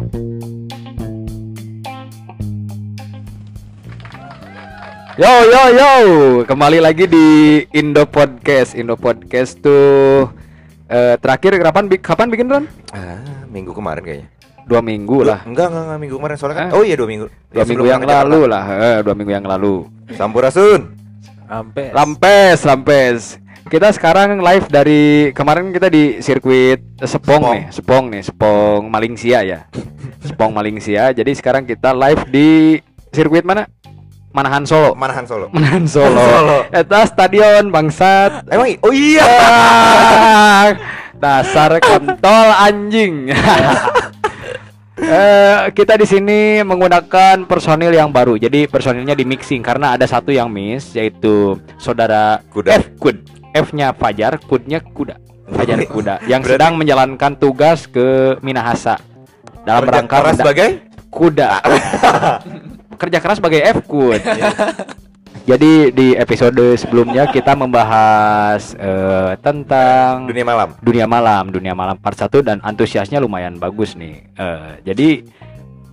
Yo 0.00 0.08
yo 5.52 5.62
yo, 5.76 5.90
kembali 6.48 6.80
lagi 6.80 7.04
di 7.04 7.26
Indo 7.76 8.08
Podcast. 8.08 8.72
Indo 8.72 8.96
Podcast 8.96 9.60
tuh 9.60 10.32
eh, 10.88 11.20
terakhir 11.20 11.60
kapan 11.60 11.84
bi- 11.84 12.00
kapan 12.00 12.32
bikin 12.32 12.48
Ron? 12.48 12.64
Ah, 12.96 13.20
minggu 13.52 13.76
kemarin 13.76 14.00
kayaknya. 14.00 14.28
Dua 14.64 14.80
minggu 14.80 15.20
lah. 15.20 15.44
Enggak, 15.44 15.68
enggak, 15.68 15.84
enggak 15.84 16.00
minggu 16.00 16.16
kemarin 16.16 16.36
soalnya 16.40 16.56
kan. 16.56 16.68
Eh? 16.72 16.76
Oh 16.80 16.84
iya, 16.86 16.96
dua 16.96 17.08
minggu. 17.10 17.26
Dua 17.52 17.60
Ya, 17.60 17.64
minggu 17.68 17.84
yang 17.84 18.00
lalu 18.08 18.40
lah. 18.48 18.64
Eh, 18.72 18.98
dua 19.04 19.12
minggu 19.12 19.32
yang 19.36 19.44
lalu. 19.44 19.84
Sampurasun. 20.16 20.80
Sampai 21.44 21.92
Lampes, 21.92 22.58
Lampes. 22.64 23.36
Kita 23.70 23.86
sekarang 23.94 24.42
live 24.42 24.66
dari 24.66 25.30
kemarin 25.30 25.70
kita 25.70 25.86
di 25.86 26.18
sirkuit 26.18 26.82
Sepong, 26.98 27.06
Sepong. 27.06 27.42
nih, 27.54 27.62
Sepong 27.70 28.04
nih, 28.10 28.22
Sepong 28.26 28.82
Malingsia 28.90 29.46
ya. 29.46 29.70
Sepong 30.26 30.50
Malingsia. 30.50 31.14
Jadi 31.14 31.30
sekarang 31.38 31.62
kita 31.62 31.94
live 31.94 32.18
di 32.34 32.48
sirkuit 33.14 33.46
mana? 33.46 33.70
Manahan 34.34 34.66
Solo. 34.66 34.98
Manahan 34.98 35.22
Solo. 35.22 35.46
Manahan 35.54 35.86
Solo. 35.86 36.18
Solo. 36.18 36.58
Eta 36.74 37.06
stadion 37.06 37.70
bangsat. 37.70 38.50
Emang 38.50 38.74
oh 38.82 38.90
iya. 38.90 39.22
Ah, 39.22 40.66
dasar 41.14 41.78
kontol 41.78 42.50
anjing. 42.58 43.30
Eh, 45.00 45.72
kita 45.72 45.96
di 45.96 46.04
sini 46.04 46.60
menggunakan 46.60 47.48
personil 47.48 47.88
yang 47.88 48.12
baru. 48.12 48.36
Jadi 48.36 48.68
personilnya 48.68 49.16
di 49.16 49.24
mixing 49.24 49.64
karena 49.64 49.96
ada 49.96 50.04
satu 50.04 50.28
yang 50.28 50.52
miss 50.52 50.92
yaitu 50.92 51.56
saudara 51.80 52.44
Kuda. 52.52 52.76
F 52.76 53.00
Kud. 53.00 53.39
F-nya 53.54 53.92
Fajar, 53.92 54.38
Kudnya 54.38 54.78
Kuda. 54.80 55.16
Fajar 55.50 55.82
Kuda 55.82 56.22
yang 56.30 56.40
Berarti- 56.40 56.54
sedang 56.54 56.72
menjalankan 56.78 57.32
tugas 57.34 57.90
ke 57.90 58.38
Minahasa 58.38 59.02
dalam 59.66 59.82
Kerja 59.84 59.94
rangka 59.98 60.16
keras 60.22 60.36
sebagai 60.38 60.68
kuda. 61.10 61.48
Kerja 63.00 63.18
keras 63.18 63.36
sebagai 63.42 63.60
F 63.66 63.78
Kud. 63.84 64.22
Jadi 65.48 65.90
di 65.90 66.14
episode 66.14 66.76
sebelumnya 66.76 67.26
kita 67.26 67.56
membahas 67.56 68.76
eh, 68.76 69.32
tentang 69.40 70.28
dunia 70.28 70.44
malam. 70.46 70.68
dunia 70.78 71.06
malam, 71.08 71.44
dunia 71.50 71.74
malam 71.74 71.96
part 71.98 72.14
1 72.14 72.30
dan 72.44 72.60
antusiasnya 72.62 73.18
lumayan 73.18 73.56
bagus 73.56 73.96
nih. 73.96 74.20
Eh, 74.36 74.70
jadi 74.86 75.08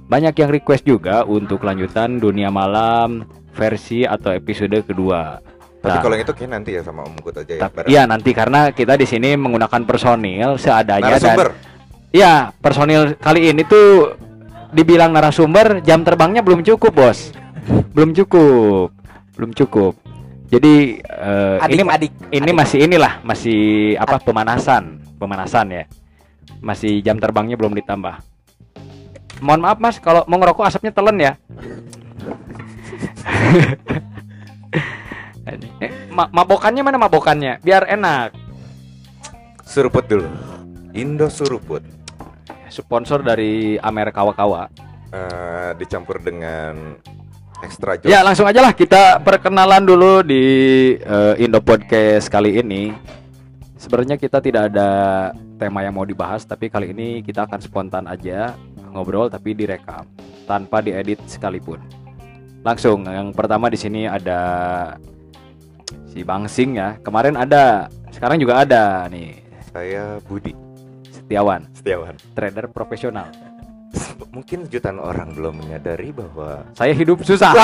banyak 0.06 0.36
yang 0.38 0.52
request 0.52 0.84
juga 0.86 1.24
untuk 1.26 1.64
lanjutan 1.64 2.20
dunia 2.22 2.54
malam 2.54 3.26
versi 3.56 4.06
atau 4.06 4.36
episode 4.36 4.84
kedua. 4.86 5.40
Tapi 5.78 5.94
Nah, 5.94 6.02
kalau 6.02 6.14
yang 6.18 6.26
itu 6.26 6.34
kayak 6.34 6.52
nanti 6.52 6.72
ya 6.74 6.82
sama 6.82 7.06
Om 7.06 7.22
Kut 7.22 7.38
aja 7.38 7.54
ya. 7.54 7.70
iya 7.86 8.02
nanti 8.10 8.34
karena 8.34 8.74
kita 8.74 8.98
di 8.98 9.06
sini 9.06 9.38
menggunakan 9.38 9.86
personil 9.86 10.58
seadanya 10.58 11.16
Narasumber. 11.16 11.48
dan 11.54 11.56
iya 12.10 12.34
personil 12.58 13.14
kali 13.22 13.54
ini 13.54 13.62
tuh 13.62 14.18
dibilang 14.74 15.14
narasumber 15.14 15.80
jam 15.86 16.02
terbangnya 16.04 16.42
belum 16.44 16.60
cukup 16.66 16.92
bos, 16.92 17.32
belum 17.96 18.12
cukup, 18.12 18.90
belum 19.38 19.52
cukup. 19.54 19.94
Jadi 20.50 20.98
eh, 21.00 21.58
adik 21.62 21.76
ini 21.78 21.84
adik 21.88 22.12
ini 22.34 22.52
masih 22.52 22.80
inilah 22.84 23.14
masih 23.22 23.60
apa 23.96 24.18
pemanasan 24.20 24.98
pemanasan 25.22 25.72
ya. 25.72 25.84
Masih 26.58 27.06
jam 27.06 27.22
terbangnya 27.22 27.54
belum 27.54 27.78
ditambah. 27.78 28.18
Mohon 29.40 29.62
maaf 29.62 29.78
mas 29.78 30.02
kalau 30.02 30.26
mau 30.26 30.42
ngerokok 30.42 30.66
asapnya 30.66 30.90
telen 30.90 31.22
ya 31.22 31.38
Eh, 35.78 35.92
ma- 36.08 36.28
mabokannya 36.28 36.82
mana 36.82 36.98
mabokannya 36.98 37.60
biar 37.60 37.86
enak 37.88 38.34
Suruput 39.64 40.06
dulu. 40.06 40.28
Indo 40.92 41.28
Suruput. 41.28 41.84
sponsor 42.68 43.22
dari 43.22 43.80
Amer 43.80 44.12
Kawa 44.12 44.32
Kawa 44.32 44.64
Eh, 45.08 45.72
dicampur 45.76 46.20
dengan 46.20 47.00
extra 47.58 47.96
joss. 47.96 48.06
ya 48.06 48.20
langsung 48.22 48.44
aja 48.44 48.60
lah 48.60 48.70
kita 48.70 49.18
perkenalan 49.20 49.82
dulu 49.82 50.20
di 50.22 50.44
eh, 50.94 51.34
Indo 51.40 51.58
Podcast 51.58 52.28
kali 52.28 52.60
ini 52.60 52.92
sebenarnya 53.74 54.14
kita 54.14 54.38
tidak 54.38 54.68
ada 54.68 54.90
tema 55.56 55.80
yang 55.80 55.96
mau 55.96 56.04
dibahas 56.04 56.44
tapi 56.44 56.68
kali 56.68 56.92
ini 56.92 57.08
kita 57.22 57.48
akan 57.48 57.58
spontan 57.58 58.06
aja 58.06 58.52
ngobrol 58.92 59.26
tapi 59.26 59.56
direkam 59.56 60.04
tanpa 60.44 60.84
diedit 60.84 61.24
sekalipun 61.24 61.80
langsung 62.62 63.08
yang 63.08 63.32
pertama 63.32 63.72
di 63.72 63.80
sini 63.80 64.06
ada 64.06 64.40
si 66.18 66.26
Bangsing 66.26 66.82
ya 66.82 66.98
kemarin 67.06 67.38
ada 67.38 67.86
sekarang 68.10 68.42
juga 68.42 68.66
ada 68.66 69.06
nih 69.06 69.38
Saya 69.70 70.18
Budi 70.26 70.50
Setiawan 71.14 71.70
Setiawan. 71.78 72.18
trader 72.34 72.74
profesional 72.74 73.30
Mungkin 74.34 74.66
jutaan 74.66 74.98
orang 74.98 75.38
belum 75.38 75.62
menyadari 75.62 76.10
bahwa 76.14 76.66
Saya 76.78 76.94
hidup 76.94 77.22
susah. 77.22 77.54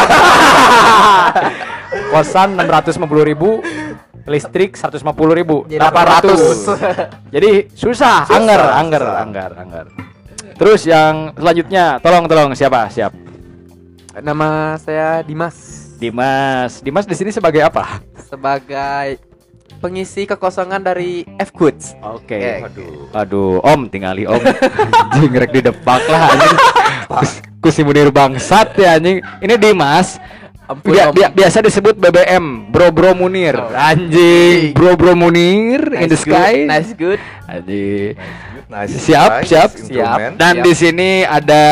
Kosan 2.10 2.58
650 2.58 3.30
ribu, 3.30 3.62
listrik 4.26 4.74
150 4.74 5.06
ribu, 5.38 5.62
Jadi 5.70 5.78
800. 5.78 7.30
Jadi 7.30 7.70
susah, 7.78 8.26
Susah, 8.26 8.34
anggar, 8.34 8.62
anggar, 8.74 9.04
susah. 9.04 9.22
anggar, 9.22 9.52
anggar. 9.54 9.86
Terus 10.58 10.82
yang 10.90 11.38
selanjutnya, 11.38 12.02
tolong, 12.02 12.26
tolong 12.26 12.58
siapa? 12.58 12.90
Siap. 12.90 13.14
nama 14.26 14.74
saya 14.82 15.22
Dimas 15.22 15.84
Dimas. 16.04 16.84
Dimas 16.84 17.08
di 17.08 17.16
sini 17.16 17.32
sebagai 17.32 17.64
apa? 17.64 18.04
Sebagai 18.34 19.22
pengisi 19.78 20.26
kekosongan 20.26 20.82
dari 20.82 21.22
F 21.38 21.52
Goods 21.52 21.94
Oke. 22.00 22.34
Oke. 22.34 22.54
Waduh. 22.64 22.94
Aduh, 23.14 23.54
Om 23.62 23.82
tinggali 23.88 24.26
Om. 24.26 24.42
anjing 25.14 25.34
rek 25.36 25.52
di 25.52 25.62
depak 25.62 26.02
lah 26.08 26.34
anjing. 26.34 26.58
Kus- 27.06 27.42
Kusi 27.60 27.80
munir 27.80 28.10
bangsat 28.10 28.74
ya 28.76 28.98
anjing. 28.98 29.22
Ini 29.40 29.54
Dimas. 29.56 30.18
ampun 30.64 30.96
Bia- 31.12 31.28
biasa 31.30 31.60
disebut 31.60 31.94
BBM, 31.94 32.72
Bro 32.72 32.90
Bro 32.90 33.12
Munir. 33.14 33.54
Oh. 33.54 33.68
Anjing, 33.70 34.72
Bro 34.72 34.96
Bro 34.96 35.14
Munir 35.14 35.92
in 35.92 36.08
the 36.08 36.16
Nice 36.16 36.24
good, 36.24 36.34
sky. 36.34 36.54
nice 36.66 36.92
good 36.94 37.20
Anjing. 37.46 38.16
Nice 38.66 38.96
Siap, 38.98 39.30
nice 39.38 39.46
siap, 39.46 39.70
improvement. 39.76 40.34
Dan 40.34 40.54
Siap. 40.56 40.66
di 40.66 40.72
sini 40.74 41.10
ada 41.22 41.64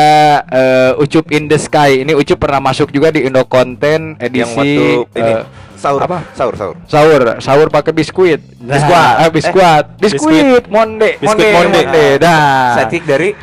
eh, 0.44 0.92
Ucup 0.96 1.26
in 1.30 1.48
the 1.48 1.56
Sky. 1.56 2.04
Ini 2.04 2.12
Ucup 2.14 2.38
pernah 2.38 2.60
masuk 2.62 2.88
juga 2.88 3.10
di 3.10 3.24
Indo 3.24 3.42
Konten 3.42 4.14
yang 4.14 4.22
edisi 4.22 4.54
waktu 4.54 4.84
ini 5.10 5.32
eh, 5.34 5.42
sahur 5.82 6.00
apa? 6.06 6.18
Sahur, 6.38 6.54
sahur. 6.54 6.76
sahur, 6.86 7.20
sahur 7.42 7.66
pakai 7.66 7.90
biskuit. 7.90 8.38
Biskuat, 8.62 9.14
eh, 9.26 9.30
biskuat, 9.34 9.84
biskuit, 9.98 10.64
monde, 10.70 11.18
Biskuit 11.18 11.50
monde, 11.50 11.74
monde. 11.74 11.80
monde. 11.82 12.04
Dah. 12.22 12.78
Setik 12.78 13.02
dari 13.02 13.34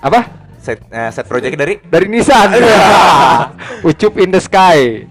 Apa? 0.00 0.20
set 0.60 0.78
eh, 0.86 1.10
set 1.10 1.26
project 1.26 1.56
dari 1.58 1.74
Dari 1.82 2.06
Nissan. 2.06 2.54
Ucup 3.88 4.14
in 4.22 4.30
the 4.30 4.38
Sky. 4.38 5.08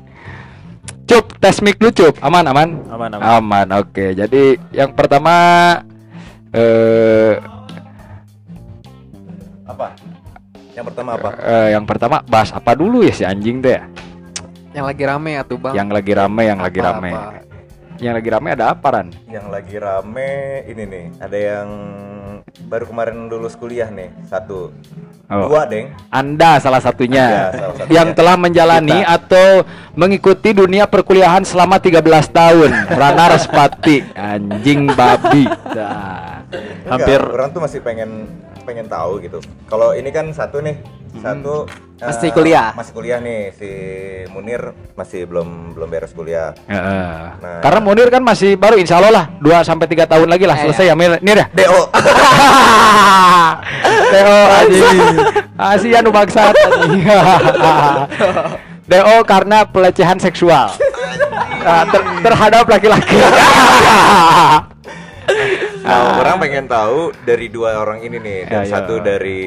Cup, 1.10 1.26
tes 1.42 1.58
mic 1.66 1.82
lu 1.82 1.90
Cup. 1.90 2.16
Aman, 2.22 2.46
aman? 2.46 2.70
Aman, 2.88 3.10
aman. 3.18 3.26
Aman, 3.26 3.68
oke. 3.82 4.14
Jadi 4.14 4.56
yang 4.72 4.94
pertama 4.94 5.34
eh 6.54 7.34
apa? 9.66 9.94
Yang 10.74 10.86
pertama 10.94 11.10
apa? 11.20 11.30
eh, 11.44 11.68
yang 11.76 11.84
pertama 11.84 12.24
bahas 12.24 12.50
apa 12.56 12.72
dulu 12.78 13.04
ya 13.04 13.12
si 13.12 13.26
anjing 13.28 13.60
teh 13.60 13.76
ya? 13.76 13.84
Yang 14.80 14.88
lagi 14.88 15.04
rame 15.04 15.30
ya 15.36 15.42
tuh 15.44 15.58
bang 15.60 15.74
Yang 15.76 15.90
lagi 15.92 16.12
rame, 16.16 16.42
yang 16.46 16.60
lagi 16.60 16.80
Apa, 16.80 16.88
rame. 16.90 17.12
apa? 17.12 17.32
Yang 18.00 18.14
lagi 18.16 18.30
rame 18.32 18.48
ada 18.50 18.66
apa 18.72 18.88
Ran? 18.90 19.08
Yang 19.28 19.46
lagi 19.52 19.76
rame 19.76 20.32
ini 20.66 20.84
nih, 20.88 21.06
ada 21.20 21.36
yang 21.38 21.68
baru 22.64 22.88
kemarin 22.88 23.28
lulus 23.28 23.54
kuliah 23.54 23.92
nih, 23.92 24.08
satu. 24.24 24.72
Oh. 25.30 25.46
Dua, 25.46 25.68
Deng. 25.68 25.94
Anda 26.10 26.58
salah 26.58 26.80
satunya 26.80 27.22
Anda 27.22 27.52
salah 27.54 27.76
satunya. 27.76 27.92
yang 27.92 28.10
telah 28.16 28.34
menjalani 28.34 28.98
Kita. 28.98 29.14
atau 29.14 29.48
mengikuti 29.94 30.50
dunia 30.56 30.88
perkuliahan 30.88 31.44
selama 31.44 31.78
13 31.78 32.00
tahun. 32.26 32.70
Rana 32.90 33.36
Respati, 33.36 34.02
anjing 34.16 34.90
babi. 34.90 35.46
Dah. 35.70 36.42
Hampir 36.88 37.20
orang 37.22 37.54
tuh 37.54 37.62
masih 37.62 37.78
pengen 37.78 38.26
pengen 38.70 38.86
tahu 38.86 39.18
gitu. 39.18 39.42
Kalau 39.66 39.98
ini 39.98 40.14
kan 40.14 40.30
satu 40.30 40.62
nih, 40.62 40.78
satu 41.18 41.66
eh, 41.98 42.06
Masih 42.06 42.30
kuliah. 42.30 42.70
Masih 42.78 42.94
kuliah 42.94 43.18
nih 43.18 43.50
si 43.58 43.70
Munir 44.30 44.78
masih 44.94 45.26
belum 45.26 45.74
belum 45.74 45.90
beres 45.90 46.14
kuliah. 46.14 46.54
Heeh. 46.70 47.18
Nah. 47.42 47.60
Karena 47.66 47.80
Munir 47.82 48.14
kan 48.14 48.22
masih 48.22 48.54
baru 48.54 48.78
insya 48.78 49.02
Allah 49.02 49.12
lah 49.12 49.26
2 49.42 49.66
sampai 49.66 49.90
3 49.90 50.06
tahun 50.06 50.30
lagi 50.30 50.46
lah 50.46 50.56
Eh, 50.62 50.70
selesai 50.70 50.86
ya 50.86 50.94
Mir 50.94 51.18
Nir 51.26 51.38
ya. 51.42 51.48
DO. 51.50 51.82
DO 54.14 54.38
anjing. 54.54 55.18
Asian 55.58 56.06
bangsat. 56.14 56.54
DO 58.90 59.16
karena 59.26 59.66
pelecehan 59.66 60.22
seksual. 60.22 60.70
Ah, 61.60 61.84
ter- 61.84 62.24
terhadap 62.24 62.64
laki-laki. 62.72 63.20
Nah, 65.90 66.22
orang 66.22 66.38
pengen 66.38 66.66
tahu 66.70 67.10
dari 67.26 67.50
dua 67.50 67.82
orang 67.82 68.00
ini 68.00 68.18
nih 68.22 68.40
dan 68.46 68.62
Ya, 68.62 68.62
ya. 68.62 68.72
satu 68.78 69.02
dari 69.02 69.42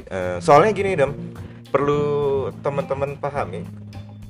eh, 0.00 0.36
soalnya 0.40 0.72
gini 0.72 0.96
Dam, 0.96 1.12
perlu 1.68 2.02
teman-teman 2.64 3.20
pahami 3.20 3.60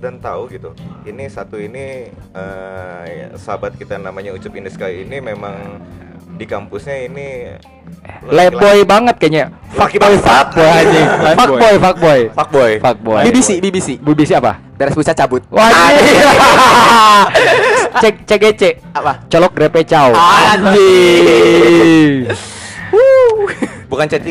dan 0.03 0.19
tahu 0.19 0.51
gitu. 0.51 0.75
Ini 1.06 1.31
satu 1.31 1.55
ini 1.56 2.11
eh, 2.11 3.03
ya, 3.06 3.27
sahabat 3.39 3.79
kita 3.79 3.97
namanya 3.97 4.35
Ucup 4.35 4.59
in 4.59 4.67
the 4.67 4.73
Sky 4.73 5.06
ini 5.06 5.23
memang 5.23 5.79
di 6.35 6.51
kampusnya 6.51 7.06
ini 7.06 7.55
Leboy 8.27 8.83
banget 8.83 9.17
kayaknya. 9.23 9.45
Fuckboy, 9.71 10.19
fuckboy 10.19 10.67
anjing. 10.67 11.09
Fuckboy, 11.39 11.75
fuckboy. 11.79 12.21
Fuckboy. 12.35 12.73
Fuckboy. 12.83 13.23
BBC, 13.31 13.50
BBC. 13.62 13.89
BBC 14.03 14.31
apa? 14.35 14.59
Beres 14.75 14.95
busa 14.99 15.15
cabut. 15.15 15.47
Wah. 15.55 15.71
Cek 17.94 18.26
CGC. 18.26 18.62
Apa? 18.91 19.23
Colok 19.31 19.55
grepe 19.55 19.87
cow. 19.87 20.11
Anjing. 20.11 20.67
Bukan 23.87 24.06
C3. 24.11 24.26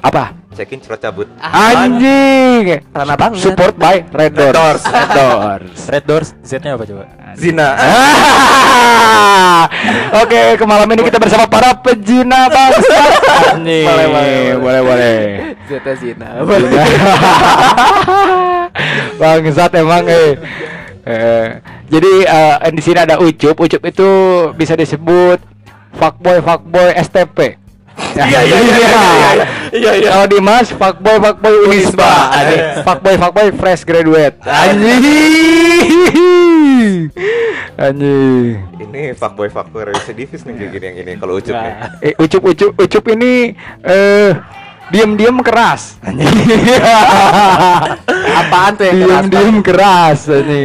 Apa? 0.00 0.32
Cekin 0.56 0.80
cerot 0.80 0.96
cabut. 0.96 1.28
Anjing. 1.36 2.80
Karena 2.88 3.12
banget. 3.16 3.44
Support 3.44 3.76
by 3.76 4.08
Red 4.08 4.32
Doors. 4.32 4.48
Red 4.48 4.56
Doors. 4.56 4.82
Red 4.88 5.12
Doors. 5.12 5.76
Red 5.92 6.04
Doors 6.08 6.28
Z-nya 6.40 6.72
apa 6.76 6.84
coba? 6.88 7.04
Zina. 7.36 7.68
Oke, 10.24 10.56
ke 10.56 10.64
malam 10.64 10.88
ini 10.92 11.02
kita 11.08 11.18
bersama 11.20 11.46
para 11.48 11.74
pejina 11.80 12.48
bangsa. 12.48 13.00
Anjing. 13.56 13.86
Boleh, 13.88 14.06
boleh, 14.08 14.08
boleh. 14.08 14.56
boleh, 14.56 14.80
boleh. 14.80 15.20
Zeta 15.68 15.92
Zina. 16.00 16.40
Bangsat 19.20 19.72
emang 19.76 20.08
eh. 20.08 20.40
Eh, 21.02 21.48
jadi 21.90 22.12
eh, 22.30 22.70
di 22.70 22.82
sini 22.82 22.98
ada 23.02 23.18
Ucup. 23.18 23.58
Ucup 23.58 23.82
itu 23.82 24.08
bisa 24.54 24.78
disebut 24.78 25.42
fuckboy 25.98 26.38
fuckboy 26.42 26.94
STP. 26.98 27.38
Iya, 28.12 28.24
iya, 28.24 28.40
iya, 28.40 28.56
iya, 28.56 28.88
iya, 28.88 29.46
iya, 29.72 29.92
iya. 30.00 30.10
Kalau 30.16 30.26
Dimas 30.28 30.68
fuckboy 30.72 31.16
fuckboy 31.20 31.54
Unisba. 31.68 32.08
Fuckboy 32.88 33.14
fuckboy 33.20 33.48
fresh 33.52 33.84
graduate. 33.84 34.36
Anjing. 34.48 35.02
Anjing. 37.76 38.64
Ini 38.80 39.12
fuckboy 39.12 39.52
fuckboy 39.52 39.92
residivis 39.92 40.40
nih 40.48 40.56
kayak 40.56 40.70
gini 40.72 40.84
yang 40.88 40.96
ini 41.04 41.12
kalau 41.20 41.36
ucup 41.36 41.52
nih. 41.52 41.74
Eh, 42.00 42.12
ucup 42.16 42.42
ucup 42.48 42.72
ucup 42.80 43.04
ini 43.12 43.52
eh 43.84 44.30
diam-diam 44.92 45.40
keras. 45.40 45.96
Apaan 48.34 48.72
tuh 48.74 48.84
yang 48.84 48.98
keras, 48.98 49.24
Diam-diam 49.24 49.56
keras 49.60 50.20
ini. 50.30 50.64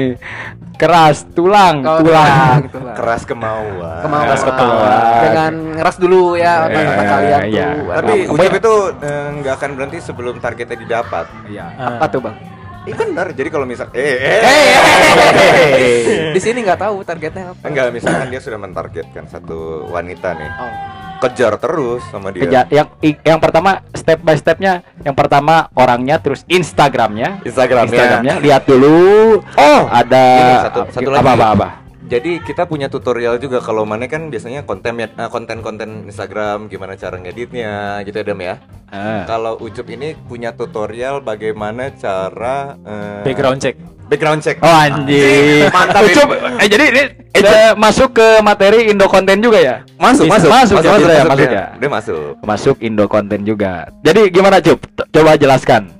Keras 0.77 1.25
tulang, 1.33 1.81
Kalau 1.81 2.05
tulang. 2.05 2.61
gitu 2.61 2.77
lah. 2.77 2.93
Keras 2.99 3.21
kemauan. 3.25 3.97
Kemauan. 3.97 4.25
Keras 4.29 4.41
kemauan. 4.45 4.91
Dengan 5.23 5.51
ngeras 5.73 5.95
dulu 5.97 6.37
ya 6.37 6.53
otak 6.61 6.77
Eh, 6.77 6.85
kalian 7.03 7.39
tuh. 7.39 7.49
iya. 7.49 7.67
Tapi 7.97 8.13
Apa- 8.21 8.33
ucup 8.35 8.53
itu 8.53 8.73
eh, 9.01 9.27
nggak 9.33 9.53
akan 9.57 9.69
berhenti 9.73 9.97
sebelum 9.99 10.35
targetnya 10.37 10.77
didapat. 10.77 11.25
Iya. 11.49 11.65
apa 11.97 12.05
tuh, 12.07 12.21
Bang? 12.21 12.37
Iya 12.85 12.93
benar. 12.95 13.27
Jadi 13.33 13.49
kalau 13.49 13.65
misal 13.65 13.89
eh 13.91 14.15
eh, 14.21 14.39
Eh, 14.45 16.29
Di 16.37 16.39
sini 16.39 16.61
nggak 16.61 16.77
tahu 16.79 17.01
targetnya 17.01 17.51
apa. 17.51 17.63
enggak 17.65 17.85
misalkan 17.89 18.29
dia 18.29 18.39
sudah 18.39 18.55
mentargetkan 18.57 19.25
satu 19.25 19.57
wanita 19.87 20.29
nih. 20.31 20.51
Oh. 20.55 20.73
Kejar 21.17 21.57
terus 21.57 22.05
sama 22.07 22.29
dia. 22.29 22.41
Keja- 22.43 22.69
yang 22.69 22.87
yang 23.01 23.39
pertama 23.39 23.81
step 23.91 24.21
by 24.21 24.33
stepnya 24.33 24.85
yang 25.01 25.13
pertama 25.13 25.67
orangnya 25.73 26.17
terus 26.17 26.45
Instagramnya 26.45 27.41
Instagramnya. 27.41 27.89
Instagramnya 27.89 28.35
lihat 28.39 28.63
dulu 28.63 29.41
Oh, 29.53 29.81
ada 29.87 30.23
ini 30.37 30.55
satu 30.63 30.79
satu 30.91 31.09
lagi. 31.09 31.19
apa 31.19 31.31
apa 31.33 31.47
apa 31.51 31.69
Jadi 32.07 32.39
kita 32.39 32.63
punya 32.63 32.87
tutorial 32.87 33.35
juga 33.35 33.59
kalau 33.59 33.83
mana 33.83 34.07
kan 34.07 34.31
biasanya 34.31 34.63
konten 34.63 34.95
eh, 34.95 35.11
konten-konten 35.27 36.07
Instagram 36.07 36.71
gimana 36.71 36.95
cara 36.95 37.19
ngeditnya 37.19 37.99
gitu 38.01 38.15
ya 38.15 38.23
Dam 38.23 38.39
ya. 38.39 38.55
Eh. 38.87 39.23
Kalau 39.27 39.59
Ucup 39.59 39.83
ini 39.89 40.15
punya 40.15 40.55
tutorial 40.55 41.19
bagaimana 41.19 41.91
cara 41.91 42.79
eh, 42.79 43.27
Background 43.27 43.59
check. 43.59 43.75
Background 44.07 44.39
check. 44.39 44.57
oh 44.59 44.67
anjing. 44.71 45.67
Mantap, 45.69 46.01
Ucup, 46.03 46.29
eh 46.57 46.67
jadi 46.67 46.83
ini 46.89 47.01
udah 47.37 47.75
masuk 47.75 48.17
ke 48.17 48.27
materi 48.41 48.89
Indo 48.89 49.05
konten 49.05 49.39
juga 49.39 49.59
ya? 49.59 49.75
Masuk, 49.99 50.25
Bisa- 50.25 50.47
masuk, 50.47 50.49
masuk, 50.49 50.75
ya, 50.79 50.91
masuk, 50.91 51.09
ya, 51.09 51.23
masuk. 51.27 51.37
dia. 51.37 51.51
ya? 51.51 51.65
Dia 51.77 51.89
masuk. 51.91 52.31
masuk 52.41 52.75
Indo 52.81 53.05
konten 53.05 53.43
juga. 53.43 53.91
Jadi 54.01 54.31
gimana 54.31 54.63
Cup? 54.63 54.79
Coba 55.11 55.35
jelaskan. 55.35 55.91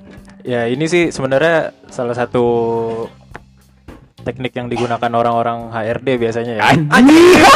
Ya 0.42 0.64
ini 0.64 0.88
sih 0.88 1.12
sebenarnya 1.12 1.76
salah 1.92 2.16
satu 2.16 2.44
teknik 4.24 4.56
yang 4.56 4.68
digunakan 4.68 5.12
orang-orang 5.12 5.68
HRD 5.68 6.08
biasanya 6.16 6.52
ya. 6.60 6.62
anjing 6.88 7.36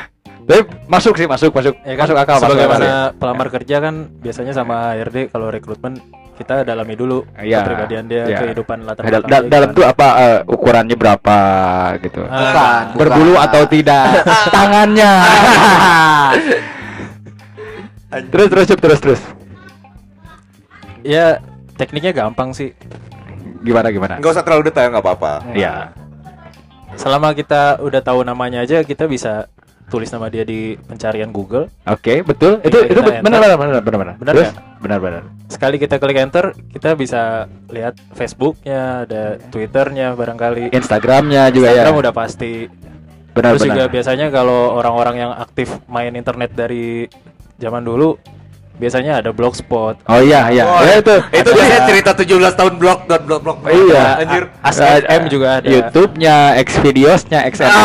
tapi 0.50 0.62
masuk 0.84 1.14
sih 1.14 1.24
masuk 1.24 1.50
masuk. 1.52 1.74
Ya 1.80 1.94
kan, 1.94 2.04
masuk 2.04 2.16
akal 2.16 2.34
masuk 2.34 2.42
akal. 2.42 2.50
Sebagaimana 2.50 2.84
ya. 2.84 3.00
pelamar 3.14 3.46
kerja 3.48 3.76
kan 3.78 3.94
biasanya 4.16 4.52
sama 4.52 4.74
HRD 4.92 5.16
kalau 5.28 5.46
rekrutmen 5.48 5.94
kita 6.34 6.64
dalami 6.64 6.94
dulu 6.94 7.22
Iya, 7.36 7.60
kepribadian 7.60 8.04
dia, 8.06 8.24
iya. 8.24 8.38
kehidupan 8.40 8.82
latar 8.82 9.04
belakang 9.04 9.28
dal- 9.28 9.44
dia 9.44 9.52
dalam 9.52 9.68
tuh 9.70 9.84
apa 9.84 10.06
eh, 10.18 10.38
ukurannya 10.42 10.96
berapa 10.96 11.38
gitu. 12.00 12.24
Ah, 12.24 12.40
Bukan, 12.40 12.82
berbulu 12.96 13.32
bukan. 13.32 13.46
atau 13.46 13.62
tidak? 13.64 14.04
Tangannya. 14.56 15.12
Terus 18.10 18.48
terus 18.50 18.66
terus 18.68 18.98
terus 19.00 19.20
Ya 21.00 21.38
tekniknya 21.78 22.10
gampang 22.12 22.50
sih. 22.50 22.74
gimana 23.60 23.88
gimana? 23.88 24.16
Enggak 24.16 24.34
usah 24.34 24.42
terlalu 24.42 24.66
detail 24.66 24.90
nggak 24.90 25.04
apa-apa. 25.04 25.32
ya 25.52 25.92
Selama 26.92 27.30
kita 27.32 27.78
udah 27.78 28.00
tahu 28.00 28.20
namanya 28.22 28.60
aja 28.60 28.82
kita 28.82 29.06
bisa 29.06 29.46
tulis 29.90 30.06
nama 30.08 30.30
dia 30.30 30.46
di 30.46 30.78
pencarian 30.78 31.34
Google. 31.34 31.66
oke 31.84 32.22
betul 32.22 32.62
itu 32.62 32.78
Kita 32.78 32.92
itu 32.94 33.00
benar 33.02 33.20
benar 33.26 33.58
benar 33.58 33.82
benar 33.82 33.98
benar 33.98 34.14
Benar 34.16 34.32
terus 34.32 34.50
ya? 34.54 34.62
benar 34.78 34.98
benar 35.02 35.22
Sekali 35.50 35.76
kita 35.82 35.98
klik 35.98 36.16
enter, 36.16 36.54
kita 36.70 36.94
bisa 36.94 37.50
lihat 37.74 37.98
Facebooknya, 38.14 39.02
ada 39.02 39.34
Twitternya 39.50 40.14
barangkali. 40.14 40.70
Instagramnya 40.70 41.50
juga 41.50 41.74
Instagram 41.74 41.94
ya 41.98 42.00
udah 42.06 42.14
pasti. 42.14 42.52
benar 43.34 43.58
Terus 43.58 43.62
juga 43.66 43.82
benar 43.86 43.90
biasanya 43.90 44.26
kalau 44.30 44.78
orang-orang 44.78 45.16
yang 45.26 45.32
aktif 45.34 45.74
main 45.90 46.14
internet 46.14 46.54
dari 46.54 47.10
zaman 47.58 47.82
dulu, 47.82 48.14
biasanya 48.80 49.20
ada 49.20 49.30
blogspot. 49.30 50.00
oh 50.00 50.20
iya 50.24 50.48
iya 50.48 50.64
Oh, 50.64 50.80
ya 50.80 50.94
itu 50.98 51.14
Itu 51.36 51.50
biasanya 51.52 51.82
cerita 51.84 52.10
17 52.16 52.56
tahun 52.56 52.74
blog 52.80 52.98
dot 53.04 53.22
blog 53.28 53.40
blog. 53.44 53.56
Iya. 53.68 54.24
Anjir. 54.24 54.42
ASFM 54.64 55.22
juga 55.28 55.60
ada. 55.60 55.68
YouTube-nya, 55.68 56.56
Xvideos-nya, 56.64 57.44
XMX. 57.44 57.76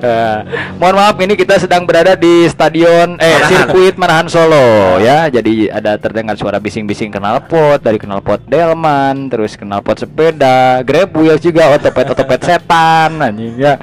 Eh, 0.00 0.38
mohon 0.80 0.96
maaf 0.96 1.20
ini 1.20 1.36
kita 1.36 1.60
sedang 1.60 1.84
berada 1.84 2.16
di 2.16 2.48
stadion 2.48 3.20
eh 3.20 3.36
Manahan. 3.36 3.48
sirkuit 3.52 3.94
Manahan 4.00 4.26
Solo 4.32 4.96
ya. 4.96 5.28
Jadi 5.28 5.68
ada 5.68 6.00
terdengar 6.00 6.40
suara 6.40 6.56
bising-bising 6.56 7.12
knalpot 7.12 7.84
dari 7.84 8.00
knalpot 8.00 8.40
Delman, 8.48 9.28
terus 9.28 9.60
knalpot 9.60 10.00
sepeda, 10.00 10.80
Grab 10.88 11.12
Wheels 11.12 11.44
juga 11.44 11.76
otopet 11.76 12.08
otopet 12.08 12.40
setan 12.40 13.20
anjing 13.20 13.60
ya. 13.60 13.76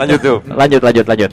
Lanjut 0.00 0.16
tuh. 0.16 0.38
Lanjut 0.48 0.80
lanjut 0.80 1.04
lanjut. 1.04 1.30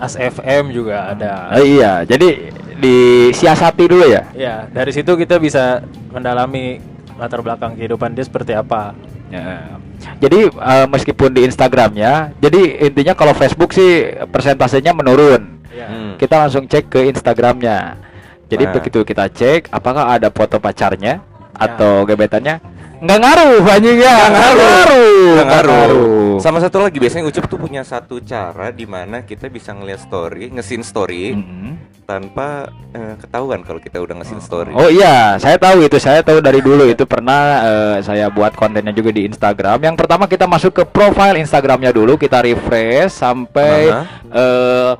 ASFM 0.00 0.70
juga 0.70 1.12
ada. 1.12 1.50
Oh, 1.56 1.64
iya, 1.64 2.04
jadi 2.04 2.52
disiasati 2.76 3.84
dulu 3.88 4.04
ya. 4.06 4.28
Ya, 4.36 4.68
dari 4.68 4.92
situ 4.92 5.16
kita 5.16 5.40
bisa 5.40 5.80
mendalami 6.12 6.78
latar 7.16 7.40
belakang 7.40 7.74
kehidupan 7.76 8.12
dia 8.12 8.24
seperti 8.24 8.52
apa. 8.52 8.92
Ya. 9.32 9.76
Jadi 10.20 10.52
eh, 10.52 10.86
meskipun 10.86 11.32
di 11.32 11.48
Instagramnya, 11.48 12.36
jadi 12.38 12.86
intinya 12.86 13.16
kalau 13.16 13.32
Facebook 13.32 13.72
sih 13.72 14.12
persentasenya 14.28 14.92
menurun. 14.92 15.56
Ya. 15.72 15.88
Hmm. 15.88 16.14
Kita 16.20 16.46
langsung 16.46 16.68
cek 16.68 16.88
ke 16.92 17.00
Instagramnya. 17.10 17.96
Jadi 18.46 18.64
Nah. 18.68 18.72
begitu 18.78 19.02
kita 19.02 19.26
cek, 19.26 19.74
apakah 19.74 20.14
ada 20.14 20.30
foto 20.30 20.62
pacarnya 20.62 21.18
atau 21.50 22.06
gebetannya? 22.06 22.62
Nggak 22.96 23.18
ngaruh, 23.20 23.60
anjing 23.66 23.98
ya. 24.00 24.16
Nggak 24.30 24.52
ngaruh. 24.56 25.32
Nggak 25.36 25.46
ngaruh. 25.50 26.25
Sama 26.40 26.58
satu 26.62 26.82
lagi 26.82 26.96
biasanya 26.96 27.26
Ucup 27.28 27.46
tuh 27.50 27.58
punya 27.60 27.82
satu 27.82 28.20
cara 28.22 28.70
di 28.70 28.84
mana 28.88 29.22
kita 29.22 29.48
bisa 29.50 29.72
ngeliat 29.72 30.00
story, 30.02 30.52
ngesin 30.52 30.82
story 30.82 31.34
Mm-mm. 31.34 31.76
tanpa 32.06 32.70
eh, 32.94 33.14
ketahuan 33.18 33.60
kalau 33.66 33.80
kita 33.82 33.98
udah 33.98 34.20
ngesin 34.22 34.40
story. 34.40 34.72
Oh 34.76 34.90
iya, 34.90 35.36
saya 35.36 35.56
tahu 35.58 35.84
itu. 35.84 35.96
Saya 35.98 36.22
tahu 36.22 36.38
dari 36.38 36.60
dulu 36.62 36.86
itu 36.86 37.04
pernah 37.04 37.42
eh, 37.64 37.96
saya 38.04 38.30
buat 38.30 38.54
kontennya 38.54 38.92
juga 38.92 39.10
di 39.12 39.26
Instagram. 39.26 39.82
Yang 39.82 39.96
pertama 40.04 40.24
kita 40.30 40.44
masuk 40.44 40.72
ke 40.72 40.84
profile 40.86 41.40
Instagramnya 41.40 41.90
dulu, 41.90 42.16
kita 42.20 42.40
refresh 42.44 43.16
sampai 43.16 43.90
Aha. 43.90 44.02
eh 44.32 44.92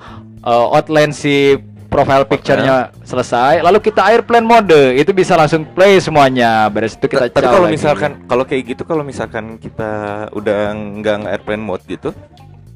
eh, 0.46 0.66
outline 0.76 1.10
si 1.10 1.58
profile 1.88 2.24
picture-nya 2.28 2.92
selesai. 3.02 3.64
Lalu 3.64 3.78
kita 3.80 4.04
airplane 4.12 4.46
mode, 4.46 4.98
itu 4.98 5.10
bisa 5.16 5.34
langsung 5.38 5.64
play 5.64 5.98
semuanya. 6.02 6.68
Beres 6.68 6.98
itu 6.98 7.06
kita 7.08 7.32
Tapi 7.32 7.46
kalau 7.46 7.68
misalkan 7.70 8.10
kalau 8.26 8.44
kayak 8.44 8.62
gitu 8.76 8.82
kalau 8.84 9.02
misalkan 9.06 9.56
kita 9.56 10.26
udah 10.36 10.74
nggak 10.74 11.16
nge-airplane 11.24 11.62
mode 11.62 11.84
gitu, 11.88 12.10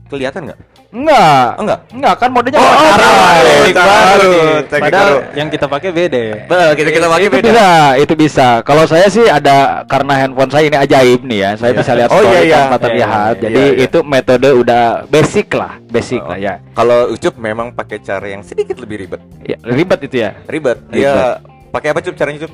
kelihatan 0.09 0.51
nggak? 0.51 0.61
Enggak, 0.91 1.47
enggak. 1.57 1.79
enggak 1.91 2.15
kan 2.17 2.29
modenya 2.31 2.59
Oh, 2.59 2.67
pakai 2.67 2.83
oh, 2.83 3.41
teknik 3.47 3.75
baru. 3.77 4.33
Teknik 4.67 4.83
Padahal 4.85 5.07
baru. 5.09 5.19
yang 5.39 5.49
kita 5.49 5.67
pakai 5.67 5.91
beda. 5.91 6.23
Bah, 6.45 6.69
kita 6.75 6.91
kita 6.91 7.07
pakai 7.07 7.29
beda. 7.29 7.47
bisa, 7.47 7.69
itu 7.97 8.15
bisa. 8.15 8.49
Kalau 8.61 8.85
saya 8.85 9.07
sih 9.07 9.25
ada 9.25 9.57
karena 9.85 10.13
handphone 10.17 10.51
saya 10.51 10.65
ini 10.67 10.77
ajaib 10.77 11.21
nih 11.23 11.39
ya. 11.39 11.51
Saya 11.55 11.71
Iya. 11.71 11.79
bisa 11.79 11.91
lihat 11.95 12.09
Oh, 12.09 12.19
story 12.19 12.31
iya, 12.31 12.41
iya. 12.43 12.57
tanpa 12.61 12.75
Iya, 12.75 12.85
terlihat. 12.85 13.33
iya, 13.33 13.43
Jadi 13.43 13.63
iya, 13.63 13.73
iya. 13.73 13.85
itu 13.87 13.99
metode 14.03 14.49
udah 14.53 14.83
basic 15.07 15.49
lah, 15.53 15.73
basic 15.87 16.21
Oh. 16.21 16.29
lah 16.29 16.39
ya. 16.39 16.55
Kalau 16.73 16.99
Ucup 17.09 17.35
memang 17.37 17.71
pakai 17.71 17.99
cara 18.01 18.27
yang 18.27 18.43
sedikit 18.43 18.77
lebih 18.77 18.97
ribet. 19.01 19.21
ya. 19.43 19.57
Ribet 19.63 20.01
itu 20.03 20.17
ya. 20.19 20.31
Ribet. 20.45 20.79
Iya. 20.91 21.39
Pakai 21.71 21.95
apa 21.95 22.01
Cup 22.01 22.15
caranya 22.15 22.45
Cup? 22.45 22.53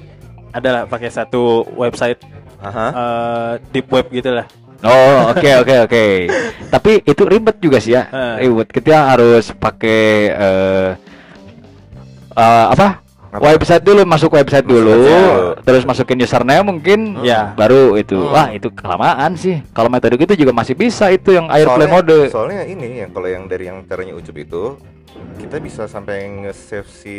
Adalah 0.53 0.85
pakai 0.85 1.09
satu 1.09 1.65
website 1.73 2.21
Aha. 2.59 2.87
eh, 2.91 3.53
deep 3.71 3.89
web 3.89 4.09
gitu 4.09 4.29
lah. 4.31 4.45
Oh, 4.87 5.35
oke 5.35 5.51
oke 5.67 5.75
oke. 5.91 6.05
Tapi 6.71 6.93
itu 7.03 7.23
ribet 7.27 7.57
juga 7.59 7.79
sih 7.83 7.93
ya. 7.93 8.07
Eh. 8.09 8.47
Ribet. 8.47 8.71
Kita 8.71 9.13
harus 9.13 9.51
pakai 9.53 10.03
eh 10.31 10.89
eh, 12.33 12.67
apa? 12.71 13.03
Apa? 13.37 13.53
Website 13.53 13.85
dulu, 13.85 14.01
masuk 14.09 14.33
website 14.33 14.65
dulu, 14.65 14.97
dulu. 14.97 15.53
terus 15.61 15.85
masukin 15.85 16.17
username 16.25 16.65
mungkin, 16.65 17.21
Ya. 17.21 17.53
baru 17.53 17.93
itu. 18.01 18.17
Hmm. 18.17 18.33
Wah 18.33 18.49
itu 18.49 18.73
kelamaan 18.73 19.37
sih. 19.37 19.61
Kalau 19.77 19.93
metode 19.93 20.17
gitu 20.17 20.33
juga 20.33 20.57
masih 20.57 20.73
bisa 20.73 21.13
itu 21.13 21.37
yang 21.37 21.53
airplay 21.53 21.85
soalnya, 21.85 21.93
mode. 21.93 22.19
soalnya 22.33 22.63
ini 22.65 23.05
yang 23.05 23.13
kalau 23.13 23.29
yang 23.29 23.45
dari 23.45 23.69
yang 23.69 23.85
caranya 23.85 24.17
ucup 24.17 24.33
itu 24.41 24.81
kita 25.37 25.63
bisa 25.63 25.87
sampai 25.87 26.27
nge-save 26.27 26.89
si 26.91 27.17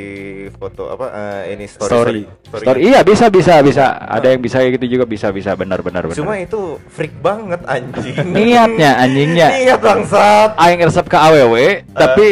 foto 0.57 0.89
apa 0.91 1.07
eh, 1.45 1.55
ini 1.55 1.65
story 1.69 1.87
Story. 1.87 2.21
story. 2.43 2.63
Story, 2.65 2.79
iya 2.83 2.99
bisa 3.05 3.29
bisa 3.29 3.61
bisa. 3.61 3.95
Ada 4.03 4.35
yang 4.35 4.41
bisa 4.41 4.59
kayak 4.59 4.81
gitu 4.81 4.99
juga 4.99 5.05
bisa 5.07 5.31
bisa 5.31 5.53
benar 5.53 5.79
benar 5.85 6.03
benar. 6.09 6.17
Cuma 6.17 6.35
itu 6.35 6.81
freak 6.91 7.13
banget 7.23 7.61
anjing. 7.63 8.15
niatnya 8.35 8.91
anjingnya. 8.99 9.47
Niat 9.53 9.79
bangsat. 9.79 10.49
Aing 10.59 10.81
resep 10.83 11.05
ke 11.07 11.17
AWW, 11.17 11.55
tapi 11.93 12.27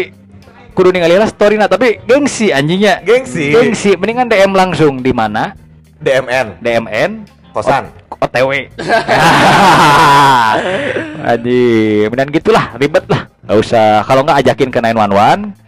kudu 0.76 0.92
ningali 0.92 1.16
lah 1.16 1.30
story 1.32 1.56
nah 1.56 1.72
tapi 1.72 2.04
gengsi 2.04 2.52
anjingnya. 2.52 3.00
Gengsi. 3.06 3.56
Gengsi, 3.56 3.96
mendingan 3.96 4.28
DM 4.28 4.52
langsung 4.52 5.00
di 5.00 5.16
mana? 5.16 5.56
DMN. 6.04 6.60
DMN 6.60 7.12
Kosan. 7.56 7.88
OTW. 8.22 8.52
Anjing, 11.26 12.10
dan 12.14 12.28
gitulah 12.30 12.66
ribet 12.78 13.06
lah. 13.10 13.26
Gak 13.46 13.58
usah 13.62 14.02
kalau 14.06 14.22
nggak 14.26 14.40
ajakin 14.46 14.70
ke 14.70 14.80
911. 14.82 15.66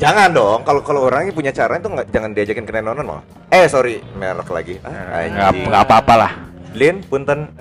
Jangan 0.00 0.32
dong, 0.32 0.64
kalau 0.64 0.80
kalau 0.80 1.00
orangnya 1.12 1.32
punya 1.36 1.52
cara 1.52 1.76
itu 1.76 1.92
nggak 1.92 2.08
jangan 2.08 2.32
diajakin 2.32 2.64
ke 2.64 2.72
nenonan 2.72 3.04
malah. 3.04 3.24
Eh 3.52 3.68
sorry, 3.68 4.00
merek 4.16 4.48
lagi. 4.48 4.80
Ah, 4.80 5.28
Nggak 5.28 5.82
apa-apa 5.84 6.14
lah. 6.16 6.32
Lin, 6.72 7.04
punten. 7.04 7.52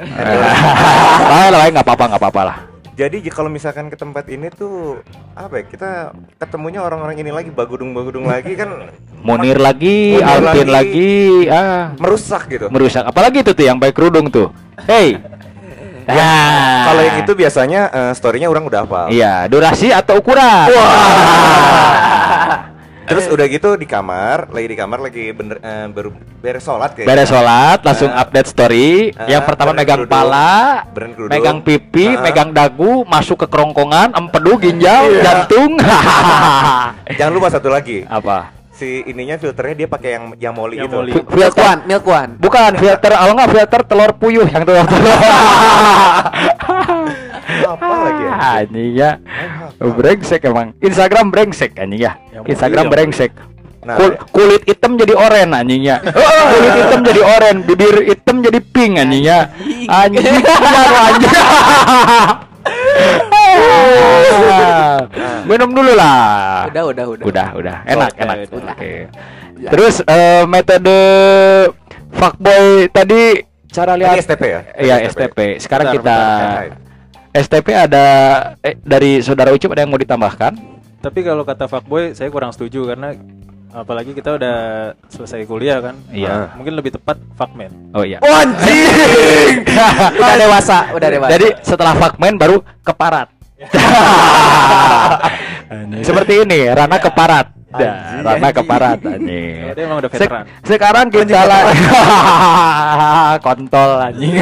Lain 1.33 1.51
lain 1.51 1.71
nggak 1.75 1.83
apa-apa 1.83 2.15
nggak 2.15 2.21
apa-apa 2.23 2.41
lah. 2.47 2.57
Jadi 2.99 3.23
kalau 3.31 3.47
misalkan 3.47 3.87
ke 3.87 3.95
tempat 3.95 4.27
ini 4.27 4.51
tuh 4.51 4.99
apa 5.31 5.63
ya? 5.63 5.71
Kita 5.71 5.89
ketemunya 6.35 6.83
orang-orang 6.83 7.15
ini 7.23 7.31
lagi 7.31 7.47
bagudung-bagudung 7.47 8.27
lagi 8.27 8.59
kan 8.59 8.91
Munir 9.27 9.55
lagi, 9.55 10.19
Alvin 10.19 10.67
lagi. 10.67 11.47
lagi, 11.47 11.51
ah 11.51 11.95
merusak 11.95 12.51
gitu. 12.51 12.67
merusak. 12.67 13.07
Apalagi 13.07 13.39
itu 13.39 13.55
tuh 13.55 13.63
yang 13.63 13.79
baik 13.79 13.95
kerudung 13.95 14.27
tuh. 14.27 14.51
Hey. 14.83 15.15
Ah. 16.09 16.11
Ya, 16.11 16.33
Kalau 16.89 17.01
yang 17.05 17.17
itu 17.21 17.31
biasanya 17.37 17.81
eh, 17.93 18.11
story-nya 18.17 18.49
orang 18.51 18.67
udah 18.67 18.81
hafal. 18.83 19.07
Iya, 19.13 19.47
durasi 19.47 19.93
atau 19.95 20.19
ukuran? 20.19 20.67
Terus 23.09 23.25
udah 23.27 23.45
gitu 23.45 23.69
di 23.73 23.83
kamar, 23.83 24.47
lagi 24.47 24.67
di 24.69 24.77
kamar 24.77 24.99
lagi 25.01 25.33
bener 25.33 25.57
eh, 25.57 25.89
baru 25.89 26.13
beres 26.39 26.61
sholat 26.61 26.93
kayak. 26.93 27.09
Beres 27.09 27.25
sholat, 27.25 27.81
langsung 27.81 28.07
Ah. 28.07 28.21
update 28.21 28.47
story. 28.47 29.09
Ah, 29.11 29.25
yang 29.25 29.41
pertama 29.41 29.73
megang 29.73 30.05
kerudung. 30.05 30.13
pala, 30.13 30.85
kerudung. 30.93 31.27
megang 31.27 31.57
pipi, 31.59 32.05
Ah. 32.07 32.21
megang 32.21 32.53
dagu, 32.53 33.01
masuk 33.03 33.41
ke 33.41 33.47
kerongkongan, 33.49 34.13
empedu, 34.13 34.61
ginjal, 34.61 35.09
Iya. 35.09 35.21
jantung. 35.25 35.73
Jangan 37.17 37.33
lupa 37.33 37.49
satu 37.49 37.67
lagi. 37.67 38.05
Apa? 38.05 38.53
Si 38.71 39.03
ininya 39.03 39.35
filternya 39.35 39.75
dia 39.75 39.87
pakai 39.89 40.09
yang 40.13 40.25
yang 40.39 40.53
moli 40.55 40.77
Yang 40.77 40.87
gitu. 40.87 40.95
moli. 40.95 41.11
Milk 41.11 41.27
Filter 41.27 41.65
one, 41.65 41.81
milk 41.83 42.05
one. 42.07 42.31
Bukan 42.39 42.71
filter, 42.77 43.11
kalau 43.11 43.33
nggak 43.33 43.49
filter 43.49 43.81
telur 43.83 44.11
puyuh 44.15 44.47
yang 44.47 44.63
telur 44.63 44.85
telur. 44.85 45.17
Apa 47.49 47.85
lagi 47.85 48.23
ya? 48.23 48.33
Anjing 48.61 48.91
ya. 48.93 49.11
Brengsek 49.79 50.41
emang. 50.45 50.67
Instagram 50.79 51.25
brengsek 51.33 51.71
anjing 51.75 52.01
ya. 52.01 52.13
Instagram 52.45 52.89
brengsek. 52.89 53.31
Nah, 53.79 53.95
Kul- 53.95 54.19
kulit 54.35 54.67
hitam 54.67 54.99
jadi 54.99 55.15
oren 55.15 55.55
anjingnya. 55.55 56.03
kulit 56.51 56.73
hitam 56.83 56.99
jadi 56.99 57.21
oren, 57.23 57.55
bibir 57.63 57.95
hitam 58.05 58.43
jadi 58.43 58.59
pink 58.59 58.99
anjingnya. 58.99 59.55
Anjing 59.87 60.19
ya 60.19 60.33
lu 60.35 60.97
anjing. 60.99 61.31
Minum 65.47 65.69
dulu 65.73 65.91
lah. 65.95 66.67
Udah, 66.69 66.83
udah, 66.91 67.05
udah. 67.07 67.25
Udah, 67.25 67.47
udah. 67.55 67.75
Enak, 67.87 68.11
Oke, 68.13 68.21
enak. 68.21 68.35
udah. 68.51 68.73
Oke. 68.75 68.91
Terus 69.59 69.95
eh, 70.05 70.43
metode 70.45 70.99
fuckboy 72.13 72.87
tadi 72.91 73.43
cara 73.69 73.95
lihat 73.95 74.15
STP 74.19 74.43
ya? 74.43 74.61
Iya, 74.77 74.95
STP. 75.09 75.59
Sekarang 75.59 75.91
Bentar, 75.91 75.99
kita 75.99 76.17
bentar. 76.19 76.88
STP 77.29 77.67
ada 77.77 78.05
eh, 78.65 78.73
dari 78.81 79.21
saudara 79.21 79.53
Ucup 79.53 79.73
ada 79.73 79.85
yang 79.85 79.91
mau 79.93 80.01
ditambahkan? 80.01 80.57
Tapi 80.99 81.19
kalau 81.21 81.45
kata 81.45 81.69
fuckboy 81.69 82.17
saya 82.17 82.27
kurang 82.33 82.51
setuju 82.51 82.89
karena 82.89 83.13
apalagi 83.69 84.17
kita 84.17 84.35
udah 84.35 84.57
selesai 85.13 85.45
kuliah 85.45 85.77
kan. 85.79 85.95
Iya. 86.09 86.57
Mungkin 86.57 86.73
lebih 86.73 86.97
tepat 86.97 87.21
fuckman. 87.37 87.69
Oh 87.93 88.01
iya. 88.01 88.17
Oh, 88.25 88.33
anjing. 88.33 89.61
Udah 90.19 90.37
dewasa, 90.37 90.77
udah 90.91 91.09
dewasa. 91.09 91.31
Jadi 91.37 91.47
setelah 91.61 91.93
fuckman 91.95 92.35
baru 92.35 92.65
keparat. 92.81 93.29
Seperti 96.07 96.33
ini, 96.43 96.65
Rana 96.65 96.97
keparat. 96.97 97.58
Dah, 97.69 98.25
Rana 98.25 98.49
keparat 98.49 98.97
anjing. 98.99 99.69
Dia 99.77 99.83
emang 99.85 100.01
udah 100.01 100.09
Sek- 100.09 100.25
veteran. 100.25 100.45
sekarang 100.65 101.05
kita 101.07 101.41
la- 101.43 101.69
kontol 103.45 103.89
anjing. 104.01 104.41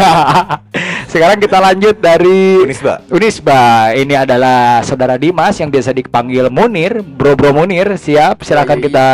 sekarang 1.12 1.38
kita 1.38 1.58
lanjut 1.60 1.96
dari 1.98 2.64
Unisba. 2.64 3.04
Unisba. 3.08 3.62
Ini 3.92 4.24
adalah 4.24 4.80
saudara 4.82 5.16
Dimas 5.16 5.56
yang 5.56 5.68
biasa 5.68 5.92
dipanggil 5.92 6.48
Munir, 6.48 7.04
Bro 7.04 7.36
Bro 7.36 7.52
Munir. 7.54 7.96
Siap, 7.96 8.42
silakan 8.42 8.80
kita 8.80 9.08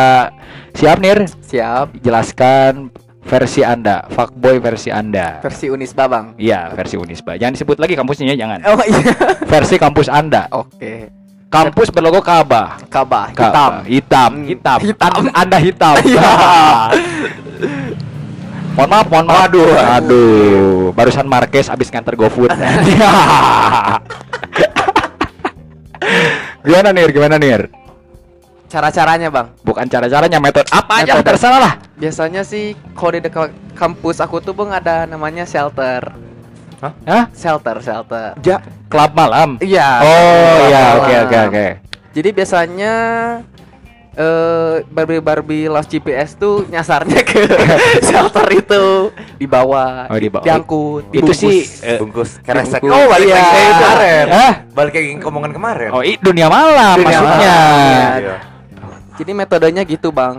siap 0.72 0.98
Nir. 1.00 1.26
Siap. 1.44 1.98
Jelaskan 2.00 2.94
versi 3.24 3.64
Anda, 3.64 4.06
fuckboy 4.10 4.60
versi 4.60 4.92
Anda. 4.92 5.40
Versi 5.40 5.72
Unisba, 5.72 6.06
Bang. 6.06 6.36
Iya, 6.36 6.70
versi 6.70 7.00
Unisba. 7.00 7.34
Jangan 7.34 7.56
disebut 7.56 7.78
lagi 7.80 7.96
kampusnya 7.96 8.36
jangan. 8.36 8.62
Oh 8.68 8.78
iya. 8.84 9.16
Versi 9.48 9.80
kampus 9.80 10.06
Anda. 10.06 10.46
Oke. 10.52 11.23
Kampus 11.54 11.94
berlogo 11.94 12.18
Ka'bah. 12.18 12.82
Kabah 12.90 13.30
Ka- 13.30 13.46
hitam. 13.46 13.72
hitam, 13.86 14.32
Hmm, 14.34 14.46
hitam, 14.50 14.80
hitam. 14.82 15.12
An- 15.22 15.36
Anda 15.38 15.58
hitam. 15.62 15.94
Iya. 16.02 16.32
mohon 18.76 18.90
maaf, 18.90 19.06
mohon 19.06 19.26
maaf. 19.30 19.46
Aduh, 19.46 19.70
aduh. 19.70 20.90
Barusan 20.98 21.30
Marquez 21.30 21.70
abis 21.70 21.94
nganter 21.94 22.18
GoFood. 22.18 22.50
gimana 26.66 26.90
Nir? 26.90 27.10
Gimana 27.14 27.38
Nir? 27.38 27.70
Cara-caranya, 28.66 29.30
Bang. 29.30 29.54
Bukan 29.62 29.86
cara-caranya, 29.86 30.42
metode 30.42 30.66
apa 30.74 31.06
aja 31.06 31.22
terserah 31.22 31.60
lah. 31.62 31.74
Biasanya 31.94 32.42
sih 32.42 32.74
kalau 32.98 33.14
di 33.14 33.22
dekat 33.22 33.54
kampus 33.78 34.18
aku 34.18 34.42
tuh 34.42 34.58
Bang 34.58 34.74
ada 34.74 35.06
namanya 35.06 35.46
shelter. 35.46 36.02
Hah? 37.04 37.24
Shelter, 37.32 37.78
shelter. 37.80 38.36
Ja. 38.40 38.60
Klub 38.88 39.12
malam. 39.14 39.56
Iya. 39.58 39.88
Oh 40.00 40.56
iya, 40.64 40.84
oke 40.96 41.14
oke 41.24 41.38
oke. 41.48 41.66
Jadi 42.12 42.30
biasanya 42.30 42.94
eh 44.14 44.86
Barbie 44.86 45.18
Barbie 45.20 45.66
Lost 45.66 45.90
GPS 45.90 46.36
tuh 46.36 46.68
nyasarnya 46.68 47.24
ke 47.24 47.50
shelter 48.08 48.46
itu 48.52 49.10
dibawa, 49.36 50.06
Oh, 50.06 50.16
dibawa. 50.16 50.44
diangkut, 50.44 51.10
Itu 51.10 51.26
dibungkus. 51.26 51.40
sih 51.40 51.58
eh, 51.82 51.98
Bungkus 51.98 52.38
keresek. 52.40 52.78
Bungkus. 52.80 52.94
Oh, 52.96 53.10
balik 53.10 53.26
Iya. 53.26 53.34
lagi 53.34 53.50
kayak 53.50 53.74
kemarin. 53.74 54.26
Hah? 54.30 54.54
Balik 54.70 54.94
lagi 54.94 55.10
ke 55.14 55.26
omongan 55.26 55.52
kemarin. 55.52 55.90
Oh, 55.90 56.02
i, 56.02 56.14
dunia 56.16 56.46
malam 56.48 56.94
Dunia 56.96 57.10
maksudnya. 57.10 57.56
malam. 57.58 58.20
Iya. 58.22 58.36
Jadi 59.14 59.32
metodenya 59.32 59.82
gitu 59.84 60.10
bang. 60.10 60.36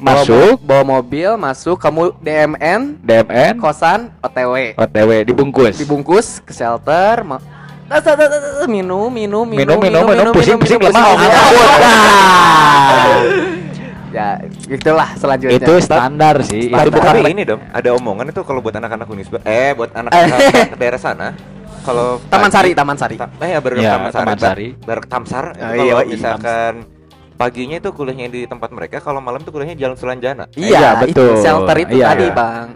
Masuk 0.00 0.56
bawa, 0.58 0.80
bawa 0.80 0.82
mobil, 0.94 1.30
masuk 1.36 1.76
kamu 1.76 2.16
DMN, 2.18 2.80
DMN 2.98 3.54
kosan, 3.56 4.08
OTW, 4.18 4.72
OTW 4.74 5.10
dibungkus. 5.22 5.76
dibungkus 5.76 6.40
ke 6.40 6.50
shelter, 6.50 7.20
ma- 7.22 7.42
Tas, 7.84 8.00
tas, 8.00 8.14
tas, 8.14 8.30
tas, 8.30 8.64
minum, 8.64 9.10
minum, 9.10 9.42
minum 9.42 9.74
minum, 9.76 9.82
minum 9.82 10.02
minum 10.06 10.30
pusing 10.30 10.56
pusing 10.56 10.78
minum, 10.78 10.94
lemah 10.94 11.10
pusing, 11.10 11.26
angkut. 11.26 11.68
Nah. 12.90 13.22
Ya, 14.10 14.28
gitulah 14.64 15.10
selanjutnya. 15.14 15.54
itu 15.56 15.74
standar 15.78 16.34
sih 16.40 16.66
Standar. 16.66 16.82
itu 16.82 16.90
bukan 16.92 17.12
Tapi 17.12 17.30
ini 17.30 17.42
dong, 17.44 17.60
ada 17.64 17.88
omongan 17.92 18.26
itu 18.26 18.42
kalau 18.42 18.58
buat 18.58 18.74
anak-anak 18.74 19.06
Unisba, 19.06 19.38
eh 19.44 19.70
buat 19.70 19.90
anak-anak 19.92 20.38
daerah 20.80 20.98
sana, 20.98 21.28
kalau 21.80 22.18
Taman 22.26 22.42
pagi- 22.44 22.54
Sari, 22.56 22.70
Taman 22.74 22.96
Sari. 22.96 23.16
Ta- 23.16 23.30
eh 23.36 23.48
ya 23.48 23.58
baru 23.58 23.74
Iya, 23.76 23.90
Taman 23.92 24.10
Sari, 24.10 24.18
Taman 24.20 24.34
Bar- 24.34 24.50
Sari. 24.50 24.68
baru 24.80 25.00
Tamsar. 25.04 25.44
itu 25.48 25.62
Oh, 25.62 25.70
kalau 25.70 25.84
iya, 25.84 25.94
iya. 25.96 26.10
misalkan 26.10 26.72
paginya 27.40 27.80
itu 27.80 27.88
kuliahnya 27.88 28.28
di 28.28 28.40
tempat 28.44 28.68
mereka, 28.68 29.00
kalau 29.00 29.16
malam 29.18 29.40
itu 29.40 29.48
kuliahnya 29.48 29.72
di 29.72 29.80
Jalan 29.80 29.96
Sulanjana. 29.96 30.44
Iya, 30.52 30.68
Iya, 30.68 30.90
itu 31.00 31.16
betul. 31.16 31.32
shelter 31.40 31.76
itu 31.80 31.96
Iya, 31.96 32.06
tadi, 32.06 32.26
iya. 32.26 32.36
Bang. 32.36 32.68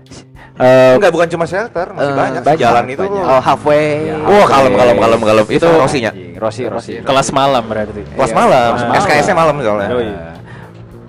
Eh, 0.55 0.95
Enggak, 0.97 1.13
bukan 1.13 1.29
cuma 1.29 1.45
shelter, 1.45 1.87
masih 1.91 2.09
Eh, 2.09 2.17
banyak. 2.17 2.41
banyak, 2.41 2.63
Jalan 2.63 2.85
itu 2.89 3.03
banyak. 3.03 3.25
Oh, 3.27 3.41
halfway. 3.43 3.87
Ya, 4.07 4.17
Wah, 4.17 4.47
kalem, 4.47 4.71
oke. 4.71 4.79
kalem, 4.79 4.97
kalem, 4.97 5.21
kalem. 5.21 5.45
Itu 5.51 5.67
Rosinya. 5.69 6.11
Rosi 6.35 6.63
Rosi 6.65 6.93
Kelas 7.03 7.29
malam 7.31 7.63
berarti. 7.63 8.01
Kelas 8.09 8.31
Iya, 8.31 8.37
malam, 8.37 8.71
malam. 8.79 8.97
SKS-nya 8.97 9.37
malam 9.37 9.55
soalnya. 9.61 9.89
Yoi. 9.93 10.09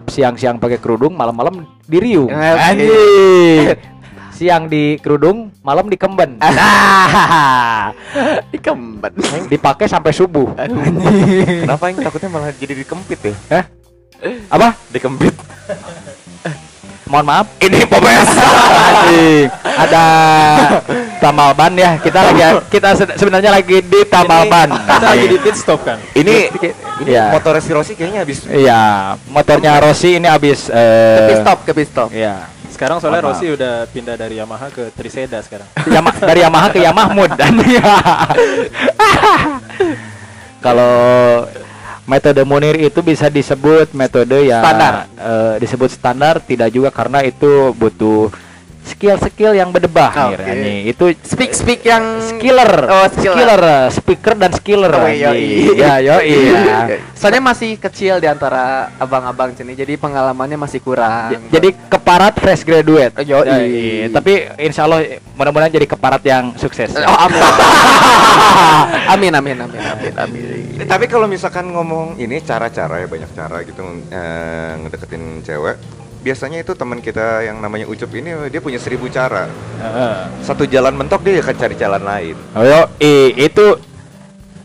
siang-siang 0.06 0.62
pakai 0.62 0.78
kerudung 0.78 1.12
malam-malam 1.12 1.66
di 1.82 1.98
riung 1.98 2.30
Eh, 2.30 2.56
anjing 2.56 3.74
siang 4.36 4.68
di 4.68 5.00
kerudung 5.00 5.48
malam 5.62 5.88
di 5.88 5.96
kemben 5.96 6.36
nah 6.44 7.90
Dikemben. 8.50 9.12
dipakai 9.48 9.86
sampai 9.86 10.12
subuh 10.12 10.52
Kenapa 11.62 11.88
yang 11.88 11.98
takutnya 12.02 12.30
malah 12.30 12.52
jadi 12.52 12.76
dikempit 12.76 13.20
ya? 13.24 13.64
apa 14.48 14.76
Dikempit. 14.90 15.34
mohon 17.06 17.22
maaf. 17.24 17.46
Ini 17.60 17.86
Popes. 17.86 18.30
Ada 19.62 20.04
tambal 21.20 21.54
ban 21.54 21.70
ya. 21.72 21.96
Kita 21.96 22.18
lagi 22.24 22.42
kita 22.68 22.90
se- 22.92 23.14
sebenarnya 23.14 23.54
lagi 23.54 23.78
di 23.80 24.02
tambal 24.04 24.50
ban. 24.50 24.74
Kita 24.74 25.06
lagi 25.08 25.28
di 25.28 25.38
pit 25.38 25.54
stop 25.54 25.86
kan. 25.86 26.02
ini 26.14 26.50
ini 26.50 26.74
Iya. 27.06 27.30
motor 27.30 27.60
si 27.60 27.70
Rossi 27.70 27.94
kayaknya 27.94 28.26
habis 28.26 28.48
Iya, 28.48 28.82
motornya 29.28 29.78
Rossi 29.78 30.18
ini 30.18 30.26
habis 30.26 30.66
eh 30.68 31.30
Pit 31.30 31.38
stop, 31.40 31.58
ke 31.62 31.72
pit 31.74 31.86
stop. 31.86 32.10
Iya. 32.10 32.50
Sekarang 32.76 33.00
soalnya. 33.00 33.24
Rossi 33.24 33.48
udah 33.48 33.88
pindah 33.88 34.20
dari 34.20 34.36
Yamaha 34.36 34.68
ke 34.68 34.92
Triseda 34.92 35.40
sekarang. 35.40 35.64
Yama, 35.96 36.12
dari 36.12 36.44
Yamaha 36.44 36.68
ke 36.76 36.80
Yamahmud 36.84 37.32
dan 37.40 37.56
kalau 40.66 40.94
metode 42.06 42.42
Munir 42.46 42.76
itu 42.78 43.00
bisa 43.02 43.32
disebut 43.32 43.96
metode 43.96 44.46
yang 44.46 44.62
Standar. 44.62 44.94
eh, 45.16 45.56
disebut 45.64 45.90
standar 45.90 46.38
tidak 46.44 46.70
juga 46.70 46.90
karena 46.94 47.24
itu 47.26 47.74
butuh 47.74 48.30
skill-skill 48.86 49.52
yang 49.52 49.70
berdebah. 49.70 50.14
Mir, 50.30 50.40
anjing. 50.40 50.86
itu 50.88 51.06
Speak 51.22 51.52
speak 51.52 51.82
yang 51.82 52.02
skiller 52.22 52.70
Oh, 52.86 53.06
skiller. 53.08 53.36
skiller 53.36 53.64
speaker 53.90 54.34
dan 54.36 54.52
skiller 54.52 54.90
Oh, 54.90 55.04
anjing. 55.04 55.26
yoi. 55.68 55.76
ya 55.76 55.94
yo 56.00 56.16
iya 56.24 57.02
Soalnya 57.14 57.42
masih 57.44 57.76
kecil 57.76 58.18
di 58.18 58.26
antara 58.26 58.64
abang-abang 58.96 59.52
sini, 59.52 59.74
jadi 59.74 59.96
pengalamannya 59.96 60.56
masih 60.56 60.80
kurang. 60.80 61.32
J- 61.32 61.42
jadi 61.52 61.70
keparat 61.90 62.34
fresh 62.36 62.62
graduate 62.62 63.14
Oh, 63.14 63.24
yoi. 63.24 63.44
Ya, 63.44 63.58
iya. 63.60 64.06
tapi 64.08 64.34
insya 64.58 64.86
Allah 64.86 65.02
mudah-mudahan 65.32 65.72
jadi 65.72 65.88
keparat 65.88 66.22
yang 66.24 66.54
sukses 66.56 66.94
Oh, 66.94 67.18
amin. 67.20 67.42
amin 69.10 69.34
amin 69.34 69.58
amin 69.60 69.82
amin 69.84 70.14
amin. 70.16 70.44
Eh, 70.76 70.86
Tapi 70.86 71.06
kalau 71.06 71.26
misalkan 71.26 71.66
ngomong 71.68 72.16
ini 72.18 72.40
cara-cara 72.40 73.00
ya 73.00 73.08
banyak 73.08 73.32
cara 73.32 73.58
gitu 73.62 73.82
eh, 74.08 74.72
ngedeketin 74.78 75.24
cewek. 75.42 75.78
Biasanya 76.26 76.66
itu 76.66 76.74
teman 76.74 77.06
kita 77.06 77.46
yang 77.46 77.62
namanya 77.62 77.86
Ucup 77.86 78.10
ini 78.18 78.34
dia 78.50 78.58
punya 78.58 78.82
seribu 78.82 79.06
cara. 79.14 79.46
Heeh. 79.78 80.16
Satu 80.42 80.66
jalan 80.66 80.98
mentok 80.98 81.22
dia 81.22 81.38
akan 81.38 81.54
cari 81.54 81.76
jalan 81.78 82.02
lain. 82.02 82.34
Oh, 82.58 82.90
i- 82.98 83.46
itu 83.46 83.78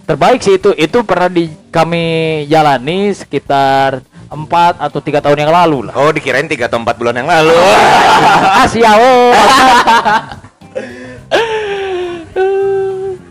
terbaik 0.08 0.40
sih 0.40 0.56
itu. 0.56 0.72
Itu 0.72 1.04
pernah 1.04 1.28
di 1.28 1.52
kami 1.68 2.00
jalani 2.48 3.12
sekitar 3.12 4.00
empat 4.32 4.80
atau 4.80 5.04
tiga 5.04 5.20
tahun 5.20 5.36
yang 5.36 5.52
lalu 5.52 5.92
lah. 5.92 5.94
Oh 6.00 6.08
dikirain 6.08 6.48
3 6.48 6.64
atau 6.64 6.80
4 6.80 6.96
bulan 6.96 7.12
yang 7.12 7.28
lalu. 7.28 7.52
Ah, 8.56 8.64
siao. 8.64 9.12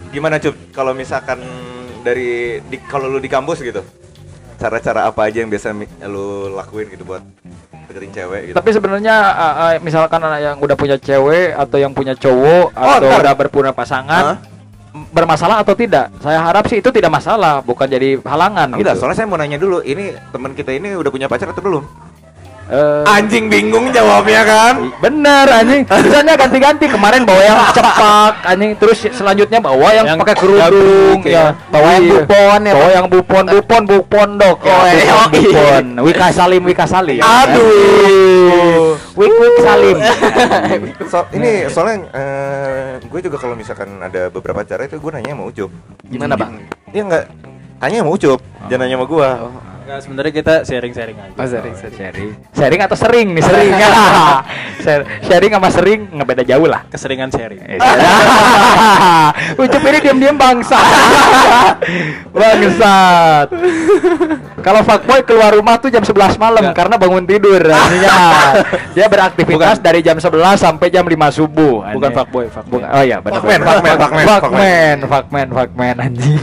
Gimana 0.09 0.38
Cup? 0.38 0.53
Kalau 0.69 0.93
misalkan 0.93 1.41
dari 2.01 2.62
di, 2.62 2.77
kalau 2.83 3.05
lu 3.07 3.17
di 3.17 3.29
kampus 3.29 3.62
gitu, 3.62 3.81
cara-cara 4.59 5.07
apa 5.07 5.21
aja 5.23 5.39
yang 5.39 5.47
biasa 5.47 5.71
lu 6.05 6.27
lakuin 6.51 6.91
gitu 6.91 7.03
buat 7.03 7.23
deketin 7.87 8.11
cewek 8.13 8.41
gitu? 8.51 8.55
Tapi 8.55 8.69
sebenarnya 8.69 9.15
ah, 9.15 9.53
ah, 9.55 9.71
misalkan 9.79 10.19
anak 10.19 10.39
yang 10.39 10.55
udah 10.59 10.75
punya 10.75 10.95
cewek 10.95 11.55
atau 11.55 11.77
yang 11.79 11.89
punya 11.89 12.13
cowok 12.13 12.75
Oh, 12.75 12.85
atau 12.93 13.07
ntar. 13.07 13.19
udah 13.23 13.33
berpunya 13.33 13.71
pasangan 13.71 14.23
Hah? 14.35 14.37
m- 14.91 15.07
bermasalah 15.09 15.63
atau 15.63 15.73
tidak? 15.73 16.11
Saya 16.19 16.37
harap 16.37 16.67
sih 16.67 16.77
itu 16.77 16.91
tidak 16.91 17.09
masalah, 17.09 17.63
bukan 17.63 17.87
jadi 17.87 18.19
halangan 18.19 18.75
Enggak, 18.75 18.93
gitu. 18.93 19.01
soalnya 19.01 19.17
saya 19.17 19.27
mau 19.27 19.39
nanya 19.39 19.57
dulu, 19.57 19.79
ini 19.81 20.11
teman 20.29 20.51
kita 20.51 20.69
ini 20.69 20.93
udah 20.93 21.09
punya 21.09 21.25
pacar 21.25 21.49
atau 21.49 21.63
belum? 21.63 21.83
Eh, 22.69 23.01
Anjing 23.09 23.49
bingung 23.49 23.89
jawabnya 23.89 24.45
kan? 24.45 24.93
Bener 25.01 25.49
anjing. 25.49 25.89
Misalnya 25.89 26.38
ganti-ganti 26.38 26.85
kemarin 26.85 27.25
bawa 27.25 27.41
yang 27.41 27.57
cepak 27.73 28.33
anjing 28.45 28.77
terus 28.77 29.09
selanjutnya 29.09 29.57
bawa 29.57 29.89
yang, 29.89 30.05
Yang 30.05 30.17
pakai 30.21 30.35
kerudung 30.38 31.19
ya. 31.25 31.57
Bawa 31.73 31.97
yang 31.97 32.05
Iya. 32.05 32.13
bupon 32.21 32.59
ya, 32.61 32.73
Bawa 32.77 32.89
yang 32.93 33.07
bupon 33.09 33.43
bupon 33.49 33.81
bupon 33.89 34.29
dok. 34.38 34.57
Oh, 34.61 34.85
ya, 34.85 34.93
iya. 34.93 35.13
bupon, 35.25 35.41
bupon. 35.49 35.83
Wika 36.05 36.27
Salim 36.29 36.61
Wika 36.61 36.85
Salim. 36.85 37.25
Aduh. 37.25 38.93
Wik 39.17 39.33
Wik 39.33 39.55
Salim. 39.59 39.97
So, 41.09 41.25
ini 41.33 41.65
soalnya 41.67 42.05
eh, 42.13 43.01
gue 43.01 43.19
juga 43.19 43.41
kalau 43.41 43.57
misalkan 43.57 43.97
ada 43.97 44.29
beberapa 44.29 44.61
cara 44.61 44.85
itu 44.85 45.01
gue 45.01 45.09
nanya 45.09 45.33
sama 45.33 45.49
Ucup. 45.49 45.73
Gimana 46.05 46.38
bang? 46.38 46.61
Dia 46.93 47.01
nggak 47.01 47.23
tanya 47.81 48.05
sama 48.05 48.11
Ucup, 48.13 48.39
jangan 48.69 48.85
nanya 48.85 48.95
sama 49.01 49.07
gua. 49.09 49.29
Enggak, 49.89 50.05
sebenarnya 50.05 50.34
kita 50.38 50.55
sharing-sharing 50.69 51.17
aja. 51.17 51.34
Oh, 51.34 51.48
sering, 51.50 51.74
sering. 51.74 51.98
Sharing. 51.98 52.29
Sharing 52.53 52.82
atau 52.86 52.93
sering 52.93 53.28
nih 53.34 53.41
sering. 53.41 53.73
Sharing 55.25 55.52
sama 55.58 55.69
sering 55.73 55.99
nggak 56.13 56.28
beda 56.30 56.43
jauh 56.45 56.69
lah. 56.69 56.86
Keseringan 56.93 57.34
sharing. 57.34 57.58
Eh, 59.49 59.58
Ucup 59.58 59.82
ini 59.82 59.97
diam-diam 60.04 60.38
bangsa. 60.38 60.78
Bangsat. 62.38 63.47
Kalau 64.62 64.82
fuckboy 64.84 65.25
keluar 65.25 65.56
rumah 65.56 65.80
tuh 65.82 65.89
jam 65.89 66.04
11 66.04 66.38
malam 66.38 66.62
Enggak. 66.69 66.75
karena 66.75 66.95
bangun 66.99 67.23
tidur 67.25 67.62
artinya. 67.63 68.15
Dia 68.93 69.08
beraktivitas 69.10 69.80
Bukan. 69.80 69.86
dari 69.86 69.99
jam 70.06 70.17
11 70.21 70.60
sampai 70.60 70.88
jam 70.91 71.06
5 71.08 71.17
subuh. 71.34 71.82
Bukan 71.95 72.10
anjing. 72.10 72.13
fuckboy, 72.13 72.45
fuckman. 72.52 72.71
Bukan. 72.78 72.88
Oh 72.93 73.04
iya, 73.04 73.17
benar. 73.23 73.41
Fuckman, 73.41 73.60
fuckman, 73.63 73.95
fuckman, 73.97 74.25
fuckman, 74.28 74.97
fuckman, 75.08 75.47
fuckman 75.49 75.95
anjing. 75.97 76.41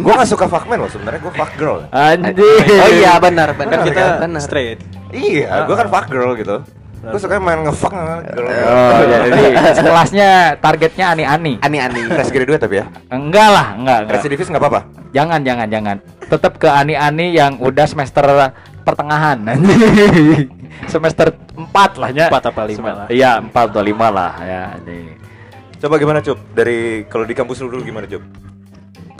gue 0.00 0.14
gak 0.16 0.28
suka 0.30 0.46
fuckman 0.48 0.76
loh 0.80 0.90
sebenarnya 0.90 1.20
gue 1.20 1.32
fuck 1.34 1.52
girl. 1.60 1.80
Anjing. 1.92 2.85
Oh 2.86 2.90
iya 2.94 3.12
benar 3.18 3.48
benar 3.58 3.82
Kan 3.82 3.86
kita 3.90 4.02
benar. 4.22 4.40
straight. 4.40 4.78
Iya, 5.10 5.66
gue 5.66 5.74
kan 5.74 5.86
fuck 5.86 6.06
girl 6.06 6.38
gitu. 6.38 6.62
Gue 7.06 7.20
suka 7.22 7.38
main 7.38 7.62
ngefuck 7.62 7.92
sama 7.94 8.18
girl. 8.24 8.50
Oh, 8.50 9.00
jadi 9.74 9.78
kelasnya 9.78 10.30
targetnya 10.58 11.14
ani-ani. 11.14 11.58
Ani-ani. 11.62 12.02
Fresh 12.10 12.34
graduate 12.34 12.62
tapi 12.62 12.82
ya. 12.82 12.86
Enggak 13.10 13.48
lah, 13.50 13.66
enggak, 13.78 13.98
enggak. 14.02 14.14
Residivis 14.18 14.50
nggak 14.50 14.62
apa-apa. 14.62 14.80
Jangan, 15.14 15.40
jangan, 15.42 15.68
jangan. 15.70 15.96
Tetap 16.26 16.58
ke 16.58 16.66
ani-ani 16.66 17.30
yang 17.30 17.62
udah 17.62 17.86
semester 17.86 18.26
pertengahan. 18.82 19.38
semester 20.92 21.34
4 21.54 22.02
lah 22.02 22.10
ya. 22.10 22.26
Empat 22.28 22.44
apa 22.50 22.62
lima 22.66 22.76
Sem- 22.76 22.98
lah. 22.98 23.06
Iya, 23.08 23.30
4 23.38 23.54
atau 23.54 23.82
5 23.82 24.06
lah 24.10 24.32
ya. 24.42 24.62
Nih. 24.82 25.06
Coba 25.76 25.94
gimana 26.00 26.18
Cup? 26.20 26.38
Dari 26.52 27.06
kalau 27.06 27.22
di 27.22 27.34
kampus 27.36 27.62
lu 27.62 27.70
dulu 27.70 27.82
gimana 27.84 28.08
Cup? 28.08 28.24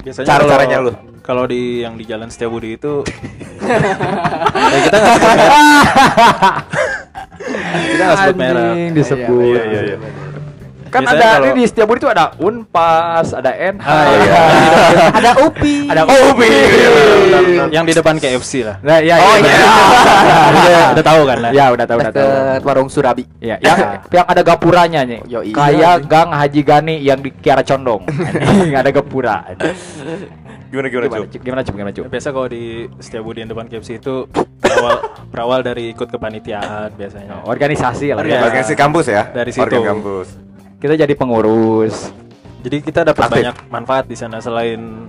Biasanya 0.06 0.26
Cara-caranya 0.28 0.78
kalau- 0.78 0.94
lu. 0.94 1.18
Kalau 1.20 1.42
di 1.42 1.82
yang 1.82 1.98
di 1.98 2.06
Jalan 2.06 2.30
Setiabudi 2.30 2.78
itu 2.78 3.02
ya 3.66 4.78
kita 4.78 4.96
nggak 4.96 5.18
sebut 5.18 5.26
merek. 5.26 5.74
kita 7.90 8.02
nggak 8.04 8.18
sebut. 8.22 8.46
Anjing 8.46 8.90
disebut. 8.94 9.42
Iya, 9.50 9.62
iya, 9.64 9.80
iya. 9.82 9.96
Kan 10.96 11.02
Biasanya 11.04 11.20
ada 11.20 11.28
kalau- 11.36 11.52
di 11.52 11.62
Setiabudi 11.62 11.98
itu 12.00 12.08
ada 12.08 12.24
Unpas, 12.38 13.26
ada 13.30 13.52
NH, 13.52 13.84
Ah, 13.84 14.04
iya. 14.16 14.40
Ada 15.12 15.30
Upi. 15.44 15.74
ada 15.84 16.02
Oh, 16.04 16.32
Upi. 16.32 16.48
yang 17.68 17.84
di 17.84 17.92
depan 17.92 18.16
KFC 18.16 18.64
lah. 18.64 18.80
Nah, 18.80 18.96
iya, 18.98 19.20
Oh, 19.20 19.36
iya. 19.36 19.44
iya. 19.44 19.68
udah, 20.48 20.84
udah 20.96 21.04
tahu 21.04 21.20
kan 21.22 21.38
lah. 21.38 21.50
Ya, 21.52 21.64
udah 21.68 21.84
tahu, 21.84 21.98
udah 22.00 22.12
tahu. 22.12 22.28
Warung 22.64 22.88
Surabi. 22.88 23.28
Ya, 23.38 23.60
yang 23.60 23.76
yang 24.08 24.24
ada 24.24 24.40
gapuranya 24.40 25.04
nih. 25.04 25.20
Kayak 25.52 26.06
Gang 26.06 26.32
Haji 26.32 26.60
Gani 26.62 26.96
yang 26.98 27.20
di 27.20 27.28
Kiara 27.30 27.60
Condong. 27.60 28.08
Ada 28.80 28.88
gapura. 28.90 29.44
Gimana 30.66 30.88
gimana 30.88 31.06
Gimana? 31.06 31.26
Gimana, 31.30 31.60
Cuk? 31.62 31.74
Gimana, 31.74 31.92
Cuk? 31.92 32.04
Biasa 32.08 32.28
kalau 32.30 32.48
di 32.48 32.64
Setiabudi 32.98 33.38
yang 33.38 33.50
depan 33.50 33.66
KFC 33.66 33.96
itu 33.96 34.26
berawal, 34.58 34.96
berawal 35.30 35.60
dari 35.62 35.92
ikut 35.92 36.08
kepanitiaan 36.08 36.90
biasanya. 36.92 37.44
Organisasi 37.44 38.12
lah. 38.12 38.20
Iya. 38.20 38.34
ya. 38.34 38.44
Organisasi 38.44 38.74
kampus 38.74 39.06
ya. 39.06 39.22
Dari 39.30 39.50
situ. 39.50 39.62
Organ 39.62 39.82
kampus. 39.94 40.28
Kita 40.76 40.92
jadi 40.92 41.14
pengurus. 41.16 42.12
Jadi 42.60 42.82
kita 42.82 43.06
dapat 43.06 43.30
Aktif. 43.30 43.36
banyak 43.40 43.56
manfaat 43.70 44.04
di 44.04 44.16
sana 44.18 44.42
selain 44.42 45.06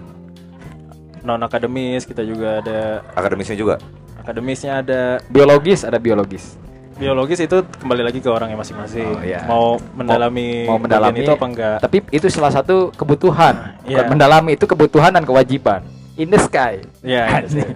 non 1.21 1.41
akademis, 1.41 2.05
kita 2.07 2.23
juga 2.23 2.61
ada 2.63 3.03
Akademisnya 3.11 3.57
juga. 3.57 3.75
akademisnya 4.21 4.83
ada 4.83 5.01
Biologis 5.31 5.87
ada 5.87 5.95
biologis. 5.97 6.59
biologis 6.97 7.37
itu 7.39 7.61
kembali 7.77 8.01
lagi 8.03 8.19
ke 8.19 8.27
orangnya 8.27 8.57
masing-masing. 8.57 9.05
Oh, 9.05 9.21
iya. 9.21 9.45
Mau 9.45 9.77
mendalami 9.93 10.65
mau 10.65 10.75
bagian 10.75 10.83
mendalami 10.83 11.19
itu 11.21 11.31
apa 11.31 11.45
enggak? 11.45 11.77
Tapi 11.79 11.97
itu 12.09 12.25
salah 12.27 12.49
satu 12.51 12.89
kebutuhan. 12.91 13.77
Iya. 13.85 14.09
mendalami 14.09 14.57
itu 14.57 14.65
kebutuhan 14.65 15.13
dan 15.13 15.23
kewajiban. 15.23 15.85
In 16.17 16.33
the 16.33 16.39
sky. 16.41 16.81
Ya, 17.05 17.29
itu 17.45 17.61
sih. 17.61 17.67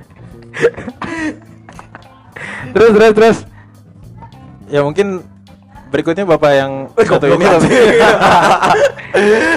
Terus 2.73 2.91
terus 2.93 3.13
terus. 3.13 3.37
ya 4.71 4.81
mungkin 4.81 5.21
berikutnya 5.91 6.23
bapak 6.23 6.51
yang 6.55 6.87
satu 6.95 7.27
goblok 7.27 7.35
ini 7.35 7.43
banget. 7.45 7.61
lebih 7.61 7.99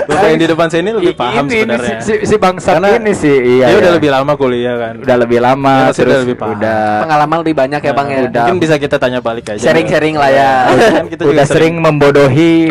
bapak 0.11 0.27
yang 0.27 0.37
di 0.37 0.51
depan 0.51 0.66
saya 0.66 0.83
ini 0.83 0.90
lebih 0.92 1.14
paham 1.14 1.47
ini, 1.47 1.47
ini 1.47 1.62
sebenarnya. 1.62 2.03
si, 2.03 2.12
si, 2.27 2.35
bangsat 2.35 2.75
Karena 2.75 2.99
ini 2.99 3.14
sih 3.14 3.31
iya. 3.55 3.70
Dia 3.70 3.79
udah 3.79 3.87
iya. 3.87 3.94
lebih 3.94 4.11
lama 4.11 4.35
kuliah 4.35 4.75
kan. 4.75 4.99
udah 4.99 5.14
lebih 5.16 5.38
lama 5.38 5.75
Ya, 5.79 5.87
terus 5.94 6.03
udah 6.05 6.18
lebih 6.27 6.37
paham. 6.37 6.53
udah 6.53 6.83
Pengalaman 7.07 7.37
lebih 7.40 7.55
banyak 7.55 7.81
ya 7.81 7.92
bang 7.94 8.09
ya. 8.11 8.18
udah. 8.27 8.44
Mungkin 8.44 8.59
bisa 8.59 8.75
kita 8.77 8.97
tanya 8.99 9.23
balik 9.23 9.47
aja. 9.49 9.62
Sharing-sharing 9.62 10.18
lah 10.18 10.29
ya. 10.29 10.53
Kan 10.75 11.07
kita 11.07 11.23
udah 11.25 11.47
sering 11.47 11.79
membodohi 11.79 12.66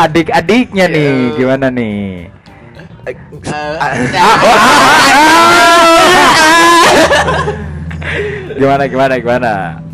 adik-adiknya 0.00 0.86
nih 0.86 1.34
gimana 1.36 1.66
nih 1.68 2.30
gimana 8.56 8.86
gimana 8.86 9.18
gimana 9.18 9.52
Peng- 9.76 9.89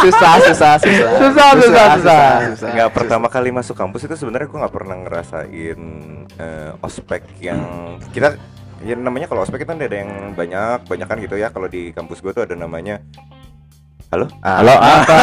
susah, 0.00 0.32
susah, 0.42 0.72
susah. 0.78 1.08
Susah, 1.18 1.48
susah, 1.56 1.86
susah. 1.96 2.70
Nggak 2.70 2.90
pertama 2.92 3.26
kali 3.26 3.50
masuk 3.50 3.74
kampus 3.74 4.04
itu 4.04 4.14
sebenarnya 4.14 4.46
gue 4.46 4.58
nggak 4.58 4.74
pernah 4.74 4.96
ngerasain 4.98 5.80
eh, 6.32 6.70
ospek 6.80 7.22
yang 7.38 7.60
kita 8.10 8.34
ya 8.78 8.94
namanya 8.94 9.26
kalau 9.26 9.42
ospek 9.42 9.58
itu 9.58 9.68
kan 9.68 9.76
ada 9.76 9.90
yang 9.92 10.10
banyak 10.32 10.78
banyak 10.84 11.06
kan 11.06 11.18
gitu 11.18 11.34
ya 11.34 11.48
kalau 11.48 11.66
di 11.66 11.90
kampus 11.90 12.18
gue 12.18 12.30
tuh 12.32 12.42
ada 12.42 12.54
namanya 12.54 13.02
halo 14.08 14.30
Ah, 14.40 14.62
Halo 14.62 14.72
apa? 14.72 15.16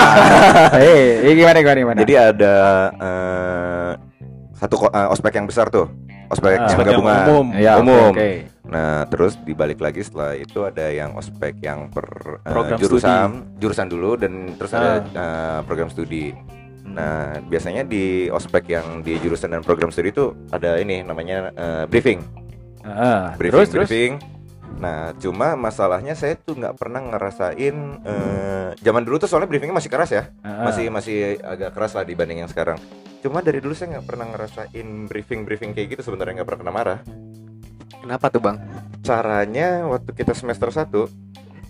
Ini 1.24 1.32
gimana 1.34 1.58
gimana 1.58 1.80
gimana? 1.80 2.00
jadi 2.00 2.14
ada 2.30 2.56
eh, 2.94 3.92
satu 4.54 4.76
eh, 4.86 5.08
ospek 5.10 5.34
yang 5.34 5.48
besar 5.48 5.68
tuh 5.70 5.88
ospek 6.28 6.52
Ah. 6.52 6.54
yang 6.54 6.64
Ospek 6.68 6.84
yang 6.84 6.94
gabungan 7.00 7.18
umum. 7.24 7.46
ya, 7.56 7.72
umum. 7.80 8.12
Oke. 8.12 8.30
Nah, 8.66 9.06
terus 9.06 9.38
dibalik 9.46 9.78
lagi 9.78 10.02
setelah 10.02 10.34
itu 10.34 10.66
ada 10.66 10.90
yang 10.90 11.14
ospek 11.14 11.62
yang 11.62 11.86
per 11.94 12.42
Program 12.42 12.82
jurusan, 12.82 13.30
jurusan 13.62 13.88
dulu 13.88 14.18
dan 14.18 14.58
terus 14.58 14.74
ada 14.74 14.90
Ah. 14.90 14.98
eh, 15.06 15.60
program 15.64 15.90
studi. 15.90 16.34
Nah, 16.86 17.42
biasanya 17.46 17.86
di 17.86 18.26
ospek 18.30 18.70
yang 18.70 19.02
di 19.02 19.18
jurusan 19.22 19.54
dan 19.54 19.62
program 19.62 19.94
studi 19.94 20.10
itu 20.10 20.34
ada 20.50 20.82
ini 20.82 21.06
namanya 21.06 21.54
eh, 21.54 21.86
briefing. 21.86 22.26
Heeh. 22.82 23.22
Briefing, 23.38 23.54
terus 23.54 23.70
terus. 23.70 23.90
briefing. 23.90 24.14
Nah, 24.76 25.14
cuma 25.16 25.56
masalahnya 25.56 26.18
saya 26.18 26.36
tuh 26.36 26.58
nggak 26.58 26.76
pernah 26.76 27.00
ngerasain 27.06 27.76
eh, 28.02 28.70
zaman 28.82 29.06
dulu 29.06 29.22
tuh 29.22 29.30
soalnya 29.30 29.48
briefingnya 29.48 29.78
masih 29.78 29.94
keras 29.94 30.10
ya, 30.10 30.26
Heeh. 30.42 30.64
masih 30.66 30.86
masih 30.90 31.18
agak 31.40 31.70
keras 31.72 31.94
lah 31.94 32.04
dibanding 32.04 32.42
yang 32.42 32.50
sekarang. 32.50 32.82
Cuma 33.22 33.42
dari 33.42 33.62
dulu 33.62 33.74
saya 33.74 33.98
nggak 33.98 34.06
pernah 34.06 34.26
ngerasain 34.30 34.88
briefing 35.06 35.46
briefing 35.46 35.72
kayak 35.72 35.96
gitu 35.96 36.02
sebenarnya 36.04 36.42
nggak 36.42 36.50
pernah 36.50 36.62
kena 36.66 36.74
marah. 36.74 37.00
Kenapa 38.06 38.30
tuh 38.30 38.38
bang? 38.38 38.58
caranya 39.02 39.86
waktu 39.86 40.18
kita 40.18 40.34
semester 40.34 40.74
1 40.74 40.90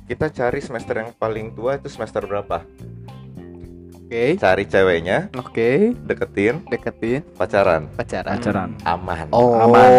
kita 0.07 0.31
cari 0.31 0.59
semester 0.63 1.03
yang 1.03 1.11
paling 1.11 1.51
tua 1.51 1.75
itu 1.75 1.91
semester 1.91 2.23
berapa 2.23 2.63
Oke. 3.91 4.39
cari 4.39 4.63
ceweknya 4.63 5.27
Oke. 5.35 5.91
deketin 6.07 6.63
Deketin 6.71 7.27
pacaran 7.35 7.91
pacaran. 7.91 8.39
Pacaran. 8.39 8.69
aman 8.87 9.27
Oh. 9.35 9.51
Aman. 9.59 9.89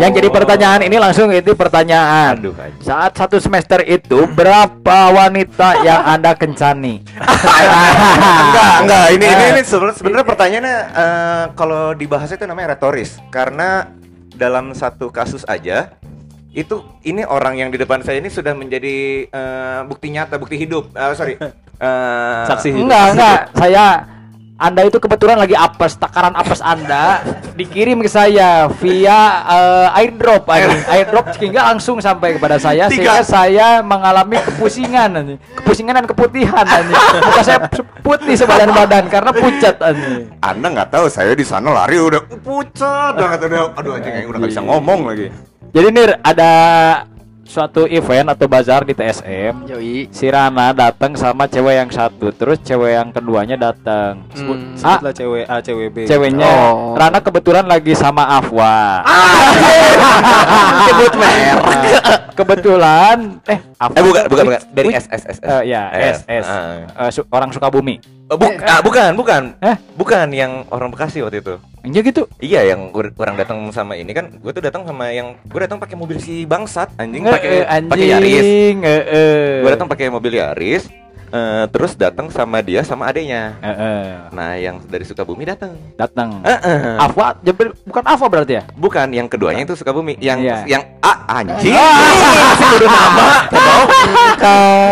Yang 0.00 0.12
jadi 0.16 0.28
pertanyaan 0.32 0.80
ini 0.88 0.96
langsung 0.96 1.28
itu 1.28 1.52
pertanyaan. 1.52 2.40
aduh 2.40 2.56
aja 2.56 2.72
Saat 2.80 3.12
satu 3.20 3.36
semester 3.36 3.84
itu 3.84 4.24
berapa 4.32 4.98
wanita 5.12 5.84
yang 5.84 6.08
anda 6.08 6.32
kencani? 6.32 7.04
enggak 7.20 8.72
enggak 8.80 9.06
ini 9.12 9.24
ini, 9.28 9.44
ini 9.58 9.62
sebenarnya 9.68 10.24
pertanyaannya 10.24 10.76
eh, 10.88 11.44
kalau 11.52 11.92
dibahas 11.92 12.32
itu 12.32 12.48
namanya 12.48 12.80
retoris 12.80 13.20
karena 13.28 13.92
dalam 14.38 14.70
satu 14.72 15.10
kasus 15.10 15.42
aja 15.44 15.98
itu 16.48 16.80
ini 17.02 17.26
orang 17.26 17.58
yang 17.58 17.68
di 17.68 17.76
depan 17.76 18.00
saya 18.00 18.22
ini 18.22 18.30
sudah 18.30 18.54
menjadi 18.54 19.26
eh, 19.26 19.80
bukti 19.84 20.08
nyata 20.08 20.38
bukti 20.38 20.56
hidup 20.56 20.88
Eh, 20.96 21.14
sorry 21.14 21.34
Eh, 21.78 22.42
Saksi 22.50 22.74
hidup. 22.74 22.90
Enggak, 22.90 23.04
enggak. 23.14 23.40
Saya 23.54 23.86
anda 24.58 24.82
itu 24.82 24.98
kebetulan 24.98 25.38
lagi 25.38 25.54
apes, 25.54 25.94
takaran 26.02 26.34
apes 26.34 26.58
Anda 26.58 27.22
dikirim 27.54 28.02
ke 28.02 28.10
saya 28.10 28.66
via 28.82 29.46
eh, 29.46 29.98
airdrop 30.02 30.50
anjing. 30.50 30.82
airdrop 30.90 31.30
sehingga 31.38 31.70
langsung 31.70 32.02
sampai 32.02 32.34
kepada 32.34 32.58
saya 32.58 32.90
sehingga 32.90 33.22
saya 33.22 33.86
mengalami 33.86 34.34
kepusingan 34.42 35.14
anjing. 35.14 35.38
Kepusingan 35.62 36.02
dan 36.02 36.06
keputihan 36.10 36.66
anjing. 36.66 36.98
Muka 37.22 37.42
saya 37.46 37.70
putih 38.02 38.34
sebadan 38.34 38.74
badan 38.74 39.06
karena 39.06 39.30
pucat 39.30 39.78
anjing. 39.78 40.26
Anda 40.42 40.66
nggak 40.74 40.90
tahu 40.90 41.06
saya 41.06 41.38
di 41.38 41.46
sana 41.46 41.70
lari 41.70 42.02
udah 42.02 42.18
pucat 42.42 43.14
banget 43.14 43.46
udah 43.46 43.78
aduh 43.78 43.94
anjing 43.94 44.26
udah 44.26 44.38
nggak 44.42 44.50
bisa 44.58 44.62
ngomong 44.66 45.06
lagi. 45.06 45.30
Jadi 45.70 45.86
Nir 45.94 46.18
ada 46.26 46.50
suatu 47.48 47.88
event 47.88 48.28
atau 48.28 48.44
bazar 48.44 48.84
di 48.84 48.92
TSM. 48.92 49.64
Yoi. 49.66 50.12
Si 50.12 50.28
Rana 50.28 50.76
datang 50.76 51.16
sama 51.16 51.48
cewek 51.48 51.80
yang 51.80 51.88
satu, 51.88 52.28
terus 52.28 52.60
cewek 52.60 52.92
yang 52.92 53.08
keduanya 53.08 53.56
datang. 53.56 54.20
Sebut, 54.36 54.58
Hmm. 54.60 54.76
sebutlah 54.76 55.14
cewek 55.16 55.44
A, 55.48 55.56
cewek 55.58 55.88
B. 55.88 55.96
Ceweknya 56.04 56.44
Oh. 56.68 56.92
Rana 56.92 57.18
kebetulan 57.18 57.64
lagi 57.64 57.96
sama 57.96 58.28
Afwa. 58.28 59.00
Sebut 60.92 61.12
merek. 61.16 61.77
Kebetulan 62.38 63.18
eh 63.44 63.58
Afwa 63.76 63.94
Eh 63.94 64.02
bukan 64.02 64.22
bukan 64.26 64.44
bukan 64.46 64.60
dari 64.70 64.88
S 64.94 65.06
S 65.08 65.22
S. 65.26 65.38
eh, 65.40 65.62
ya 65.66 65.82
S 65.90 66.22
S 66.24 66.46
Ah. 66.46 66.86
Eh, 67.04 67.10
su- 67.10 67.26
orang 67.28 67.50
Sukabumi. 67.50 67.98
Oh, 68.28 68.36
bu- 68.36 68.60
ah, 68.60 68.78
bukan 68.78 69.16
bukan. 69.16 69.42
Eh? 69.58 69.76
Bukan 69.94 70.28
yang 70.30 70.68
orang 70.68 70.92
Bekasi 70.92 71.18
waktu 71.18 71.40
itu. 71.40 71.56
Iya 71.80 72.00
gitu. 72.02 72.22
Iya 72.38 72.60
yang 72.68 72.92
orang 72.92 73.34
datang 73.34 73.58
sama 73.70 73.96
ini 73.96 74.12
kan 74.12 74.28
gue 74.30 74.52
tuh 74.52 74.60
datang 74.60 74.84
sama 74.84 75.08
yang 75.08 75.32
gue 75.42 75.56
datang 75.58 75.80
pakai 75.80 75.96
mobil 75.96 76.20
si 76.20 76.44
bangsat 76.44 76.92
anjing 76.96 77.24
Eh, 77.24 77.32
pakai 77.32 77.50
eh, 77.64 77.80
pakai 77.82 78.06
Yaris. 78.06 78.44
eh, 78.44 78.84
eh. 78.84 79.52
Gue 79.60 79.70
datang 79.72 79.88
pakai 79.88 80.06
mobil 80.08 80.36
Yaris. 80.36 80.84
Eh, 81.28 81.64
terus 81.68 81.92
datang 81.92 82.28
sama 82.28 82.58
dia 82.58 82.80
sama 82.82 83.06
adenya. 83.06 83.56
Eh, 83.58 83.68
eh. 83.68 84.02
Nah 84.30 84.54
yang 84.54 84.80
dari 84.82 85.02
Sukabumi 85.02 85.44
datang. 85.44 85.76
datang. 85.94 86.40
Eh, 86.42 86.50
eh. 86.50 86.96
Afwa 86.96 87.36
bukan 87.84 88.02
Afwa 88.02 88.26
berarti 88.28 88.52
ya? 88.54 88.62
Bukan 88.72 89.08
yang 89.10 89.26
keduanya 89.26 89.62
itu 89.62 89.74
Sukabumi. 89.74 90.16
Yang 90.18 90.38
Iya. 90.40 90.56
yang 90.66 90.82
A 90.98 91.12
anjing. 91.36 91.74
Sudah 92.58 92.88
nama. 92.88 93.26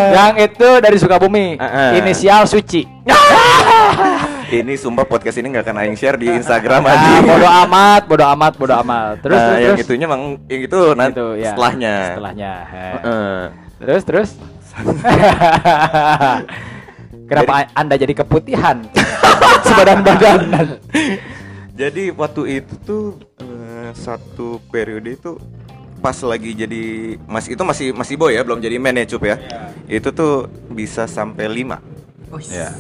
yang 0.09 0.33
itu 0.39 0.69
dari 0.79 0.97
Sukabumi. 0.97 1.47
Eh, 1.55 1.65
eh. 1.65 1.91
Inisial 1.99 2.45
Suci. 2.45 2.83
ini 4.49 4.75
sumpah 4.75 5.03
podcast 5.03 5.37
ini 5.37 5.51
nggak 5.51 5.65
akan 5.65 5.77
aing 5.81 5.97
share 5.97 6.15
di 6.15 6.27
Instagram 6.29 6.83
Ah, 6.83 6.93
anjing. 6.93 7.23
bodo 7.25 7.49
amat, 7.67 8.03
bodo 8.07 8.25
amat, 8.29 8.53
bodo 8.55 8.75
amat. 8.79 9.15
Terus 9.21 9.35
Nah, 9.35 9.47
terus, 9.49 9.59
yang 9.59 9.75
terus. 9.75 9.87
itunya 9.87 10.05
emang 10.07 10.23
yang 10.47 10.63
itu 10.63 10.81
nanti 10.93 11.13
Itu, 11.13 11.27
ya. 11.35 11.51
setelahnya. 11.51 11.95
Setelahnya. 12.09 12.53
he. 12.65 12.85
Heeh. 12.97 13.37
Terus 13.77 14.03
terus. 14.05 14.31
Kenapa 17.29 17.67
Anda 17.75 17.99
jadi 17.99 18.15
keputihan? 18.15 18.87
Sebadan 19.67 20.07
badan. 20.07 20.41
Jadi 21.77 22.15
waktu 22.15 22.63
itu 22.63 22.75
tuh 22.87 23.05
eh, 23.43 23.91
satu 23.93 24.63
periode 24.71 25.19
itu 25.19 25.37
pas 25.99 26.15
lagi 26.23 26.55
jadi 26.55 27.17
masih 27.27 27.57
itu 27.57 27.63
masih 27.67 27.87
masih 27.97 28.15
boy 28.21 28.37
ya 28.37 28.45
belum 28.47 28.63
jadi 28.63 28.79
man 28.79 28.97
ya 28.97 29.05
cup 29.09 29.27
ya. 29.27 29.37
Itu 29.91 30.15
tuh 30.15 30.47
bisa 30.71 31.11
sampai 31.11 31.51
5 31.51 31.97
Ya. 32.51 32.71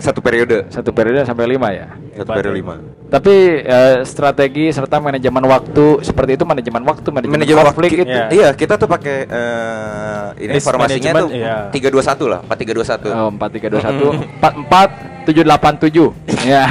Satu 0.00 0.20
periode. 0.20 0.66
Satu 0.72 0.90
periode 0.90 1.22
sampai 1.22 1.44
lima 1.46 1.68
ya. 1.70 1.88
Satu 2.14 2.30
periode. 2.30 2.56
5 2.56 3.12
Tapi 3.12 3.34
eh, 3.62 3.96
strategi 4.02 4.72
serta 4.72 4.98
manajemen 4.98 5.44
waktu 5.44 6.02
seperti 6.02 6.34
itu 6.34 6.44
manajemen 6.44 6.82
waktu, 6.82 7.08
manajemen, 7.12 7.36
Manajemen 7.38 7.64
konflik 7.68 7.90
waktu- 7.92 8.02
itu. 8.02 8.10
Iya. 8.10 8.26
Iya, 8.32 8.48
kita 8.56 8.74
tuh 8.74 8.88
pakai 8.88 9.16
eh, 9.28 10.26
ini 10.40 10.56
Risk 10.56 10.66
formasinya 10.66 11.12
tuh 11.14 11.28
iya. 11.30 11.56
321 11.70 12.26
lah, 12.26 12.40
4321. 12.42 13.12
Oh, 13.12 13.28
empat 13.30 13.48
tiga 13.52 13.66
dua 13.70 13.80
satu 13.80 14.06
empat 14.10 14.52
empat 14.58 14.88
tujuh 15.24 15.42
delapan 15.44 15.72
tujuh. 15.78 16.08
Ya, 16.44 16.64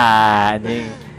anjing. 0.58 1.09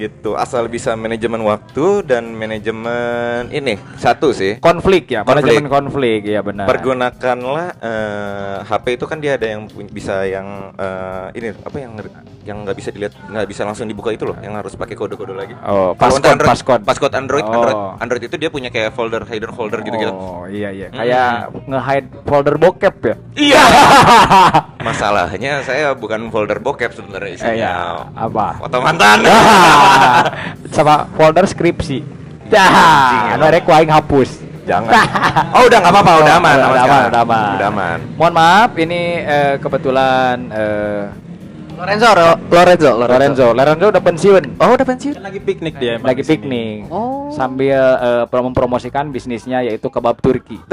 Gitu. 0.00 0.32
Asal 0.32 0.64
bisa 0.66 0.96
manajemen 0.96 1.44
waktu 1.44 2.00
dan 2.02 2.32
manajemen 2.32 3.52
ini 3.52 3.76
satu 3.94 4.32
sih. 4.32 4.56
Konflik 4.58 5.12
ya, 5.12 5.20
Konflik. 5.22 5.44
manajemen 5.44 5.68
konflik 5.68 6.20
ya 6.24 6.40
benar. 6.40 6.64
Pergunakanlah 6.64 7.66
eh, 7.76 8.56
HP 8.64 8.96
itu 8.96 9.04
kan 9.04 9.20
dia 9.20 9.36
ada 9.36 9.44
yang 9.44 9.62
bisa 9.86 10.24
yang 10.24 10.72
eh, 10.72 11.36
ini 11.36 11.48
apa 11.52 11.76
yang 11.76 11.92
yang 12.40 12.56
nggak 12.64 12.76
bisa 12.76 12.88
dilihat 12.88 13.12
nggak 13.28 13.44
bisa 13.44 13.62
langsung 13.62 13.84
dibuka 13.84 14.08
itu 14.08 14.24
loh 14.24 14.40
yang 14.40 14.56
harus 14.56 14.72
pakai 14.72 14.96
kode-kode 14.96 15.36
lagi. 15.36 15.52
Oh, 15.60 15.92
passcode, 15.92 16.32
Android, 16.32 16.48
passcode. 16.48 16.82
passcode 16.82 17.14
Android, 17.14 17.44
Oh. 17.44 17.52
Android, 17.52 17.76
Android 18.00 18.22
itu 18.24 18.36
dia 18.36 18.48
punya 18.48 18.72
kayak 18.72 18.96
folder, 18.96 19.20
hidden 19.28 19.52
folder 19.52 19.84
gitu-gitu. 19.84 20.08
Oh 20.10 20.48
iya 20.48 20.72
iya, 20.72 20.88
kayak 20.88 21.52
nge-hide 21.68 22.08
folder 22.24 22.56
bokep 22.56 22.96
ya. 23.04 23.14
Iya. 23.36 23.62
Masalahnya 24.80 25.60
saya 25.60 25.92
bukan 25.92 26.28
folder 26.28 26.56
bokep 26.56 26.90
sebenarnya 26.90 27.30
isinya. 27.30 27.50
Eh 27.50 27.56
ya, 27.58 27.74
apa? 28.16 28.46
Foto 28.58 28.76
mantan. 28.80 29.18
Sama 30.74 31.04
folder 31.14 31.44
skripsi. 31.44 32.00
Dah, 32.48 33.34
emang. 33.34 33.48
rek 33.48 33.62
ku 33.62 33.70
aing 33.70 33.88
hapus. 33.88 34.40
Jangan. 34.64 34.90
Oh, 35.50 35.66
udah 35.66 35.78
nggak 35.78 35.92
apa-apa, 35.92 36.12
udah 36.20 36.34
aman, 36.36 36.54
udah, 36.54 36.66
aman 36.66 36.70
udah 36.70 36.82
aman, 36.82 37.02
udah 37.06 37.22
aman. 37.22 37.50
Udah 37.54 37.68
aman. 37.68 37.98
Mohon 38.14 38.34
maaf, 38.34 38.70
ini 38.76 39.00
eh, 39.18 39.54
kebetulan 39.56 40.36
eh, 40.48 41.02
Lorenzo, 41.74 42.08
Lorenzo, 42.46 42.90
Lorenzo, 42.94 43.46
Lorenzo 43.50 43.86
udah 43.88 44.02
pensiun. 44.02 44.42
Oh, 44.58 44.70
udah 44.70 44.84
pensiun. 44.84 45.14
Kan 45.16 45.24
lagi 45.24 45.40
piknik 45.40 45.74
dia 45.76 45.96
emang 45.96 46.06
lagi 46.06 46.22
piknik 46.22 46.86
Oh. 46.88 47.30
sambil 47.30 47.78
eh, 47.96 48.24
pro- 48.26 48.42
mempromosikan 48.42 49.08
bisnisnya 49.08 49.60
yaitu 49.60 49.86
kebab 49.86 50.18
Turki. 50.18 50.60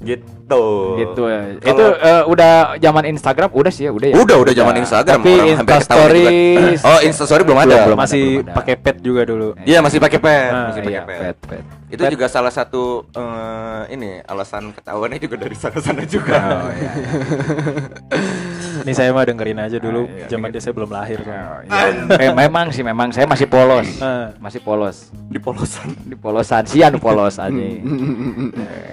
Gitu. 0.00 0.64
gitu 0.96 1.22
ya. 1.28 1.40
Kalau- 1.60 1.70
Itu 1.70 1.84
eh, 1.94 2.22
udah 2.24 2.52
zaman 2.76 3.04
Instagram 3.06 3.48
udah 3.52 3.68
sih 3.68 3.84
ya, 3.84 3.92
udah 3.92 4.08
ya. 4.08 4.14
Udah, 4.16 4.36
udah 4.40 4.54
zaman 4.56 4.74
Instagram. 4.80 5.20
Tapi 5.20 5.30
orang 5.30 5.48
Instastory 5.52 6.24
juga. 6.24 6.88
Oh, 6.88 6.98
Instastory 7.04 7.42
belum 7.44 7.60
ada. 7.60 7.76
Belum. 7.84 7.98
Masih 8.00 8.24
pakai 8.42 8.74
pet 8.74 8.96
juga 8.98 9.22
dulu. 9.22 9.48
Iya, 9.62 9.78
masih 9.78 9.98
pakai 10.00 10.18
pet, 10.18 10.50
Ah, 10.50 10.72
masih 10.72 10.80
iya, 10.82 11.04
pakai 11.04 11.04
pet. 11.04 11.20
pet, 11.20 11.36
pet. 11.46 11.64
Itu 11.90 12.02
juga 12.08 12.26
salah 12.26 12.50
satu 12.50 13.04
eh, 13.12 13.82
ini 13.92 14.24
alasan 14.24 14.72
ketahuannya 14.72 15.18
juga 15.18 15.36
dari 15.36 15.54
sana-sana 15.54 16.02
juga. 16.08 16.38
Oh, 16.40 16.70
iya. 16.72 16.90
Ini 18.80 18.92
saya 18.92 19.10
mah 19.10 19.22
dengerin 19.22 19.58
aja 19.58 19.76
dulu. 19.76 20.04
Ah, 20.04 20.14
iya, 20.14 20.26
Zaman 20.28 20.48
dia 20.48 20.60
saya 20.60 20.72
belum 20.72 20.90
lahir. 20.90 21.18
soalnya. 21.20 21.70
Eh, 22.16 22.30
memang 22.30 22.66
sih 22.70 22.80
memang 22.80 23.08
saya 23.10 23.24
masih 23.24 23.44
polos. 23.44 23.88
Ah. 23.98 24.32
Masih 24.36 24.58
polos. 24.58 25.08
Di 25.26 25.36
polosan. 25.36 25.88
Di 26.02 26.14
polosan 26.14 26.64
sian 26.64 26.96
polos 26.96 27.36
aja. 27.36 27.50
Eh, 27.52 27.82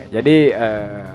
jadi 0.10 0.36
eh, 0.52 1.06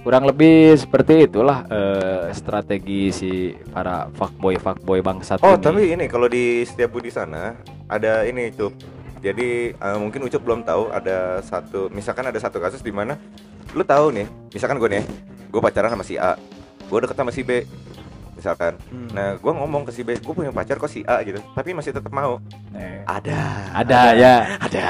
kurang 0.00 0.24
lebih 0.24 0.72
seperti 0.74 1.26
itulah 1.26 1.66
eh, 1.66 2.32
strategi 2.32 3.10
si 3.10 3.30
para 3.66 4.08
fuckboy 4.10 4.56
fuckboy 4.56 4.98
bangsat 4.98 5.38
Oh, 5.40 5.52
ini. 5.52 5.60
tapi 5.60 5.82
ini 5.90 6.04
kalau 6.06 6.26
di 6.26 6.62
setiap 6.62 6.90
budi 6.90 7.08
sana 7.08 7.54
ada 7.86 8.24
ini 8.24 8.48
itu 8.48 8.70
Jadi 9.18 9.74
eh, 9.74 9.98
mungkin 9.98 10.22
Ucup 10.22 10.38
belum 10.40 10.62
tahu 10.62 10.94
ada 10.94 11.42
satu, 11.42 11.90
misalkan 11.90 12.22
ada 12.24 12.38
satu 12.38 12.56
kasus 12.56 12.78
di 12.78 12.94
mana 12.94 13.18
lu 13.74 13.82
tahu 13.82 14.14
nih, 14.14 14.24
misalkan 14.48 14.78
gue 14.78 14.88
nih, 14.88 15.02
gue 15.50 15.58
pacaran 15.58 15.90
sama 15.90 16.00
si 16.00 16.14
A, 16.14 16.38
gue 16.80 16.98
deket 17.02 17.18
sama 17.18 17.28
si 17.28 17.42
B, 17.42 17.66
misalkan. 18.38 18.78
Hmm. 18.88 19.10
Nah, 19.10 19.28
gue 19.34 19.52
ngomong 19.52 19.82
ke 19.82 19.90
si 19.90 20.06
B, 20.06 20.14
gue 20.14 20.34
punya 20.34 20.54
pacar 20.54 20.78
kok 20.78 20.86
si 20.86 21.02
A 21.02 21.18
gitu, 21.26 21.42
tapi 21.52 21.74
masih 21.74 21.90
tetap 21.90 22.14
mau. 22.14 22.38
Eh, 22.72 23.02
Ada. 23.02 23.74
ada 23.74 24.00
ya. 24.14 24.34
Ada. 24.62 24.84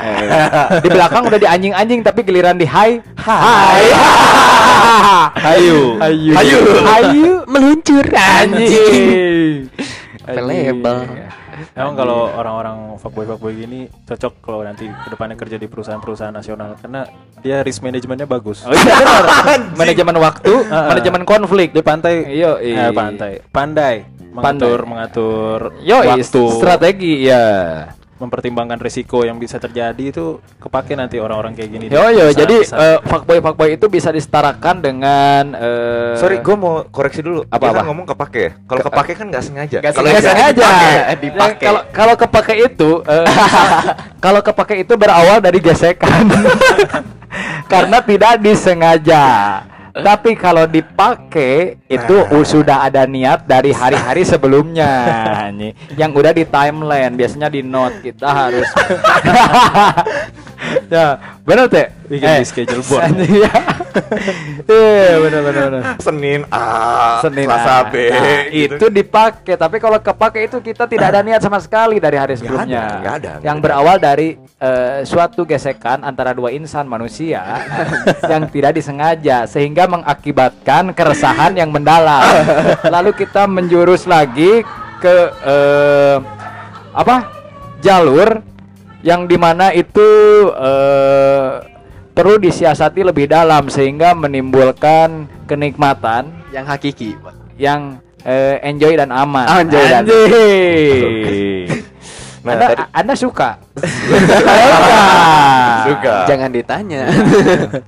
di 0.84 0.88
belakang 0.92 1.24
udah 1.24 1.40
di 1.40 1.48
anjing-anjing 1.48 2.04
tapi 2.04 2.20
giliran 2.20 2.60
di 2.60 2.68
hai. 2.68 3.00
Hai. 3.16 3.84
Hayu. 5.48 5.96
Ayu. 5.98 6.32
Hayu. 6.36 6.58
Ayu. 6.84 7.32
Meluncur 7.48 8.04
Anjing. 8.12 9.72
Available. 10.28 11.08
Emang 11.74 11.94
kalau 11.98 12.30
orang-orang 12.32 13.00
fuckboy 13.00 13.26
fuckboy 13.28 13.52
gini 13.54 13.80
cocok 14.06 14.32
kalau 14.42 14.60
nanti 14.62 14.88
ke 14.88 15.08
depannya 15.08 15.36
kerja 15.38 15.56
di 15.56 15.66
perusahaan-perusahaan 15.66 16.34
nasional. 16.34 16.78
Karena 16.78 17.06
dia 17.42 17.62
risk 17.62 17.82
manajemennya 17.82 18.26
bagus. 18.26 18.64
Oh 18.66 18.74
iya 18.74 18.94
benar. 18.94 19.24
Manajemen 19.80 20.16
waktu, 20.18 20.52
manajemen 20.90 21.22
konflik. 21.26 21.70
Dia 21.74 21.84
pantai, 21.84 22.14
Yo, 22.34 22.58
eh, 22.58 22.90
pantai, 22.90 23.32
pandai 23.50 24.18
mengatur 24.28 24.78
mengatur 24.86 25.60
Yo, 25.82 25.98
waktu, 26.04 26.42
strategi 26.54 27.26
ya. 27.26 27.46
Mempertimbangkan 28.18 28.78
risiko 28.78 29.22
yang 29.22 29.38
bisa 29.38 29.56
terjadi 29.56 30.10
itu 30.10 30.42
kepake 30.58 30.98
nanti 30.98 31.22
orang-orang 31.22 31.54
kayak 31.54 31.70
gini. 31.70 31.84
Yo 31.86 32.10
yo, 32.10 32.34
jadi 32.34 32.56
besar. 32.66 32.78
eh, 32.78 32.98
fuckboy 33.06 33.38
fuckboy 33.38 33.68
itu 33.78 33.86
bisa 33.86 34.10
disetarakan 34.10 34.82
dengan 34.82 35.54
eh, 35.54 36.18
Sorry, 36.18 36.42
gue 36.42 36.56
mau 36.58 36.82
koreksi 36.90 37.22
dulu. 37.22 37.46
Apa, 37.46 37.70
kan 37.70 37.74
apa? 37.78 37.82
ngomong 37.86 38.06
kepake 38.10 38.40
ya. 38.42 38.52
Kalau 38.66 38.82
kepake 38.82 39.12
kan 39.14 39.26
nggak 39.30 39.44
sengaja. 39.46 39.78
Gak 39.78 39.92
Kalau 39.94 40.08
sengaja, 40.10 40.28
sengaja. 40.28 40.68
dipakai, 41.16 41.54
Ya, 41.58 41.70
Kalau 41.70 41.82
kalau 41.94 42.14
kepake 42.18 42.54
itu, 42.66 42.90
eh, 43.06 43.26
kalau 44.24 44.40
kepake 44.42 44.74
itu 44.82 44.92
berawal 44.98 45.38
dari 45.38 45.62
gesekan, 45.62 46.26
karena 47.72 47.98
tidak 48.02 48.42
disengaja. 48.42 49.24
Tapi 50.04 50.38
kalau 50.38 50.64
dipakai 50.64 51.78
itu 51.88 52.16
Nah. 52.18 52.44
sudah 52.46 52.86
ada 52.86 53.02
niat 53.04 53.44
dari 53.44 53.74
hari-hari 53.74 54.22
sebelumnya, 54.22 54.90
yang 56.00 56.14
udah 56.14 56.32
di 56.32 56.44
timeline. 56.46 57.14
Biasanya 57.18 57.48
di 57.50 57.60
note 57.66 58.00
kita 58.02 58.28
harus. 58.28 58.68
ya, 60.94 61.06
benar 61.42 61.66
teh. 61.66 61.86
Bikin 62.08 62.28
di 62.40 62.46
schedule 62.46 62.84
board. 62.84 63.12
Iya, 63.28 63.52
Iya, 64.68 65.14
benar 65.20 65.40
benar 65.42 65.62
benar. 65.68 65.82
Senin 65.98 66.40
A, 66.48 67.18
Senin 67.18 67.46
Selasa 67.50 67.72
A. 67.82 67.90
B, 67.90 67.94
Nah, 68.08 68.42
gitu. 68.48 68.74
itu 68.78 68.86
dipakai 68.88 69.54
tapi 69.58 69.76
kalau 69.76 69.98
kepake 69.98 70.46
itu 70.46 70.58
kita 70.62 70.86
tidak 70.86 71.06
ada 71.10 71.20
niat 71.20 71.42
sama 71.42 71.58
sekali 71.58 71.98
dari 71.98 72.14
hari 72.14 72.38
sebelumnya 72.38 72.78
ada, 72.78 72.98
nggak 73.02 73.14
ada, 73.18 73.30
yang 73.42 73.58
ada. 73.58 73.64
berawal 73.64 73.96
dari 73.98 74.28
eh, 74.38 75.02
suatu 75.02 75.42
gesekan 75.42 76.06
antara 76.06 76.30
dua 76.30 76.54
insan 76.54 76.86
manusia 76.86 77.42
yang 78.30 78.46
tidak 78.48 78.78
disengaja 78.78 79.50
sehingga 79.50 79.90
mengakibatkan 79.90 80.94
keresahan 80.94 81.58
yang 81.58 81.74
mendalam 81.74 82.22
lalu 82.86 83.10
kita 83.18 83.50
menjurus 83.50 84.06
lagi 84.06 84.62
ke 85.02 85.16
eh, 85.42 86.16
apa 86.94 87.16
jalur 87.78 88.42
yang 89.00 89.24
di 89.24 89.36
mana 89.36 89.70
itu 89.70 90.08
eh, 90.50 91.50
perlu 92.10 92.34
disiasati 92.36 93.02
lebih 93.02 93.26
dalam 93.26 93.68
sehingga 93.68 94.10
menimbulkan 94.12 95.30
kenikmatan 95.46 96.34
Yang 96.50 96.64
hakiki. 96.66 97.10
Yang 97.54 98.02
eh, 98.22 98.58
enjoy 98.62 98.94
dan 98.94 99.10
aman. 99.10 99.46
Enjoy 99.62 99.84
dan- 99.86 100.04
Anjing. 100.06 101.68
Nah, 102.38 102.54
anda, 102.54 102.66
tadi- 102.70 102.88
anda 102.94 103.14
suka? 103.18 103.50
Suka. 105.84 106.16
Jangan 106.24 106.48
ditanya. 106.48 107.02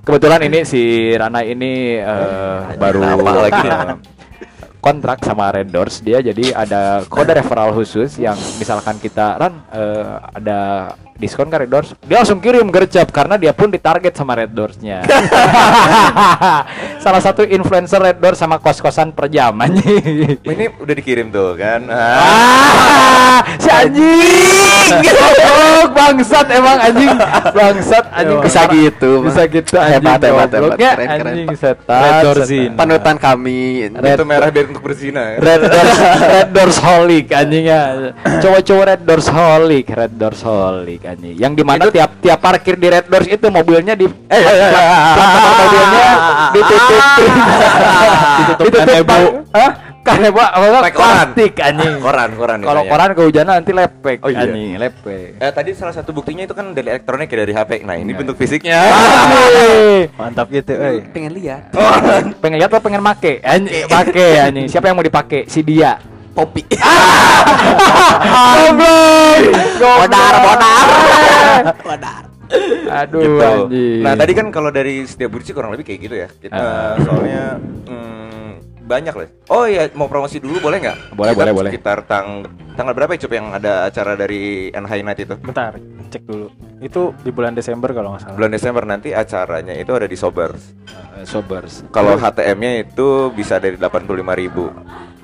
Kebetulan 0.03 0.41
ini 0.43 0.59
si 0.61 0.81
Rana 1.15 1.41
ini 1.41 1.97
eh, 1.97 2.59
baru 2.77 2.99
Kenapa 3.01 3.31
lagi? 3.41 3.67
kontrak 4.81 5.21
sama 5.21 5.53
Red 5.53 5.69
dia 6.01 6.19
jadi 6.19 6.57
ada 6.57 7.05
kode 7.05 7.37
referral 7.37 7.71
khusus 7.71 8.17
yang 8.17 8.35
misalkan 8.57 8.97
kita 8.97 9.37
Ran 9.37 9.53
eh, 9.71 10.13
ada 10.41 10.59
diskon 11.21 11.47
ke 11.47 11.57
Red 11.57 11.69
Doors 11.69 11.93
dia 12.01 12.17
langsung 12.17 12.41
kirim 12.41 12.65
gercep 12.67 13.05
karena 13.07 13.37
dia 13.37 13.53
pun 13.53 13.69
ditarget 13.69 14.11
sama 14.11 14.33
Red 14.33 14.51
Doorsnya 14.51 15.05
salah 17.03 17.21
satu 17.21 17.41
influencer 17.43 17.97
Red 17.97 18.17
Doors 18.17 18.37
sama 18.37 18.57
kos-kosan 18.57 19.11
per 19.11 19.27
jam 19.27 19.53
anjing. 19.57 20.37
Ini 20.39 20.65
udah 20.77 20.95
dikirim 20.95 21.29
tuh 21.29 21.53
kan. 21.55 21.81
Ah, 23.31 23.39
si 23.55 23.69
anjing. 23.71 24.03
Goblok 25.07 25.89
bangsat 25.95 26.45
emang 26.51 26.77
anjing. 26.77 27.09
Bangsat 27.49 28.05
anjing. 28.11 28.39
Bisa 28.43 28.61
gitu. 28.67 29.11
Bisa 29.23 29.41
gitu 29.47 29.73
anjing. 29.77 30.03
Hebat, 30.03 30.19
hebat, 30.19 30.49
hebat. 30.51 30.75
Keren, 30.75 31.07
keren, 31.07 31.35
setan. 31.55 32.01
Red 32.03 32.15
Door 32.21 32.37
setan. 32.37 32.49
Zine. 32.51 32.75
Panutan 32.75 33.15
kami. 33.15 33.61
Red- 33.87 34.19
Itu 34.19 34.25
merah 34.27 34.49
biar 34.51 34.65
untuk 34.67 34.83
berzina 34.83 35.21
ya. 35.31 35.37
Red 35.39 35.61
Doors 35.63 35.97
Red 36.27 36.49
Doors 36.51 36.77
Holic 36.77 37.25
anjingnya. 37.31 37.81
Cowok-cowok 38.43 38.83
Red 38.85 39.01
Doors 39.01 39.27
Holic, 39.27 39.85
Red 39.87 40.13
Doors 40.13 40.41
Holic 40.43 41.01
anjing. 41.11 41.35
Yang 41.35 41.53
di 41.59 41.63
mana 41.63 41.83
tiap 41.91 42.11
tiap 42.23 42.39
parkir 42.39 42.75
di 42.79 42.87
Red 42.87 43.05
Doors 43.11 43.27
itu 43.27 43.47
mobilnya 43.51 43.93
di 43.93 44.07
eh 44.07 44.41
nomor 45.17 45.51
mobilnya 45.59 46.07
ditutupin. 46.55 47.31
Ditutup 48.39 48.71
kanebo. 48.79 49.17
Hah? 49.51 49.71
Apa? 50.01 50.89
Plastik 50.89 51.53
anjing. 51.61 52.01
Koran, 52.01 52.29
koran. 52.33 52.57
Kalau 52.65 52.83
koran 52.89 53.09
kehujanan 53.13 53.61
nanti 53.61 53.69
lepek 53.69 54.17
Oh, 54.25 54.33
iya. 54.33 54.49
anjing, 54.49 54.81
lepek. 54.81 55.37
Eh, 55.37 55.51
tadi 55.53 55.69
salah 55.77 55.93
satu 55.93 56.09
buktinya 56.09 56.41
itu 56.49 56.57
kan 56.57 56.73
dari 56.73 56.89
elektronik 56.89 57.29
ya 57.29 57.37
dari 57.45 57.53
HP. 57.53 57.71
Nah, 57.85 57.95
ini 58.01 58.09
Iya. 58.09 58.17
bentuk 58.17 58.35
fisiknya. 58.41 58.81
Mantap 60.19 60.49
gitu, 60.49 60.73
eh. 60.73 61.05
Pengen 61.13 61.37
lihat. 61.37 61.69
pengen 62.41 62.57
lihat 62.57 62.69
atau 62.73 62.81
pengen 62.81 63.01
make? 63.05 63.45
Anjing, 63.45 63.85
make 63.85 64.25
anjing. 64.41 64.67
Siapa 64.73 64.89
yang 64.89 64.97
mau 64.97 65.05
dipakai? 65.05 65.45
Si 65.45 65.61
dia. 65.61 66.01
Popi. 66.31 66.63
Goblok. 68.51 69.41
Bodar, 69.79 70.33
bodar. 70.39 70.85
Bodar. 71.85 72.23
Aduh, 72.91 73.23
gitu. 73.23 73.51
Nah, 74.03 74.13
tadi 74.19 74.31
kan 74.35 74.51
kalau 74.51 74.67
dari 74.69 75.07
setiap 75.07 75.31
burci 75.31 75.55
kurang 75.55 75.71
lebih 75.71 75.87
kayak 75.87 75.99
gitu 76.03 76.15
ya. 76.19 76.27
Kita 76.27 76.51
Ah. 76.51 76.99
soalnya 76.99 77.43
hmm, 77.87 78.49
banyak 78.83 79.13
lah. 79.15 79.27
Oh 79.47 79.63
iya, 79.63 79.87
mau 79.95 80.11
promosi 80.11 80.43
dulu 80.43 80.59
boleh 80.59 80.83
nggak? 80.83 81.15
Boleh, 81.15 81.31
Kita 81.31 81.39
boleh, 81.39 81.53
boleh. 81.55 81.71
Sekitar 81.71 82.03
tang 82.03 82.43
tanggal 82.75 82.91
berapa 82.91 83.15
ya 83.15 83.19
Cup 83.23 83.31
yang 83.31 83.47
ada 83.55 83.87
acara 83.87 84.19
dari 84.19 84.67
NH 84.67 84.91
Night 84.99 85.19
itu? 85.23 85.35
Bentar, 85.39 85.79
cek 86.11 86.23
dulu. 86.27 86.51
Itu 86.83 87.15
di 87.23 87.31
bulan 87.31 87.55
Desember 87.55 87.95
kalau 87.95 88.11
nggak 88.15 88.21
salah. 88.27 88.35
Bulan 88.35 88.51
Desember 88.51 88.83
nanti 88.83 89.15
acaranya 89.15 89.71
itu 89.71 89.91
ada 89.95 90.07
di 90.11 90.17
Sobers. 90.19 90.75
Eh, 91.15 91.23
sobers. 91.23 91.87
Kalau 91.95 92.19
HTM-nya 92.19 92.83
itu 92.83 93.31
bisa 93.31 93.63
dari 93.63 93.79
85.000. 93.79 94.75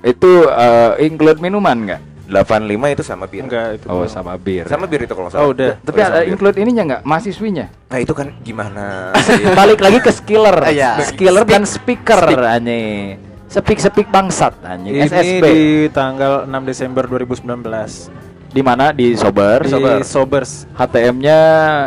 Itu 0.05 0.49
eh, 0.49 1.07
include 1.07 1.39
minuman 1.41 1.77
nggak? 1.88 2.01
85 2.27 2.91
itu 2.91 3.03
sama 3.07 3.25
bir. 3.25 3.47
Enggak 3.47 3.67
itu. 3.79 3.88
Oh, 3.88 4.03
sama 4.03 4.36
bir. 4.36 4.67
Sama 4.67 4.83
bir 4.83 5.07
itu 5.07 5.13
kalau 5.15 5.31
salah. 5.31 5.47
Oh, 5.47 5.55
udah. 5.55 5.79
Tapi 5.79 5.95
Udah 5.95 6.07
sama 6.12 6.17
ada 6.19 6.27
include 6.27 6.57
ininya 6.60 6.83
nggak? 6.83 7.01
Mahasiswinya? 7.07 7.65
Nah, 7.88 7.99
itu 8.03 8.12
kan 8.12 8.27
gimana? 8.43 9.15
Balik 9.60 9.79
lagi 9.79 9.99
ke 10.03 10.12
skiller. 10.12 10.57
Iya. 10.67 10.99
Skiller 11.07 11.47
dan 11.47 11.63
speaker 11.63 12.19
anjing. 12.43 13.15
Sepik-sepik 13.47 14.12
bangsat 14.12 14.60
anjing. 14.60 14.91
Ini 14.91 15.07
SSB. 15.07 15.43
di 15.47 15.60
tanggal 15.95 16.43
6 16.43 16.51
Desember 16.67 17.07
2019 17.07 18.51
Di 18.51 18.60
mana? 18.60 18.91
Di 18.91 19.15
Sober. 19.15 19.63
di 19.63 19.71
Sober. 19.71 20.03
Sobers. 20.03 20.51
HTM-nya 20.75 21.39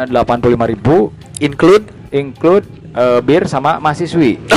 85.000 0.08 1.44
Include 1.44 1.84
include 2.16 2.64
eh, 2.92 3.20
bir 3.20 3.44
sama 3.44 3.78
mahasiswi. 3.78 4.38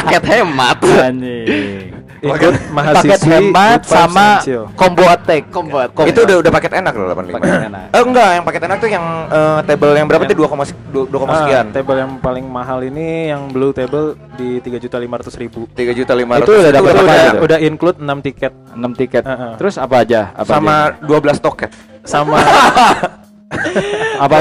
paket 0.00 0.24
hemat. 0.26 0.76
Anjing. 0.80 1.98
Ikut 2.20 2.36
Paket 2.36 2.68
mahasiswi 2.68 3.32
hemat 3.32 3.80
Good 3.80 3.88
Vibes 3.88 3.88
sama 3.88 4.26
combo 4.76 5.04
attack. 5.08 5.42
Combo 5.48 5.76
attack. 5.80 5.96
Combo 5.96 6.10
itu 6.12 6.20
udah 6.20 6.36
udah 6.44 6.50
paket 6.52 6.72
enak 6.76 6.92
loh 6.92 7.06
85. 7.16 7.32
Paket 7.32 7.62
enak. 7.72 7.84
Eh 7.96 8.02
enggak, 8.04 8.30
yang 8.36 8.44
paket 8.44 8.62
enak 8.68 8.76
tuh 8.76 8.90
yang 8.92 9.04
eh, 9.32 9.58
table 9.64 9.92
yang 9.96 10.04
berapa 10.04 10.22
tuh 10.28 10.36
2, 10.36 10.44
2, 11.08 11.16
2, 11.16 11.24
Ah, 11.24 11.36
sekian. 11.40 11.66
table 11.72 11.96
yang 11.96 12.12
paling 12.20 12.44
mahal 12.44 12.84
ini 12.84 13.32
yang 13.32 13.48
blue 13.48 13.72
table 13.72 14.20
di 14.36 14.60
3.500.000 14.60 15.40
ribu. 15.40 15.64
3 15.72 15.96
juta 15.96 16.12
500. 16.12 16.44
Itu 16.44 16.52
udah 16.52 16.72
dapat 16.76 16.90
Itu 16.92 17.00
apa 17.00 17.08
udah, 17.08 17.16
aja? 17.24 17.38
udah 17.40 17.58
include 17.64 17.98
6 18.04 18.20
tiket 18.20 18.52
6 18.76 19.00
tiket. 19.00 19.22
Heeh. 19.24 19.52
Terus 19.56 19.74
apa 19.80 19.94
aja? 20.04 20.20
Apa 20.36 20.50
sama 20.60 20.74
aja? 20.92 21.08
12 21.08 21.40
toket. 21.40 21.70
sama 22.00 22.36
apa? 24.18 24.36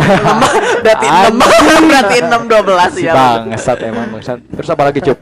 Berarti 0.79 1.07
6 1.07 1.37
Berarti 1.85 2.17
6 2.21 2.31
12 2.45 2.93
si 2.93 3.03
ya. 3.03 3.13
bangsat 3.13 3.77
emang 3.83 4.07
bangsat. 4.11 4.39
Terus 4.45 4.69
apa 4.69 4.83
lagi, 4.83 4.99
Cup? 5.01 5.17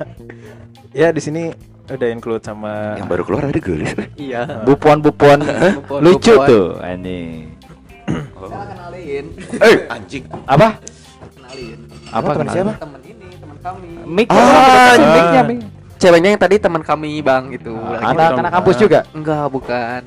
ya 0.91 1.09
di 1.09 1.19
sini 1.19 1.53
udah 1.87 2.09
include 2.09 2.41
sama 2.41 2.97
Yang 2.97 3.07
baru 3.07 3.23
keluar 3.23 3.41
ada 3.45 3.55
gelis. 3.57 3.91
Iya. 4.17 4.63
Bupuan-bupuan 4.63 5.39
Bupuan- 5.39 6.01
lucu 6.01 6.33
bupuan. 6.33 6.47
tuh 6.47 6.65
anjing. 6.79 7.53
Kenalin. 8.07 9.25
Eh, 9.57 9.75
anjing. 9.87 10.23
Apa? 10.45 10.67
Kenalin. 11.33 11.79
Apa 12.07 12.27
teman 12.29 12.39
kenal? 12.41 12.53
siapa? 12.53 12.73
Temen 12.77 12.99
ini, 13.03 13.27
temen 13.35 13.57
kami. 13.59 13.89
Mic. 14.05 14.27
Ah, 14.29 14.93
mic 14.95 15.25
anjing. 15.33 15.59
Ceweknya 15.97 16.29
yang 16.29 16.39
tadi 16.39 16.55
teman 16.57 16.79
kami 16.79 17.19
bang 17.19 17.51
itu. 17.51 17.73
Lagi 17.73 17.99
Ah, 17.99 18.11
Anak 18.11 18.29
anak 18.37 18.51
kampus 18.53 18.75
juga. 18.77 18.99
Enggak 19.11 19.45
bukan. 19.47 20.01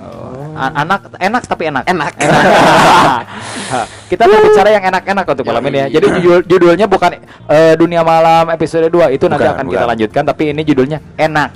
A- 0.52 0.74
Anak 0.78 1.00
enak 1.16 1.42
tapi 1.44 1.62
enak. 1.66 1.84
Enak. 1.84 2.12
Kita 4.10 4.24
mau 4.24 4.40
bicara 4.40 4.68
yang 4.68 4.84
enak-enak 4.84 5.24
untuk 5.24 5.44
malam 5.44 5.62
ini 5.64 5.78
ya. 5.78 5.86
Jadi 5.92 6.06
judul 6.16 6.38
judulnya 6.42 6.86
bukan 6.86 7.10
eh, 7.46 7.74
Dunia 7.74 8.02
Malam 8.02 8.50
episode 8.50 8.86
2 8.86 8.90
itu 9.12 9.26
nanti 9.26 9.40
Bukan, 9.40 9.54
akan 9.54 9.64
kita 9.64 9.76
bukan. 9.76 9.88
lanjutkan 9.88 10.22
tapi 10.24 10.42
ini 10.50 10.62
judulnya 10.64 10.98
enak. 11.16 11.50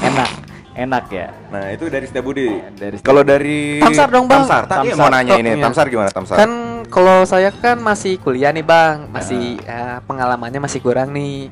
Enak. 0.00 0.30
Enak 0.72 1.04
ya. 1.10 1.28
Nah, 1.50 1.66
itu 1.68 1.84
dari 1.86 2.06
Setiabudi. 2.06 2.46
Dari 2.72 2.96
Kalau 3.00 3.20
dari 3.20 3.82
Tamsar 3.82 4.08
dong, 4.08 4.24
Bang. 4.24 4.46
Tamsar, 4.46 4.62
tadi 4.64 4.88
Tamsar. 4.88 5.02
mau 5.02 5.10
nanya 5.10 5.34
ini, 5.36 5.50
Iya. 5.52 5.62
Tamsar 5.62 5.86
gimana 5.86 6.08
Tamsar? 6.08 6.36
Kan 6.38 6.50
kalau 6.86 7.18
saya 7.22 7.50
kan 7.52 7.76
masih 7.76 8.16
kuliah 8.16 8.48
nih 8.48 8.62
bang, 8.62 9.10
masih 9.10 9.58
eh, 9.60 9.98
pengalamannya 10.04 10.58
masih 10.58 10.78
kurang 10.78 11.10
nih. 11.10 11.50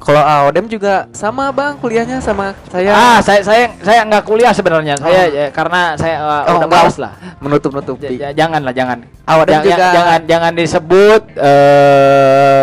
Kalau 0.00 0.16
Aodem 0.18 0.64
juga 0.64 1.04
sama 1.10 1.52
bang 1.52 1.76
kuliahnya 1.76 2.18
sama 2.18 2.56
saya. 2.66 2.88
Ah, 2.90 3.18
saya 3.20 3.44
saya 3.44 3.68
saya 3.78 4.00
nggak 4.02 4.24
kuliah 4.24 4.48
sebenarnya. 4.50 4.96
Saya 4.96 5.20
Oh. 5.20 5.26
ya, 5.30 5.46
karena 5.50 5.92
saya 5.94 6.16
eh, 6.16 6.50
Oh, 6.50 6.56
udah 6.56 6.68
malas 6.68 6.96
lah. 6.96 7.12
menutup 7.36 7.70
nutup. 7.70 8.00
J- 8.00 8.32
jangan 8.32 8.60
lah, 8.60 8.72
jangan. 8.72 9.04
Awadem 9.22 9.54
Jangan- 9.54 9.66
juga- 9.68 9.92
jangan 9.92 10.20
jangan 10.24 10.52
disebut 10.54 11.22
eh 11.36 12.62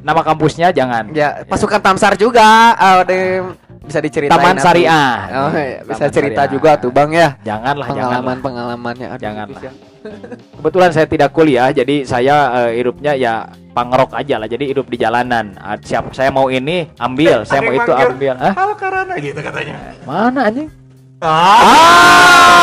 nama 0.00 0.20
kampusnya 0.24 0.72
jangan. 0.72 1.12
Ya 1.12 1.44
pasukan 1.44 1.76
Tamsar 1.78 2.16
juga 2.16 2.72
Aodem 2.72 3.52
bisa 3.84 4.00
diceritain. 4.00 4.32
Taman. 4.32 4.56
Syariah. 4.56 5.12
Oh, 5.44 5.50
iya. 5.52 5.84
bisa 5.84 6.02
Taman 6.02 6.14
cerita 6.14 6.40
Syariah. 6.40 6.52
juga 6.52 6.70
tuh 6.74 6.88
bang 6.88 7.10
ya. 7.12 7.28
Janganlah, 7.44 7.86
janganlah. 7.86 8.08
Pengalaman 8.16 8.36
pengalamannya. 8.40 9.08
Aduh, 9.10 9.20
Janganlah. 9.20 9.60
bisa. 9.60 9.70
Kebetulan 10.56 10.92
saya 10.92 11.06
tidak 11.08 11.32
kuliah, 11.36 11.72
jadi 11.72 12.04
saya 12.08 12.34
eh, 12.64 12.70
hidupnya 12.80 13.12
ya 13.16 13.44
pangrok 13.76 14.14
aja 14.16 14.38
lah. 14.40 14.48
Jadi 14.48 14.72
hidup 14.72 14.88
di 14.88 14.96
jalanan. 14.96 15.52
Ah, 15.60 15.76
Siap, 15.76 16.16
saya 16.16 16.32
mau 16.32 16.48
ini 16.48 16.88
ambil, 16.96 17.42
saya 17.48 17.60
mau 17.64 17.72
itu 17.72 17.92
ambil. 17.92 18.34
Hah? 18.36 18.52
Halo 18.56 18.74
Karana 18.76 19.16
gitu 19.20 19.40
katanya. 19.40 19.94
Mana 20.08 20.44
anjing? 20.48 20.68
Ah, 21.20 22.56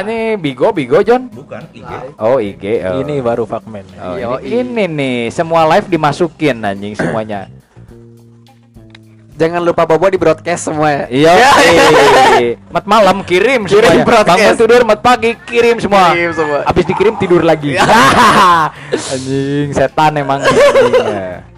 ini 0.00 0.40
Bigo, 0.40 0.72
Bigo 0.72 1.04
John. 1.04 1.28
Bukan, 1.28 1.68
IG. 1.76 1.92
Oh 2.16 2.40
IG. 2.40 2.80
oh. 2.80 3.04
Ini 3.04 3.20
baru 3.20 3.44
Fakmen. 3.44 3.84
Oh, 4.00 4.16
Yo, 4.16 4.40
ini, 4.40 4.64
ini 4.64 4.88
nih, 4.88 5.28
semua 5.28 5.68
live 5.68 5.92
dimasukin 5.92 6.64
anjing 6.64 6.96
semuanya. 6.96 7.52
Jangan 9.34 9.60
lupa 9.60 9.82
bobo 9.82 10.06
di 10.06 10.14
broadcast 10.14 10.70
semua 10.70 10.88
ya. 10.88 11.04
Iya. 11.10 11.32
eh. 12.38 12.54
Mat 12.70 12.86
malam 12.86 13.18
kirim 13.20 13.66
Kirim 13.66 13.82
semuanya. 13.82 14.06
broadcast. 14.06 14.38
Bangun 14.38 14.54
tidur, 14.56 14.82
mat 14.84 15.00
pagi 15.00 15.30
kirim 15.42 15.76
semua. 15.78 16.14
Kirim 16.14 16.32
semua. 16.32 16.58
Habis 16.62 16.84
dikirim 16.86 17.14
tidur 17.16 17.42
lagi. 17.42 17.74
anjing, 19.12 19.68
setan 19.70 20.14
emang. 20.16 20.38
ya. 20.38 21.42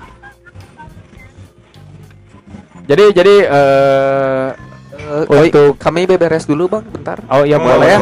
Jadi 2.87 3.05
jadi 3.12 3.35
eh 3.45 4.49
Eh, 4.97 5.23
kami- 5.23 5.39
Untuk- 5.47 5.77
kami 5.79 6.01
beberes 6.03 6.51
dulu 6.51 6.67
bang, 6.69 6.83
bentar. 6.83 7.23
oh 7.29 7.47
iya 7.47 7.62
boleh 7.62 7.87
ya. 7.87 7.99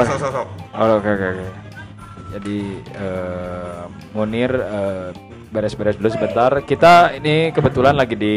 Oh, 0.72 0.96
oke 0.96 1.04
oke 1.04 1.26
oke. 1.26 1.46
Jadi 2.32 2.56
eh 2.80 3.82
Munir 4.10 4.48
eh, 4.48 5.08
beres-beres 5.50 6.00
dulu 6.00 6.08
sebentar. 6.08 6.48
Kita 6.64 7.12
ini 7.12 7.52
kebetulan 7.52 7.92
lagi 7.92 8.16
di 8.16 8.36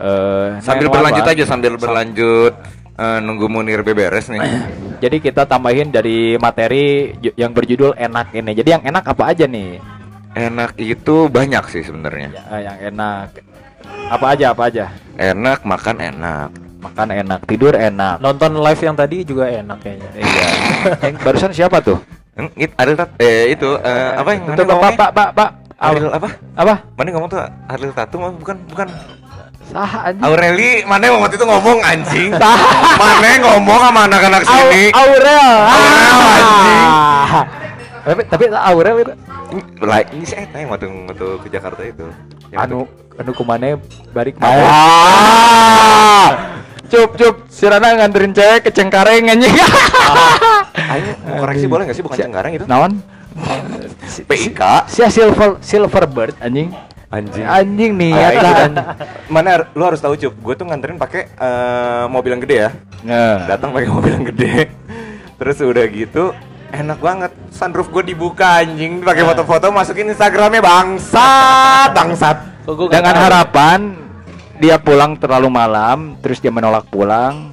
eh 0.00 0.48
Sambil 0.62 0.90
berlanjut 0.90 1.24
aja 1.26 1.44
sambil 1.46 1.78
berlanjut 1.78 2.54
eh, 2.98 3.18
nunggu 3.22 3.46
Munir 3.50 3.82
beberes 3.82 4.30
nih. 4.30 4.40
Jadi 5.04 5.16
kita 5.20 5.44
tambahin 5.44 5.90
dari 5.92 6.38
materi 6.40 7.12
yang 7.36 7.52
berjudul 7.52 7.98
enak 7.98 8.32
ini. 8.32 8.50
Jadi 8.56 8.68
yang 8.80 8.82
enak 8.82 9.04
apa 9.04 9.24
aja 9.34 9.44
nih? 9.44 9.78
Enak 10.34 10.74
itu 10.80 11.30
banyak 11.30 11.64
sih 11.70 11.82
sebenarnya. 11.86 12.34
Ya, 12.34 12.42
eh, 12.50 12.60
yang 12.66 12.78
enak. 12.94 13.28
Apa 14.10 14.26
aja 14.34 14.50
apa 14.50 14.62
aja? 14.66 14.84
Enak 15.14 15.62
makan 15.62 15.96
enak. 16.00 16.50
Makan 16.84 17.08
enak, 17.16 17.40
tidur 17.48 17.72
enak. 17.72 18.20
Nonton 18.20 18.60
live 18.60 18.82
yang 18.84 18.96
tadi 18.96 19.24
juga 19.24 19.48
enak 19.48 19.78
kayaknya. 19.80 20.10
Iya. 20.20 20.48
Yang 21.00 21.14
barusan 21.24 21.52
siapa 21.56 21.80
tuh? 21.80 21.96
Hmm, 22.34 22.50
it, 22.58 22.70
Adil 22.76 22.98
Tat- 22.98 23.14
eh 23.22 23.54
itu 23.54 23.78
eh, 23.78 24.10
apa 24.18 24.30
yang 24.34 24.42
Itu 24.52 24.62
mana 24.66 24.90
Pak? 24.90 24.92
Pak 24.98 25.10
Pak 25.14 25.28
Pak. 25.38 25.50
Adil 25.80 26.08
apa? 26.10 26.28
Apa? 26.58 26.74
Mana 26.98 27.08
ngomong 27.14 27.30
tuh 27.30 27.40
Adil 27.70 27.90
Tatu 27.94 28.14
mah 28.20 28.30
bukan 28.34 28.56
bukan 28.68 28.88
Sah 29.64 29.90
anjing. 30.04 30.20
Aureli 30.20 30.70
mana 30.84 31.02
yang 31.02 31.18
waktu 31.18 31.34
itu 31.34 31.44
ngomong 31.44 31.78
anjing 31.80 32.30
mana 32.94 33.26
yang 33.26 33.42
ngomong 33.42 33.80
sama 33.80 34.00
anak-anak 34.04 34.42
sini 34.42 34.84
Au- 34.90 35.00
Aurel. 35.02 35.56
Aurel, 35.64 36.18
anjing. 36.30 36.84
Ah. 36.84 37.42
Tapi 38.04 38.20
tapi 38.28 38.44
Aurel 38.50 38.96
itu 39.00 39.12
like 39.80 40.08
ini 40.10 40.24
sih 40.24 40.36
eta 40.36 40.56
yang 40.56 40.68
waktu 40.68 40.86
waktu 41.06 41.26
ke 41.40 41.48
Jakarta 41.48 41.80
itu 41.80 42.04
Yang 42.50 42.60
anu 42.60 42.78
anu 43.14 43.30
kumane 43.32 43.80
barik 44.10 44.36
Ah. 44.38 44.52
Ah. 44.52 46.28
Cup 46.84 47.16
cup 47.16 47.34
si 47.48 47.64
Rana 47.64 47.96
nganterin 47.96 48.30
cewek 48.30 48.60
ke 48.60 48.70
Cengkareng 48.70 49.26
anjing. 49.26 49.50
Ayo, 50.76 51.16
mau 51.24 51.40
koreksi 51.40 51.66
boleh 51.66 51.88
nggak 51.88 51.96
sih 51.96 52.04
bukan 52.04 52.18
Cengkareng 52.20 52.52
itu? 52.54 52.64
Naon? 52.68 53.00
PIK 54.22 54.60
Si 54.86 55.02
silver 55.08 55.58
silver 55.58 56.04
bird 56.06 56.36
anjing. 56.38 56.70
Anjing. 57.14 57.44
Anjing 57.46 57.92
nih 57.94 58.10
ya 58.10 58.28
kan. 58.34 58.70
Mana 59.30 59.70
lu 59.70 59.82
harus 59.86 60.02
tahu 60.02 60.18
cup, 60.18 60.34
gue 60.34 60.54
tuh 60.58 60.66
nganterin 60.66 60.98
pakai 60.98 61.30
eh, 61.30 62.04
mobil 62.10 62.34
yang 62.34 62.42
gede 62.42 62.56
ya. 62.66 62.70
Nah. 63.06 63.46
Datang 63.46 63.70
pakai 63.70 63.88
mobil 63.88 64.12
yang 64.12 64.26
gede. 64.26 64.68
Terus 65.38 65.56
udah 65.62 65.84
gitu 65.90 66.34
enak 66.74 66.98
banget 66.98 67.30
sunroof 67.54 67.86
gue 67.86 68.02
dibuka 68.02 68.58
anjing 68.58 68.98
pakai 68.98 69.22
foto-foto 69.22 69.70
masukin 69.70 70.10
Instagramnya 70.10 70.58
bangsat 70.58 71.94
bangsat 71.94 72.66
Dengan 72.66 73.14
tahu? 73.14 73.22
harapan 73.30 73.80
dia 74.58 74.78
pulang 74.78 75.18
terlalu 75.18 75.50
malam, 75.50 76.14
terus 76.22 76.38
dia 76.38 76.50
menolak 76.54 76.86
pulang, 76.86 77.50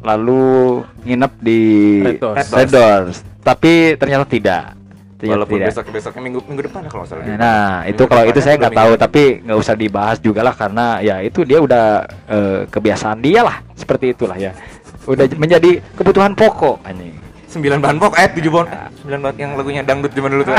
lalu 0.00 0.82
nginep 1.04 1.32
di 1.40 1.62
Red 2.00 2.20
Doors. 2.20 2.36
Red 2.36 2.48
Doors. 2.48 2.56
Red 2.56 2.70
Doors. 2.72 3.16
Tapi 3.44 3.72
ternyata 4.00 4.24
tidak. 4.24 4.64
Walaupun 5.16 5.56
tidak. 5.56 5.68
besok 5.70 5.84
besoknya 5.88 6.22
minggu 6.22 6.40
minggu 6.44 6.62
depan 6.64 6.82
kalau 6.84 7.04
salah 7.04 7.22
Nah, 7.24 7.30
Minggu 7.80 7.90
itu 7.90 8.02
kalau 8.04 8.22
itu 8.22 8.30
depannya 8.30 8.44
saya 8.44 8.54
nggak 8.56 8.74
tahu, 8.74 8.90
minggu 8.90 9.02
tapi 9.02 9.22
nggak 9.40 9.58
usah 9.58 9.74
dibahas 9.74 10.18
juga 10.18 10.40
lah 10.40 10.52
karena 10.52 10.86
ya 10.98 11.16
itu 11.18 11.40
dia 11.42 11.58
udah 11.58 11.84
eh, 12.26 12.60
kebiasaan 12.66 13.18
dia 13.18 13.40
lah, 13.40 13.56
seperti 13.72 14.10
itulah 14.10 14.34
ya. 14.34 14.52
Udah 15.04 15.24
menjadi 15.30 15.70
kebutuhan 15.92 16.32
pokok 16.32 16.80
anjing. 16.82 17.14
sembilan 17.46 17.78
bahan 17.78 17.96
pok 17.96 18.12
eh 18.16 18.28
tujuh 18.32 18.50
bon 18.50 18.66
sembilan 18.98 19.20
bahan 19.22 19.36
yang 19.36 19.52
lagunya 19.54 19.80
dangdut 19.80 20.10
zaman 20.10 20.26
dulu 20.28 20.42
tuh 20.42 20.58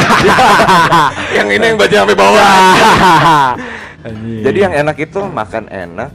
yang 1.36 1.48
ini 1.50 1.66
yang 1.66 1.76
baca 1.76 1.92
sampai 1.92 2.16
bawah 2.16 2.48
jadi 4.42 4.58
yang 4.62 4.74
enak 4.78 4.98
itu 5.02 5.20
makan 5.20 5.68
enak 5.68 6.10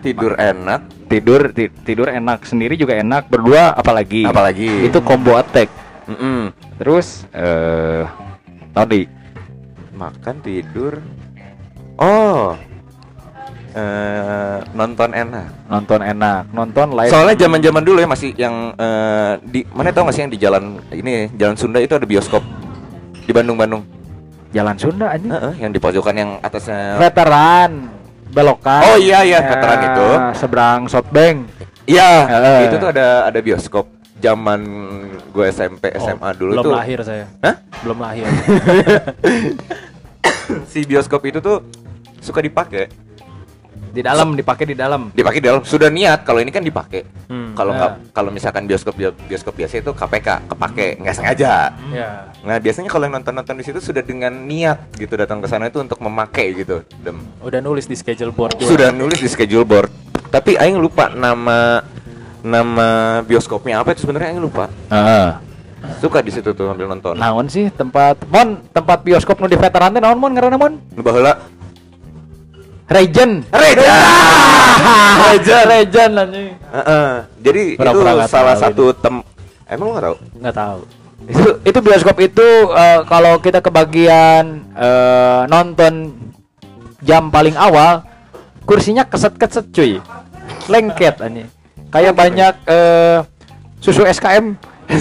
tidur 0.00 0.34
enak 0.34 0.80
tidur 1.06 1.40
ti- 1.50 1.70
tidur 1.82 2.08
enak 2.08 2.42
sendiri 2.42 2.74
juga 2.74 2.96
enak 2.96 3.28
berdua 3.28 3.72
apalagi 3.72 4.24
Apalagi. 4.24 4.84
itu 4.84 4.98
combo 5.00 5.36
attack 5.36 5.70
Mm-mm. 6.04 6.50
Terus 6.76 7.26
eh 7.30 8.04
tadi. 8.70 9.06
Makan 9.94 10.36
tidur. 10.42 10.98
Oh. 11.96 12.58
Eh 13.74 14.58
nonton 14.74 15.10
enak. 15.10 15.50
Nonton 15.66 16.00
enak. 16.02 16.42
Nonton 16.50 16.86
live. 16.94 17.10
Soalnya 17.10 17.36
zaman 17.38 17.58
zaman 17.62 17.82
dulu 17.82 17.98
ya 17.98 18.08
masih 18.10 18.30
yang 18.34 18.74
eh, 18.74 19.32
di 19.42 19.66
mana 19.70 19.90
tau 19.90 20.06
gak 20.06 20.14
sih 20.14 20.22
yang 20.26 20.32
di 20.32 20.38
jalan 20.38 20.78
ini 20.94 21.30
jalan 21.34 21.54
Sunda 21.58 21.78
itu 21.82 21.94
ada 21.94 22.06
bioskop? 22.06 22.42
Di 23.24 23.32
Bandung 23.34 23.58
Bandung 23.58 23.82
jalan 24.54 24.78
Sunda 24.78 25.10
anjing. 25.10 25.30
Heeh, 25.34 25.52
yang 25.58 25.70
di 25.74 25.82
pojokan 25.82 26.14
yang 26.14 26.30
atasnya. 26.38 26.98
Veteran. 26.98 27.90
Belokan. 28.34 28.82
Oh, 28.90 28.98
iya, 28.98 29.22
iya, 29.22 29.38
veteran 29.46 29.78
Eh, 29.78 29.86
itu. 29.86 30.08
seberang 30.34 30.80
Softbank 30.90 31.46
Iya, 31.86 32.26
Heeh. 32.26 32.58
itu 32.66 32.74
tuh 32.82 32.90
ada 32.90 33.30
ada 33.30 33.38
bioskop 33.38 33.86
zaman 34.24 34.60
gue 35.28 35.44
SMP 35.46 35.92
SMA 35.94 36.28
dulu 36.32 36.50
Oh, 36.50 36.54
belum 36.56 36.64
tuh. 36.64 36.72
lahir 36.72 36.98
saya. 37.04 37.28
Hah? 37.44 37.60
Belum 37.84 37.98
lahir. 38.00 38.24
Si 40.68 40.84
bioskop 40.84 41.24
itu 41.24 41.40
tuh 41.40 41.64
suka 42.20 42.40
dipakai. 42.40 42.88
di 43.94 44.02
dalam 44.02 44.34
dipakai 44.34 44.66
di 44.66 44.74
dalam 44.74 45.14
Dipakai 45.14 45.38
di 45.38 45.46
dalam 45.46 45.62
sudah 45.62 45.86
niat 45.86 46.26
kalau 46.26 46.42
ini 46.42 46.50
kan 46.50 46.60
dipakai. 46.60 47.06
Hmm. 47.30 47.54
Kalau 47.54 47.70
nggak 47.72 48.10
kalau 48.10 48.34
misalkan 48.34 48.66
bioskop 48.66 48.98
bioskop 48.98 49.54
biasa 49.54 49.78
itu 49.78 49.94
KPK, 49.94 50.50
kepake, 50.50 50.98
nggak 50.98 51.14
sengaja. 51.14 51.70
Ya. 51.94 52.26
Nah, 52.42 52.58
biasanya 52.58 52.90
kalau 52.90 53.06
yang 53.06 53.14
nonton-nonton 53.14 53.54
di 53.54 53.62
situ 53.62 53.78
sudah 53.78 54.02
dengan 54.02 54.34
niat 54.34 54.98
gitu 54.98 55.14
datang 55.14 55.38
ke 55.38 55.46
sana 55.46 55.70
itu 55.70 55.78
untuk 55.78 56.02
memakai 56.02 56.58
gitu. 56.58 56.82
Dem. 57.06 57.22
Udah 57.38 57.62
nulis 57.62 57.86
di 57.86 57.94
schedule 57.94 58.34
board. 58.34 58.58
Sudah 58.58 58.90
nulis 58.90 59.22
di 59.22 59.30
schedule 59.30 59.62
board. 59.62 59.86
Tapi 60.26 60.58
aing 60.58 60.74
lupa 60.74 61.14
nama 61.14 61.78
nama 62.44 63.20
bioskopnya 63.24 63.80
apa 63.80 63.96
itu 63.96 64.04
sebenarnya 64.04 64.36
aing 64.36 64.44
lupa. 64.44 64.68
Heeh. 64.92 65.28
Suka 66.00 66.20
di 66.20 66.32
situ 66.32 66.52
tuh 66.52 66.68
sambil 66.68 66.88
nonton. 66.88 67.16
naon 67.16 67.48
sih 67.48 67.68
tempat 67.72 68.20
mon 68.28 68.60
tempat 68.72 69.04
bioskop 69.04 69.36
nu 69.40 69.48
di 69.48 69.56
veteran 69.56 69.92
teh 69.92 70.00
naon 70.00 70.16
mon 70.16 70.32
ngaranna 70.32 70.56
mon 70.56 70.76
Nu 70.96 71.00
baheula 71.04 71.36
Regen 72.88 73.44
Regen. 73.48 73.84
Regen 75.28 75.64
Regen 75.68 76.10
anjing 76.20 76.48
Heeh. 76.56 77.08
Jadi 77.40 77.62
Pura-pura 77.76 78.12
itu 78.16 78.32
salah 78.32 78.56
satu 78.56 78.92
tem 78.96 79.24
Emang 79.68 79.92
lu 79.92 79.96
nggak 79.96 80.04
tahu? 80.04 80.16
Tahu. 80.52 80.80
itu 81.24 81.48
itu 81.64 81.78
bioskop 81.80 82.16
itu 82.20 82.48
eh, 82.68 83.00
kalau 83.08 83.40
kita 83.40 83.64
kebagian 83.64 84.60
eh, 84.76 85.42
nonton 85.48 86.12
jam 87.00 87.32
paling 87.32 87.56
awal 87.56 88.04
kursinya 88.68 89.08
keset-keset 89.08 89.72
cuy. 89.72 90.00
Lengket 90.68 91.20
anjing. 91.24 91.48
Kayak 91.94 92.14
banyak 92.18 92.54
eh, 92.66 93.22
susu 93.78 94.02
SKM. 94.02 94.58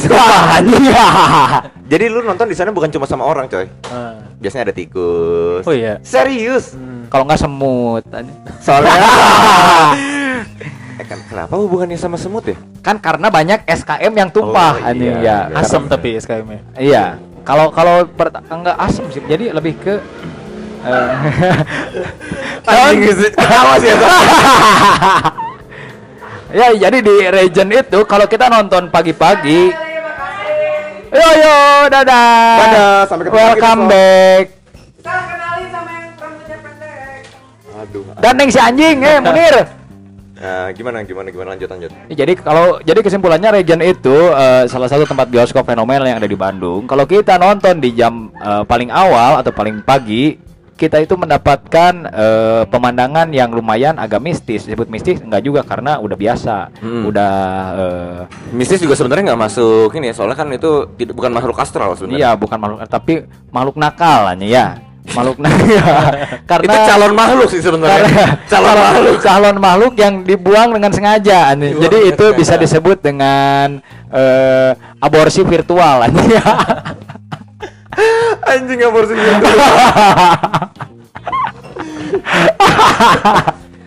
Jadi 1.92 2.06
lu 2.06 2.22
nonton 2.22 2.46
di 2.46 2.54
sana 2.54 2.70
bukan 2.70 2.94
cuma 2.94 3.10
sama 3.10 3.26
orang, 3.26 3.50
coy. 3.50 3.66
Ah. 3.90 4.22
Biasanya 4.38 4.70
ada 4.70 4.76
tikus. 4.78 5.66
Oh 5.66 5.74
iya. 5.74 5.98
Serius? 6.06 6.78
Kalau 7.10 7.26
nggak 7.26 7.42
semut 7.42 8.06
anjing. 8.14 8.38
Soalnya 8.62 8.94
eh 11.02 11.06
kan 11.10 11.18
kenapa 11.26 11.58
hubungannya 11.58 11.98
sama 11.98 12.22
semut 12.22 12.46
ya? 12.46 12.54
Kan 12.86 13.02
karena 13.02 13.34
banyak 13.34 13.66
SKM 13.66 14.14
yang 14.14 14.30
tumpah 14.30 14.78
Oh, 14.78 14.86
anjing 14.86 15.18
iya. 15.18 15.50
ya. 15.50 15.66
Asam 15.66 15.90
tapi 15.90 16.14
SKM-nya. 16.22 16.62
Iya. 16.78 17.18
Kalau 17.42 17.74
kalau 17.74 18.06
enggak 18.54 18.78
asam 18.78 19.10
sih. 19.10 19.26
Jadi 19.26 19.50
lebih 19.50 19.74
ke 19.82 19.98
eh, 20.86 22.70
Anjing 22.70 23.18
sih 23.18 23.34
ya. 23.34 23.98
ya 26.54 26.68
jadi 26.78 26.98
di 27.02 27.16
region 27.34 27.70
itu 27.74 28.00
kalau 28.06 28.30
kita 28.30 28.46
nonton 28.48 28.94
pagi-pagi. 28.94 29.74
Yo 31.14 31.28
yo 31.38 31.58
dadah. 31.90 32.58
Dadah, 32.58 32.98
sampai 33.06 33.24
ketemu 33.30 33.38
lagi 33.38 33.50
welcome 33.54 33.82
back. 33.90 34.46
Salah 35.02 35.26
kenalin 35.30 35.68
sama 35.70 35.90
yang 35.94 36.08
rambutnya 36.18 36.58
pendek. 36.62 37.22
Aduh. 37.74 38.04
dan 38.22 38.50
si 38.50 38.60
anjing 38.62 38.98
eh 39.02 39.18
Munir. 39.22 39.56
Nah, 40.44 40.76
gimana 40.76 41.08
gimana 41.08 41.28
gimana? 41.32 41.50
Lanjut 41.56 41.70
lanjut. 41.72 41.92
jadi 42.12 42.34
kalau 42.36 42.82
jadi 42.84 43.00
kesimpulannya 43.00 43.50
region 43.64 43.80
itu 43.80 44.18
eh, 44.34 44.68
salah 44.68 44.90
satu 44.92 45.08
tempat 45.08 45.32
bioskop 45.32 45.64
fenomenal 45.64 46.04
yang 46.04 46.20
ada 46.20 46.28
di 46.28 46.36
Bandung. 46.36 46.84
Kalau 46.84 47.06
kita 47.08 47.40
nonton 47.40 47.80
di 47.80 47.96
jam 47.96 48.28
eh, 48.34 48.64
paling 48.68 48.92
awal 48.92 49.40
atau 49.40 49.56
paling 49.56 49.86
pagi 49.86 50.36
kita 50.84 51.00
itu 51.00 51.16
mendapatkan 51.16 51.94
eh, 52.06 52.64
pemandangan 52.68 53.32
yang 53.32 53.50
lumayan 53.50 53.96
agak 53.96 54.20
mistis 54.20 54.68
disebut 54.68 54.92
mistis 54.92 55.24
enggak 55.24 55.40
juga 55.42 55.64
karena 55.64 55.96
udah 55.98 56.18
biasa 56.20 56.56
Hmm. 56.76 57.08
udah 57.08 57.34
eh, 57.74 58.20
Mistis 58.52 58.78
juga 58.78 58.94
sebenarnya 58.94 59.32
nggak 59.32 59.42
masuk 59.42 59.90
ini 59.96 60.12
ya, 60.12 60.14
soalnya 60.14 60.36
kan 60.36 60.52
itu 60.52 60.92
tidak 60.96 61.16
bukan 61.16 61.32
makhluk 61.32 61.56
astral 61.56 61.96
sebenarnya. 61.96 62.20
Iya, 62.20 62.30
bukan 62.36 62.58
makhluk 62.60 62.80
tapi 62.86 63.14
makhluk 63.50 63.76
nakal 63.80 64.28
hanya 64.28 64.44
ya. 64.44 64.66
Makhluk 65.04 65.40
nakal. 65.40 65.76
Karena 66.52 66.64
itu 66.66 66.78
calon 66.88 67.14
makhluk 67.14 67.48
sih 67.48 67.60
sebenarnya. 67.60 68.04
karena 68.04 68.26
calon 68.52 68.76
makhluk. 68.78 69.16
calon 69.20 69.58
makhluk 69.60 69.94
yang 69.96 70.14
dibuang 70.22 70.70
dengan 70.72 70.92
sengaja. 70.92 71.52
aneh. 71.52 71.76
Jadi 71.76 71.98
itu 72.08 72.26
bisa 72.34 72.56
disebut 72.56 73.00
dengan 73.00 73.80
eh, 74.10 74.72
aborsi 75.00 75.44
virtual 75.44 76.08
aneh. 76.08 76.40
Anjing 78.54 78.80
aborsi 78.84 79.14
gitu. 79.16 79.46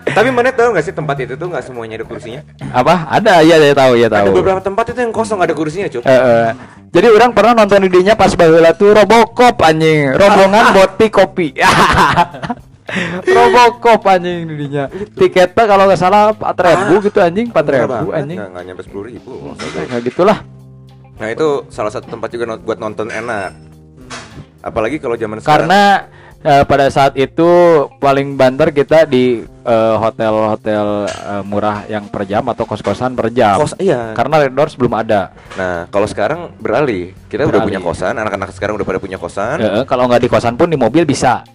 Tapi 0.06 0.28
mana 0.32 0.48
tahu 0.48 0.72
nggak 0.72 0.84
sih 0.86 0.94
tempat 0.96 1.16
itu 1.20 1.36
tuh 1.36 1.44
nggak 1.50 1.60
semuanya 1.66 2.00
ada 2.00 2.06
kursinya? 2.08 2.40
Apa? 2.72 3.04
Ada, 3.10 3.44
iya 3.44 3.60
saya 3.60 3.74
tahu, 3.76 3.92
ya 4.00 4.08
Ada 4.08 4.24
tahu. 4.24 4.40
beberapa 4.40 4.60
tempat 4.64 4.84
itu 4.94 4.98
yang 5.04 5.12
kosong 5.12 5.44
ada 5.44 5.52
kursinya, 5.52 5.92
cuy. 5.92 6.00
Eh. 6.08 6.50
Jadi 6.94 7.06
orang 7.12 7.30
pernah 7.36 7.52
nonton 7.52 7.84
idenya 7.84 8.16
pas 8.16 8.32
baheula 8.32 8.72
tuh 8.72 8.96
Robocop 8.96 9.60
anjing, 9.60 10.16
rombongan 10.16 10.64
boti 10.72 11.06
kopi. 11.12 11.48
Robocop 13.36 14.00
anjing 14.08 14.48
idenya. 14.48 14.88
Tiketnya 15.12 15.64
kalau 15.68 15.84
nggak 15.84 16.00
salah 16.00 16.32
4000 16.32 17.06
gitu 17.10 17.18
anjing, 17.20 17.46
4000 17.52 18.16
anjing. 18.16 18.38
Nggak, 18.40 18.48
nggak 18.56 18.64
nyampe 18.72 18.82
sepuluh 18.88 19.04
ribu. 19.12 19.52
Kayak 19.58 20.02
gitulah. 20.06 20.38
Nah 21.20 21.28
itu 21.28 21.68
salah 21.68 21.92
satu 21.92 22.08
tempat 22.08 22.32
juga 22.32 22.56
buat 22.56 22.80
nonton 22.80 23.12
enak. 23.12 23.75
Apalagi 24.66 24.98
kalau 24.98 25.14
zaman 25.14 25.38
sekarang. 25.38 25.70
Karena 25.70 25.82
eh, 26.42 26.64
pada 26.64 26.86
saat 26.88 27.14
itu 27.14 27.46
paling 27.96 28.34
banter 28.34 28.70
kita 28.70 29.06
di 29.06 29.40
eh, 29.42 29.94
hotel-hotel 29.96 30.86
eh, 31.06 31.42
murah 31.42 31.86
yang 31.86 32.06
per 32.06 32.22
jam 32.24 32.42
atau 32.44 32.64
kos-kosan 32.64 33.14
per 33.14 33.30
jam. 33.30 33.56
Kos 33.56 33.78
iya. 33.78 34.10
Karena 34.12 34.42
Red 34.42 34.52
Doors 34.52 34.74
belum 34.74 34.92
ada. 34.92 35.30
Nah 35.54 35.86
kalau 35.86 36.04
sekarang 36.04 36.50
beralih, 36.56 37.14
kita 37.26 37.42
udah 37.42 37.62
Beralih. 37.62 37.66
punya 37.68 37.80
kosan. 37.80 38.14
Anak-anak 38.16 38.50
sekarang 38.50 38.74
udah 38.74 38.84
pada 38.84 38.98
punya 38.98 39.16
kosan. 39.16 39.56
Eh, 39.58 39.84
kalau 39.84 40.04
nggak 40.04 40.20
di 40.20 40.28
kosan 40.28 40.54
pun 40.54 40.66
di 40.66 40.74
mobil 40.74 41.06
bisa. 41.06 41.46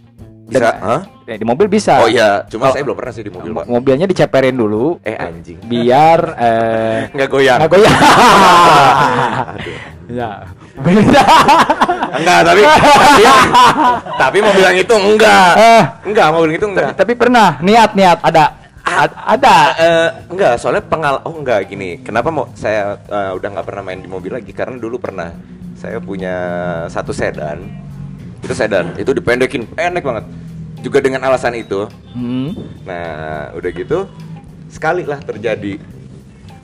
Bisa? 0.47 0.99
Eh, 1.23 1.39
di 1.39 1.47
mobil 1.47 1.71
bisa. 1.71 2.03
Oh 2.03 2.11
iya, 2.11 2.43
cuma 2.43 2.67
Oh. 2.67 2.75
saya 2.75 2.83
belum 2.83 2.91
pernah 2.93 3.15
sih 3.15 3.23
di 3.23 3.31
mobil, 3.31 3.55
Mo- 3.55 3.63
pak. 3.63 3.71
Mobilnya 3.71 4.03
diceperin 4.03 4.51
dulu. 4.51 4.99
Eh 4.99 5.15
anjing. 5.15 5.63
biar 5.63 6.19
eh 6.35 6.99
Nggak 7.15 7.29
goyang. 7.29 7.59
nggak 7.59 7.71
goyang. 7.71 7.95
Ya. 10.11 10.43
Beda. 10.79 11.23
Enggak, 12.11 12.39
tapi 12.43 12.61
tapi, 12.63 13.23
tapi 14.15 14.37
mobil 14.39 14.63
yang 14.63 14.77
itu 14.77 14.95
enggak. 14.95 15.51
Eh, 15.57 15.83
Enggak, 16.07 16.27
mobil 16.31 16.47
yang 16.53 16.59
itu 16.59 16.67
enggak. 16.69 16.89
tapi 16.95 17.13
pernah 17.15 17.57
niat 17.59 17.91
niat 17.95 18.19
ada 18.23 18.45
Ad- 18.81 19.19
ada. 19.37 19.55
Eh, 19.77 20.09
enggak, 20.27 20.59
soalnya 20.59 20.83
pengal 20.83 21.21
oh 21.23 21.35
enggak 21.37 21.69
gini. 21.69 22.01
Kenapa 22.01 22.27
mau 22.27 22.49
saya 22.57 22.97
eh, 22.97 23.31
udah 23.31 23.47
nggak 23.55 23.67
pernah 23.67 23.83
main 23.85 24.01
di 24.01 24.09
mobil 24.09 24.33
lagi 24.33 24.51
karena 24.51 24.75
dulu 24.75 24.99
pernah 24.99 25.31
saya 25.77 26.01
punya 26.01 26.35
satu 26.91 27.13
sedan. 27.15 27.61
Itu 28.41 28.51
sedan, 28.57 28.97
itu 28.97 29.13
dipendekin, 29.13 29.69
pendek 29.69 30.01
banget. 30.03 30.25
Juga 30.81 30.97
dengan 30.97 31.21
alasan 31.29 31.53
itu. 31.55 31.85
Hmm. 32.11 32.57
Nah, 32.83 33.53
udah 33.53 33.69
gitu 33.69 34.09
sekali 34.67 35.05
lah 35.05 35.21
terjadi. 35.21 35.77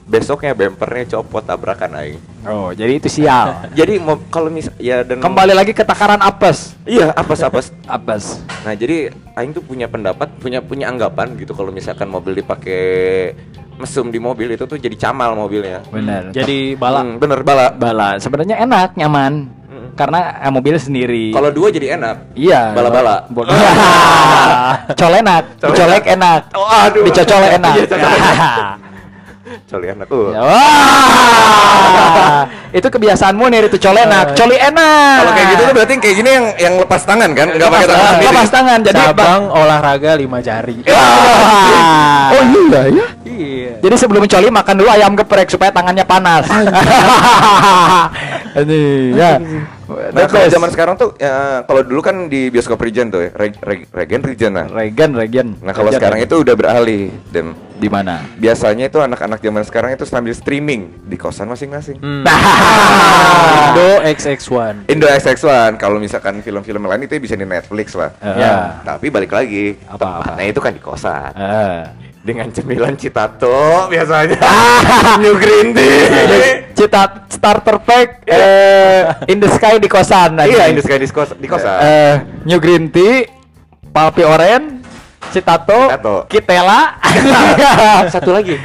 Besoknya 0.07 0.55
bempernya 0.55 1.19
copot 1.19 1.43
tabrakan 1.43 1.91
aing. 1.99 2.19
Oh, 2.47 2.71
jadi 2.71 2.95
itu 2.95 3.11
sial. 3.11 3.59
Jadi 3.79 3.99
kalau 4.31 4.47
mis 4.47 4.71
ya 4.79 5.03
dan 5.03 5.19
Kembali 5.19 5.51
lagi 5.51 5.75
ke 5.75 5.83
takaran 5.83 6.23
apes. 6.23 6.79
Iya, 6.87 7.11
apes-apes. 7.11 7.75
Apes. 7.83 8.39
Nah, 8.63 8.71
jadi 8.71 9.11
aing 9.35 9.51
tuh 9.51 9.59
punya 9.59 9.91
pendapat, 9.91 10.31
punya 10.39 10.63
punya 10.63 10.87
anggapan 10.87 11.35
gitu 11.35 11.51
kalau 11.51 11.75
misalkan 11.75 12.07
mobil 12.07 12.39
dipakai 12.39 13.35
mesum 13.77 14.07
di 14.07 14.17
mobil 14.17 14.55
itu 14.55 14.63
tuh 14.63 14.79
jadi 14.79 14.95
camal 14.95 15.35
mobilnya. 15.35 15.83
Benar. 15.91 16.31
Jadi 16.31 16.79
bala. 16.79 17.03
Hmm, 17.03 17.19
bener 17.19 17.43
bala. 17.43 17.75
bala 17.75 18.15
sebenarnya 18.23 18.63
enak, 18.63 18.95
nyaman. 18.95 19.51
Mm. 19.67 19.87
Karena 19.99 20.39
eh, 20.39 20.51
mobil 20.55 20.79
sendiri. 20.79 21.35
Kalau 21.35 21.51
dua 21.51 21.67
jadi 21.67 21.99
enak. 21.99 22.31
Iya. 22.31 22.71
Bala-bala. 22.71 23.27
Bo- 23.27 23.43
Col 24.99 25.13
enak, 25.19 25.43
dicolek 25.59 26.05
enak. 26.15 26.41
Oh, 26.55 26.63
aduh. 26.63 27.03
Dicocolek 27.03 27.59
enak. 27.59 27.75
Coli 29.67 29.87
enak 29.87 30.07
tuh. 30.07 30.35
Ya, 30.35 30.41
Wah, 30.43 32.41
itu 32.71 32.83
kebiasaanmu 32.83 33.47
nih 33.47 33.59
itu 33.65 33.77
col 33.79 33.95
enak, 33.95 34.35
coli 34.35 34.55
enak. 34.55 35.15
Kalau 35.19 35.31
kayak 35.31 35.47
gitu 35.49 35.61
tuh 35.63 35.73
berarti 35.73 35.93
kayak 35.97 36.15
gini 36.15 36.29
yang 36.29 36.45
yang 36.59 36.73
lepas 36.77 37.01
tangan 37.03 37.29
kan? 37.31 37.47
Enggak 37.51 37.69
pakai 37.71 37.87
tangan 37.87 38.07
sendiri. 38.11 38.27
lepas 38.27 38.49
tangan. 38.49 38.79
Jadi 38.83 38.99
Cabang 38.99 39.41
olahraga 39.49 40.11
lima 40.15 40.37
jari. 40.39 40.77
Wah. 40.83 42.27
Oh 42.37 42.43
iya 42.43 42.81
ya. 42.91 43.05
Iya. 43.23 43.71
Jadi 43.79 43.95
sebelum 43.95 44.27
coli 44.27 44.51
makan 44.51 44.75
dulu 44.75 44.89
ayam 44.91 45.15
geprek 45.15 45.47
supaya 45.47 45.71
tangannya 45.71 46.03
panas. 46.03 46.43
Ini 48.57 48.81
ya. 49.15 49.39
Nah, 49.87 50.27
kalau 50.27 50.47
zaman 50.51 50.67
sekarang 50.67 50.99
tuh 50.99 51.15
ya, 51.15 51.63
kalau 51.63 51.87
dulu 51.87 52.03
kan 52.03 52.27
di 52.27 52.51
bioskop 52.51 52.75
Regen 52.83 53.07
tuh 53.07 53.23
ya, 53.23 53.31
Reg- 53.31 53.55
Reg- 53.63 53.87
Regen 53.87 54.19
Regen 54.19 54.51
nah. 54.51 54.67
Regen, 54.67 55.15
Regen. 55.15 55.47
Nah, 55.63 55.71
kalau 55.71 55.95
sekarang 55.95 56.19
Regen. 56.19 56.27
itu 56.27 56.35
udah 56.43 56.55
beralih 56.59 57.07
dan 57.31 57.55
di 57.78 57.88
mana? 57.88 58.25
biasanya 58.36 58.86
itu 58.86 58.97
anak-anak 58.97 59.38
zaman 59.38 59.63
sekarang 59.63 59.89
itu 59.93 60.03
sambil 60.03 60.34
streaming 60.34 60.89
di 61.05 61.15
kosan 61.15 61.45
masing-masing. 61.45 61.97
Hmm. 61.97 62.25
Nah. 62.25 62.38
Indo 63.69 63.89
XX1. 64.03 64.89
Indo 64.89 65.05
XX1 65.05 65.45
kalau 65.78 65.97
misalkan 65.97 66.41
film-film 66.41 66.84
lain 66.84 67.05
itu 67.05 67.13
bisa 67.17 67.34
di 67.34 67.45
Netflix 67.45 67.93
lah. 67.93 68.11
Eh, 68.17 68.36
Ya. 68.38 68.82
Tapi 68.84 69.07
balik 69.07 69.32
lagi, 69.32 69.78
Apa, 69.86 70.21
tempatnya 70.21 70.45
itu 70.47 70.59
kan 70.59 70.71
di 70.71 70.82
kosan. 70.82 71.32
eh. 71.34 71.82
Dengan 72.17 72.51
cemilan 72.51 72.91
citato 72.99 73.88
biasanya. 73.88 74.36
New 75.23 75.39
Green 75.39 75.71
Tea. 75.71 76.67
Cita 76.75 77.23
starter 77.32 77.80
pack 77.80 78.28
eh, 78.28 79.32
in 79.32 79.39
the 79.39 79.47
sky 79.47 79.80
di 79.80 79.88
kosan. 79.88 80.36
Iya, 80.36 80.67
ini 80.67 80.84
sekali 80.84 81.05
di 81.05 81.09
kosan. 81.09 81.38
Di 81.39 81.47
kosan. 81.47 81.80
Eh, 81.80 82.15
New 82.43 82.59
Green 82.59 82.91
Tea, 82.91 83.23
Palpi 83.88 84.28
Oren, 84.28 84.76
Citato, 85.32 85.80
Citato. 85.91 86.15
Kitela. 86.32 86.95
Satu 88.13 88.32
lagi. 88.32 88.55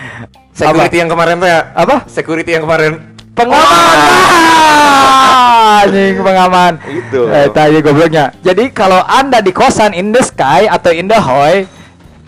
Security 0.53 0.97
yang 1.01 1.11
kemarin 1.11 1.41
tuh 1.41 1.49
ya. 1.49 1.61
Apa? 1.73 1.97
Security 2.07 2.51
yang 2.53 2.65
kemarin. 2.69 2.93
Pengaman. 3.33 3.97
Anjing 5.83 6.21
pengaman. 6.21 6.73
Itu. 6.85 7.21
Eh, 7.33 7.49
tadi 7.51 7.81
gobloknya. 7.81 8.25
Jadi 8.45 8.69
kalau 8.71 9.01
Anda 9.09 9.41
di 9.41 9.51
kosan 9.51 9.97
in 9.97 10.13
the 10.13 10.21
sky 10.21 10.69
atau 10.69 10.93
in 10.93 11.09
the 11.09 11.17
hoy 11.17 11.65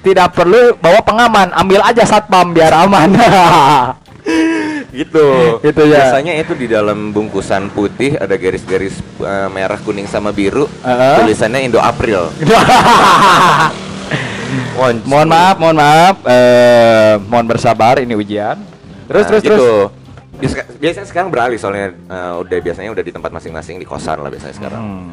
tidak 0.04 0.36
perlu 0.36 0.76
bawa 0.80 1.00
pengaman, 1.00 1.48
ambil 1.56 1.80
aja 1.84 2.04
satpam 2.04 2.52
biar 2.52 2.72
aman. 2.72 3.12
gitu. 4.98 5.60
Gitu 5.60 5.82
ya. 5.88 6.08
Biasanya 6.08 6.32
itu 6.40 6.52
di 6.56 6.66
dalam 6.68 7.12
bungkusan 7.12 7.72
putih 7.72 8.16
ada 8.16 8.36
garis-garis 8.36 9.00
eh, 9.20 9.48
merah, 9.52 9.80
kuning 9.80 10.08
sama 10.08 10.32
biru. 10.32 10.64
Heeh. 10.80 11.16
Tulisannya 11.20 11.60
Indo 11.68 11.80
April. 11.80 12.32
mohon 15.04 15.26
maaf, 15.26 15.56
mohon 15.56 15.76
maaf. 15.76 16.16
Eh, 16.22 17.14
mohon 17.24 17.46
bersabar 17.46 17.98
ini 17.98 18.14
ujian. 18.14 18.58
Terus 19.04 19.22
Nah, 19.22 19.28
terus 19.28 19.42
gitu. 19.42 19.54
terus. 19.54 19.90
Biasa- 20.34 20.66
Biasanya 20.74 21.06
sekarang 21.06 21.28
beralih 21.30 21.56
soalnya 21.56 21.94
eh, 21.94 22.32
udah 22.36 22.58
biasanya 22.58 22.90
udah 22.90 23.00
di 23.00 23.12
tempat 23.12 23.30
masing-masing 23.30 23.76
di 23.76 23.86
kosan 23.86 24.18
lah 24.18 24.28
biasanya 24.28 24.54
sekarang. 24.54 24.82
Hmm. 24.82 25.10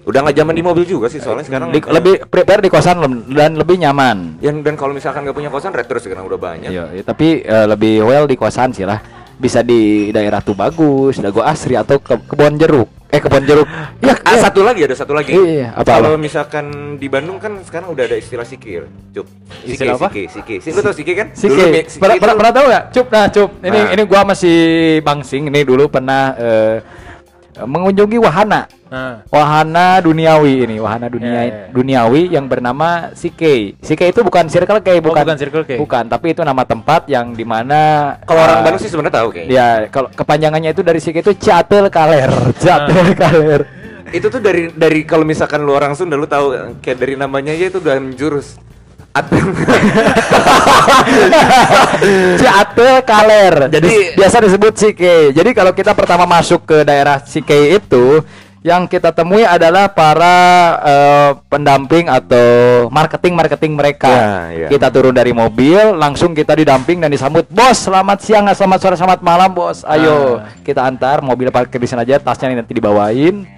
Udah 0.00 0.24
nggak 0.24 0.32
zaman 0.34 0.54
di 0.54 0.64
mobil 0.64 0.84
juga 0.84 1.06
sih 1.06 1.20
soalnya 1.20 1.44
sekarang 1.44 1.70
Di- 1.70 1.84
lebih 1.84 2.24
prepare 2.24 2.64
di 2.64 2.70
kosan 2.72 2.96
dan 3.28 3.52
lebih 3.54 3.76
nyaman. 3.76 4.40
yang 4.40 4.60
dan 4.60 4.74
kalau 4.74 4.90
misalkan 4.90 5.22
nggak 5.22 5.36
punya 5.36 5.50
kosan 5.50 5.70
retro 5.70 5.98
sekarang 5.98 6.24
udah 6.24 6.40
banyak. 6.40 6.70
Iya, 6.72 6.84
iya, 6.90 7.02
tapi 7.02 7.40
eh, 7.40 7.66
lebih 7.68 8.02
well 8.02 8.24
di 8.24 8.34
kosan 8.34 8.72
sih 8.72 8.84
lah. 8.84 8.98
Bisa 9.36 9.60
di 9.60 10.08
daerah 10.10 10.40
tuh 10.40 10.52
bagus, 10.52 11.16
Dago 11.16 11.40
Asri 11.40 11.72
atau 11.72 11.96
ke 11.96 12.12
kebon 12.22 12.56
jeruk. 12.56 12.88
Eh 13.10 13.18
kebon 13.18 13.42
jeruk. 13.42 13.66
Ya, 13.98 14.14
ah, 14.22 14.38
satu 14.38 14.62
lagi 14.62 14.86
ada 14.86 14.94
satu 14.94 15.10
lagi. 15.10 15.34
Iya, 15.34 15.74
apa, 15.74 15.98
Kalau 15.98 16.14
misalkan 16.14 16.94
di 16.94 17.10
Bandung 17.10 17.42
kan 17.42 17.58
sekarang 17.66 17.90
udah 17.90 18.06
ada 18.06 18.14
istilah 18.14 18.46
sikir, 18.46 18.86
cup. 19.10 19.26
Sike, 19.66 19.74
Istilah 19.74 19.94
apa? 19.98 20.08
Sike, 20.08 20.22
sike. 20.30 20.54
Sike, 20.62 20.70
lu 20.70 20.80
tau 20.80 20.94
sike 20.94 21.12
kan? 21.18 21.28
Sike. 21.34 21.50
Dulu 21.50 21.64
mi- 21.68 21.86
sike 21.90 21.98
Pernah, 21.98 22.16
pernah, 22.16 22.34
pernah 22.38 22.52
tahu 22.54 22.66
nggak? 22.70 22.84
Cup, 22.94 23.06
nah 23.10 23.24
cup. 23.26 23.50
Ini 23.58 23.78
Nah. 23.82 23.90
ini 23.90 24.02
gua 24.06 24.20
masih 24.22 24.56
bangsing. 25.02 25.42
Ini 25.50 25.60
dulu 25.66 25.90
pernah 25.90 26.22
eh, 26.38 26.76
mengunjungi 27.58 28.18
wahana. 28.22 28.70
Nah, 28.90 29.22
Wahana 29.30 30.02
duniawi 30.02 30.66
ini, 30.66 30.82
wahana 30.82 31.06
dunia 31.06 31.30
Ya, 31.30 31.42
ya, 31.46 31.46
ya. 31.46 31.64
duniawi 31.70 32.26
yang 32.26 32.50
bernama 32.50 33.14
Sike. 33.14 33.78
Sike 33.78 34.10
itu 34.10 34.20
bukan 34.20 34.50
Circle 34.50 34.82
K, 34.82 34.98
bukan. 34.98 35.22
bukan 35.22 35.38
Circle 35.38 35.62
K. 35.62 35.78
Bukan, 35.78 36.10
tapi 36.10 36.34
itu 36.34 36.42
nama 36.42 36.66
tempat 36.66 37.06
yang 37.06 37.30
di 37.30 37.46
mana 37.46 38.12
Kalau 38.26 38.42
orang 38.42 38.58
eh, 38.58 38.62
Bandung 38.66 38.82
sih 38.82 38.90
sebenarnya 38.90 39.14
tahu 39.14 39.28
kayaknya. 39.30 39.54
Ya, 39.54 39.68
kalau 39.88 40.10
kepanjangannya 40.10 40.74
itu 40.74 40.82
dari 40.82 40.98
Sike 40.98 41.22
itu 41.22 41.38
Catel 41.38 41.86
Kaler. 41.86 42.34
Catel 42.58 43.14
Kaler. 43.14 43.60
Itu 44.10 44.26
tuh 44.26 44.42
dari 44.42 44.74
dari 44.74 45.06
kalau 45.06 45.22
misalkan 45.22 45.62
lu 45.62 45.70
orang 45.70 45.94
Sunda 45.94 46.18
lu 46.18 46.26
tahu 46.26 46.50
kayak 46.82 46.98
dari 46.98 47.14
namanya 47.14 47.54
aja 47.54 47.70
itu 47.70 47.78
udah 47.78 47.94
menjurus. 47.94 48.58
At- 49.10 49.30
Catel 52.36 52.94
Kaler. 53.02 53.54
Jadi 53.70 53.86
Jadi- 53.86 54.10
biasa 54.14 54.36
disebut 54.40 54.72
Sike. 54.74 55.16
Jadi 55.30 55.50
kalau 55.52 55.70
kita 55.70 55.94
pertama 55.94 56.26
masuk 56.26 56.62
ke 56.64 56.82
daerah 56.82 57.22
Sike 57.22 57.54
itu 57.76 58.22
yang 58.60 58.84
kita 58.84 59.08
temui 59.10 59.40
adalah 59.40 59.88
para 59.88 60.36
eh, 60.82 61.30
pendamping 61.48 62.06
atau 62.06 62.44
marketing-marketing 62.88 63.72
mereka. 63.72 64.10
Ya, 64.10 64.32
ya. 64.52 64.68
Kita 64.68 64.92
turun 64.92 65.12
dari 65.12 65.32
mobil, 65.32 65.96
langsung 65.96 66.36
kita 66.36 66.52
didamping 66.52 67.00
dan 67.00 67.08
disambut, 67.08 67.48
"Bos, 67.48 67.80
selamat 67.80 68.18
siang, 68.20 68.44
selamat 68.46 68.78
sore, 68.78 68.96
selamat 68.96 69.20
malam, 69.20 69.48
Bos. 69.50 69.80
Ayo, 69.82 70.38
Ah. 70.38 70.52
kita 70.60 70.84
antar 70.84 71.24
mobil 71.24 71.48
parkir 71.48 71.80
di 71.80 71.88
sana 71.88 72.04
aja, 72.04 72.20
tasnya 72.20 72.52
nanti 72.52 72.76
dibawain." 72.76 73.48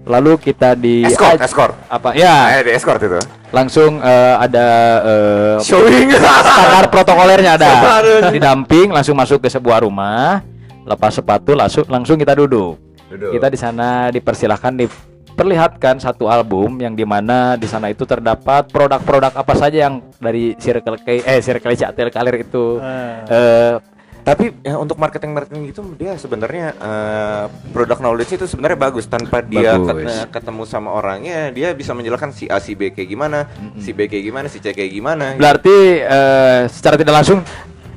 Lalu 0.00 0.40
kita 0.42 0.72
di 0.74 1.04
Escort, 1.04 1.36
escort. 1.38 1.74
Apa? 1.86 2.16
Ya, 2.16 2.56
Eh, 2.56 2.64
di 2.64 2.72
escort 2.72 2.96
itu. 2.98 3.20
langsung 3.50 4.00
eh, 4.00 4.34
ada 4.38 4.66
eh, 5.02 5.56
Showing. 5.60 6.08
standar 6.16 6.88
protokolernya 6.88 7.54
ada 7.54 7.68
Harus. 8.00 8.22
didamping 8.30 8.88
langsung 8.88 9.12
masuk 9.12 9.40
ke 9.40 9.48
sebuah 9.48 9.84
rumah 9.84 10.40
lepas 10.82 11.12
sepatu 11.12 11.52
langsung 11.52 11.84
langsung 11.86 12.16
kita 12.16 12.32
duduk 12.32 12.80
Duduk. 13.10 13.30
kita 13.34 13.46
di 13.46 13.58
sana 13.58 13.88
dipersilahkan 14.08 14.72
diperlihatkan 14.76 15.98
satu 15.98 16.26
album 16.26 16.78
yang 16.78 16.92
di 16.92 17.02
mana 17.02 17.54
di 17.54 17.66
sana 17.66 17.86
itu 17.86 18.02
terdapat 18.04 18.66
produk-produk 18.66 19.32
apa 19.32 19.54
saja 19.54 19.84
yang 19.84 19.98
dari 20.16 20.54
Circle 20.54 20.94
K 20.96 21.08
eh 21.20 21.40
Circle 21.40 21.74
Catel 21.74 22.08
Kalir 22.08 22.36
itu 22.38 22.78
Ah. 22.78 23.26
eh, 23.26 23.74
Tapi 24.20 24.52
ya, 24.60 24.76
untuk 24.76 24.94
marketing 24.94 25.32
marketing 25.32 25.62
itu 25.66 25.80
dia 25.96 26.12
sebenarnya 26.14 26.76
eh, 26.76 27.44
produk 27.72 27.96
knowledge 27.98 28.36
itu 28.36 28.44
sebenarnya 28.44 28.76
bagus 28.78 29.08
tanpa 29.08 29.40
dia 29.40 29.74
Bagus. 29.74 30.12
ket- 30.12 30.28
ketemu 30.30 30.62
sama 30.64 30.92
orangnya 30.92 31.48
dia 31.48 31.72
bisa 31.72 31.96
menjelaskan 31.96 32.28
si 32.30 32.44
A 32.44 32.60
si 32.60 32.76
B 32.76 32.92
kayak 32.92 33.08
gimana, 33.08 33.48
si 33.76 33.90
B 33.90 34.04
kayak 34.04 34.20
gimana, 34.22 34.46
si 34.46 34.60
C 34.60 34.70
kayak 34.70 34.92
gimana. 34.92 35.34
berarti 35.34 35.72
eh, 35.98 36.60
secara 36.68 36.94
tidak 36.94 37.16
langsung 37.16 37.40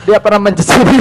dia 0.03 0.17
pernah 0.19 0.39
mencicipi 0.39 0.95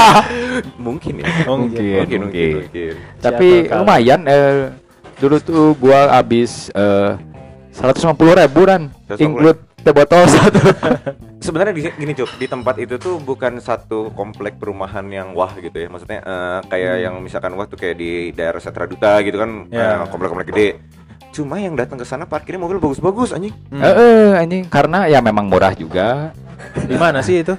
mungkin 0.86 1.14
ya. 1.22 1.26
Oh, 1.48 1.56
mungkin, 1.58 1.80
mungkin, 1.80 1.98
mungkin, 1.98 2.18
mungkin. 2.28 2.52
mungkin. 2.66 2.92
Tapi 3.18 3.48
Siapa 3.66 3.78
lumayan 3.82 4.20
eh 4.26 4.70
dulu 5.18 5.36
tuh 5.42 5.64
gua 5.78 6.18
habis 6.18 6.70
eh 6.74 7.14
150 7.72 8.14
ribu 8.14 8.60
dan 8.68 8.92
150 9.08 9.22
include 9.22 9.60
teh 9.82 9.90
botol 9.94 10.22
satu. 10.30 10.60
Sebenarnya 11.46 11.74
gini 11.74 12.14
Cuk, 12.14 12.38
di 12.38 12.46
tempat 12.46 12.78
itu 12.78 12.94
tuh 13.02 13.18
bukan 13.18 13.58
satu 13.58 14.14
komplek 14.14 14.62
perumahan 14.62 15.02
yang 15.10 15.34
wah 15.34 15.50
gitu 15.58 15.74
ya. 15.74 15.90
Maksudnya 15.90 16.22
eh, 16.22 16.60
kayak 16.70 16.94
yang 17.02 17.14
misalkan 17.18 17.50
wah 17.58 17.66
tuh 17.66 17.74
kayak 17.74 17.98
di 17.98 18.30
daerah 18.30 18.62
Setra 18.62 18.86
Duta 18.86 19.18
gitu 19.26 19.42
kan, 19.42 19.66
eh, 19.66 20.06
komplek-komplek 20.06 20.54
gede. 20.54 20.68
Cuma 21.34 21.58
yang 21.58 21.74
datang 21.74 21.98
ke 21.98 22.06
sana 22.06 22.30
parkirnya 22.30 22.62
mobil 22.62 22.78
bagus-bagus 22.78 23.34
anjing. 23.34 23.50
Eh, 23.74 23.82
eh, 23.82 24.30
anjing 24.38 24.70
karena 24.70 25.10
ya 25.10 25.18
memang 25.18 25.50
murah 25.50 25.74
juga. 25.74 26.30
di 26.86 26.94
mana 26.94 27.18
sih 27.26 27.42
itu? 27.42 27.58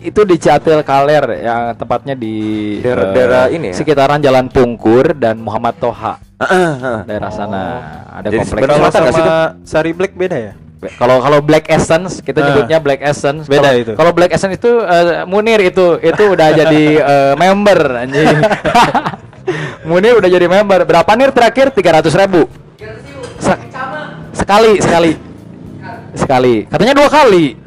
Itu 0.00 0.24
di 0.24 0.36
Catel 0.36 0.80
Kaler 0.80 1.24
yang 1.38 1.76
tepatnya 1.76 2.16
di 2.16 2.34
Daerah- 2.80 3.04
eh, 3.04 3.12
daerah 3.12 3.44
ini 3.46 3.68
ya? 3.68 3.74
Sekitaran 3.76 4.16
Jalan 4.18 4.48
Pungkur 4.48 5.12
dan 5.12 5.36
Muhammad 5.36 5.76
Toha 5.76 6.16
daerah 7.04 7.28
sana. 7.28 7.62
Ada 8.10 8.26
Jadi 8.26 8.36
komplek. 8.38 8.48
sebenarnya 8.48 8.72
Kalau 8.72 8.80
mata 8.82 8.98
nggak 8.98 9.12
sih 9.12 9.22
sama 9.22 9.36
Sari 9.62 9.92
Black 9.92 10.12
beda 10.14 10.36
ya? 10.36 10.52
Kalau 10.96 11.20
kalau 11.20 11.38
Black 11.40 11.68
Essence 11.68 12.18
kita 12.18 12.40
Ah. 12.40 12.44
nyebutnya 12.48 12.78
Black 12.80 13.04
Essence. 13.04 13.44
Beda 13.44 13.68
Kalau- 13.68 13.76
itu. 13.78 13.92
Kalau 13.92 14.12
Black 14.16 14.32
Essence 14.32 14.56
itu 14.56 14.72
eh, 14.80 15.28
Munir 15.28 15.60
itu 15.60 16.00
itu 16.00 16.22
udah 16.26 16.48
jadi 16.50 16.82
eh, 16.96 17.32
member 17.36 17.80
anjing. 18.00 18.32
Munir 19.84 20.16
udah 20.16 20.30
jadi 20.30 20.46
member. 20.46 20.88
Berapa 20.88 21.12
nir 21.12 21.28
terakhir? 21.30 21.68
300 21.70 22.16
ribu. 22.16 22.48
Se- 23.36 23.60
sekali 24.32 24.80
sekali 24.80 25.12
sekali. 26.16 26.54
Katanya 26.64 26.94
dua 26.96 27.12
kali. 27.12 27.59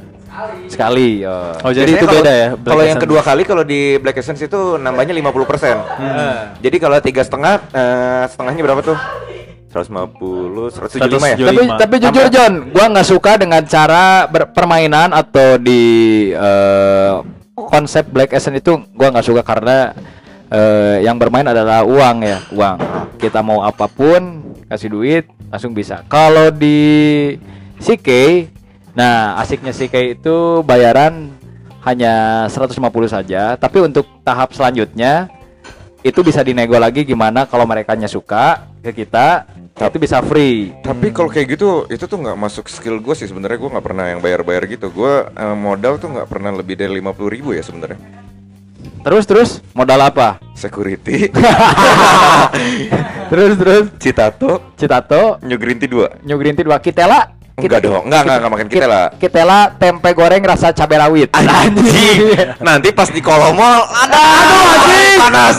Sekali. 0.66 1.22
oh. 1.24 1.54
Oh, 1.62 1.72
jadi 1.72 1.86
Biasanya 1.86 1.98
itu 1.98 2.06
kalau- 2.06 2.18
beda 2.22 2.34
ya? 2.34 2.50
Black 2.54 2.72
Kalau 2.74 2.84
yang 2.84 3.00
kedua 3.00 3.22
kali 3.22 3.42
kalau 3.44 3.64
di 3.64 3.82
Black 3.98 4.18
Essence 4.18 4.42
itu 4.42 4.78
nambahnya 4.78 5.14
50%. 5.14 5.78
Jadi 6.60 6.78
kalau 6.78 6.98
tiga 7.00 7.22
setengah, 7.22 7.54
eh, 7.70 8.24
setengahnya 8.28 8.62
berapa 8.64 8.82
tuh? 8.82 8.98
150, 9.74 10.70
175 10.70 11.34
ya? 11.34 11.38
175. 11.38 11.50
Tapi 11.50 11.64
tapi 11.82 11.96
jujur. 11.98 12.26
John, 12.30 12.54
gua 12.70 12.86
nggak 12.94 13.08
suka 13.10 13.32
dengan 13.42 13.62
cara 13.66 14.30
berpermainan 14.30 15.10
atau 15.10 15.58
di 15.58 15.82
eh, 16.30 17.14
konsep 17.54 18.06
Black 18.06 18.34
Essence 18.34 18.62
itu 18.62 18.78
gua 18.94 19.10
nggak 19.10 19.26
suka 19.26 19.42
karena 19.42 19.98
eh, 20.50 21.02
yang 21.02 21.18
bermain 21.18 21.46
adalah 21.46 21.82
uang 21.82 22.18
ya, 22.22 22.38
uang. 22.54 22.78
Kita 23.18 23.42
mau 23.42 23.66
apa 23.66 23.90
pun 23.90 24.46
kasih 24.70 24.94
duit 24.94 25.26
langsung 25.50 25.74
bisa. 25.74 26.06
Kalau 26.06 26.54
di 26.54 26.78
CK, 27.78 28.10
nah 28.94 29.42
asiknya 29.42 29.74
CK 29.74 30.22
itu 30.22 30.62
bayaran 30.62 31.34
hanya 31.84 32.48
150 32.48 32.80
saja, 33.12 33.60
tapi 33.60 33.84
untuk 33.84 34.08
tahap 34.24 34.56
selanjutnya 34.56 35.28
itu 36.04 36.20
bisa 36.24 36.44
dinego 36.44 36.76
lagi 36.80 37.04
gimana 37.04 37.48
kalau 37.48 37.64
mereka 37.64 37.96
suka 38.08 38.68
ke 38.84 38.92
kita 38.92 39.48
itu 39.74 39.98
bisa 39.98 40.22
free. 40.22 40.70
Tapi 40.86 41.10
kalau 41.10 41.32
kayak 41.32 41.58
gitu, 41.58 41.90
itu 41.90 42.06
tuh 42.06 42.20
nggak 42.22 42.38
masuk 42.38 42.70
skill 42.70 43.02
gue 43.02 43.16
sih 43.18 43.26
sebenarnya 43.26 43.58
gue 43.58 43.74
nggak 43.74 43.86
pernah 43.86 44.06
yang 44.06 44.22
bayar-bayar 44.22 44.70
gitu. 44.70 44.94
Gue 44.94 45.26
eh, 45.28 45.58
modal 45.58 45.98
tuh 45.98 46.14
nggak 46.14 46.30
pernah 46.30 46.54
lebih 46.54 46.78
dari 46.78 46.94
50.000 47.02 47.34
ribu 47.34 47.50
ya 47.56 47.64
sebenarnya. 47.66 48.00
terus 49.04 49.28
terus 49.28 49.60
modal 49.76 50.00
apa? 50.00 50.40
Security, 50.56 51.28
terus 53.32 53.60
terus. 53.60 53.86
Citato, 54.00 54.72
Citato. 54.80 55.44
New 55.44 55.60
Green 55.60 55.76
Tea 55.76 55.92
2 55.92 56.24
New 56.24 56.40
Green 56.40 56.56
Tea 56.56 56.64
dua. 56.64 56.80
Kitela 56.80 57.28
Enggak 57.54 57.86
dong, 57.86 58.10
enggak, 58.10 58.22
enggak, 58.26 58.38
enggak 58.42 58.52
makan 58.58 58.66
Kitela. 58.66 59.04
Kitela 59.22 59.60
tempe 59.78 60.10
goreng 60.18 60.42
rasa 60.42 60.74
cabai 60.74 60.98
rawit 60.98 61.30
Anjing, 61.38 62.34
nanti 62.66 62.90
pas 62.90 63.06
di 63.14 63.22
kolomol 63.22 63.78
ada 63.94 64.18
aduh 64.18 64.64
anjing 64.74 65.18
panas. 65.22 65.58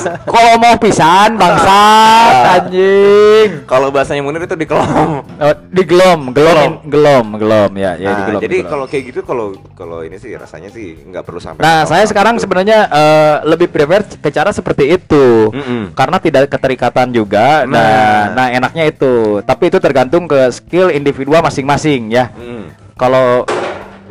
mau 0.58 0.74
pisan 0.74 1.38
bangsat 1.38 2.34
anjing 2.58 3.62
Kalau 3.62 3.94
bahasanya 3.94 4.26
Munir 4.26 4.42
itu 4.42 4.58
di 4.58 4.66
kolom. 4.66 5.22
Oh, 5.22 5.54
di 5.70 5.82
gelom 5.86 6.34
gelom 6.34 6.82
gelom 6.82 7.26
gelom 7.38 7.70
ya 7.78 7.94
ya 7.94 8.10
di 8.10 8.10
Nah, 8.10 8.26
gelom 8.26 8.40
jadi 8.42 8.56
kalau 8.66 8.84
kayak 8.90 9.04
gitu 9.14 9.20
kalau 9.22 9.46
kalau 9.78 10.02
ini 10.02 10.18
sih 10.18 10.34
rasanya 10.34 10.74
sih 10.74 10.98
nggak 10.98 11.22
perlu 11.22 11.38
sampai. 11.38 11.62
Nah, 11.62 11.86
saya 11.86 12.02
sekarang 12.10 12.34
gitu. 12.34 12.50
sebenarnya 12.50 12.90
eh, 12.90 13.34
lebih 13.46 13.70
prefer 13.70 14.02
ke 14.02 14.34
cara 14.34 14.50
seperti 14.50 14.98
itu. 14.98 15.54
Mm-mm. 15.54 15.94
Karena 15.94 16.18
tidak 16.18 16.50
keterikatan 16.50 17.14
juga. 17.14 17.62
Nah, 17.70 17.78
Nah. 17.78 18.22
nah 18.34 18.46
enaknya 18.50 18.90
itu. 18.90 19.38
Tapi 19.46 19.70
itu 19.70 19.78
tergantung 19.78 20.26
ke 20.26 20.50
skill 20.50 20.90
individual 20.90 21.38
masing-masing 21.38 21.83
ya. 22.10 22.32
Mm. 22.32 22.72
Kalau 22.96 23.44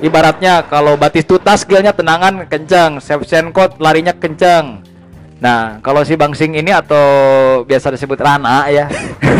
ibaratnya 0.03 0.67
kalau 0.67 0.99
Batistuta 0.99 1.55
skillnya 1.55 1.95
tenangan 1.95 2.45
kencang, 2.45 2.99
Shevchenko 2.99 3.80
larinya 3.80 4.13
kencang. 4.13 4.84
Nah, 5.43 5.84
kalau 5.84 6.07
si 6.07 6.15
Bangsing 6.15 6.55
ini 6.55 6.71
atau 6.71 7.03
biasa 7.67 7.91
disebut 7.91 8.15
Rana 8.15 8.71
ya, 8.71 8.88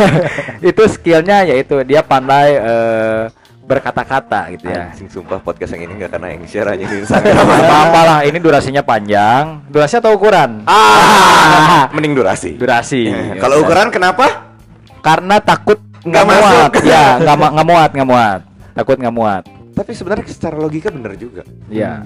itu 0.70 0.84
skillnya 0.92 1.48
yaitu 1.48 1.80
dia 1.88 2.04
pandai 2.04 2.60
eh, 2.60 3.24
berkata-kata 3.64 4.52
gitu 4.52 4.68
ya. 4.68 4.92
Anjing 4.92 5.08
sumpah 5.08 5.40
podcast 5.40 5.72
yang 5.72 5.88
ini 5.88 6.04
nggak 6.04 6.12
kena 6.12 6.28
yang 6.36 6.44
share 6.44 6.68
aja 6.68 6.84
di 6.84 6.96
Instagram. 7.00 7.40
apa-apa 7.64 8.02
lah, 8.04 8.20
ini 8.28 8.38
durasinya 8.44 8.84
panjang. 8.84 9.64
Durasi 9.72 10.04
atau 10.04 10.12
ukuran? 10.20 10.68
ah, 10.68 11.88
mending 11.96 12.20
durasi. 12.20 12.60
Durasi. 12.60 13.08
Ya, 13.08 13.40
Kalau 13.40 13.64
ukuran 13.64 13.88
kenapa? 13.88 14.52
Karena 15.00 15.40
takut 15.40 15.80
nggak 16.04 16.24
muat. 16.26 16.72
Ya, 16.84 17.04
nggak 17.24 17.36
nggak 17.52 17.68
muat, 17.68 17.90
nggak 17.92 18.10
muat. 18.10 18.40
Takut 18.74 18.98
nggak 18.98 19.16
muat. 19.16 19.44
Tapi 19.74 19.92
sebenarnya 19.92 20.26
secara 20.28 20.56
logika 20.56 20.88
bener 20.88 21.16
juga. 21.16 21.42
Ya. 21.66 22.04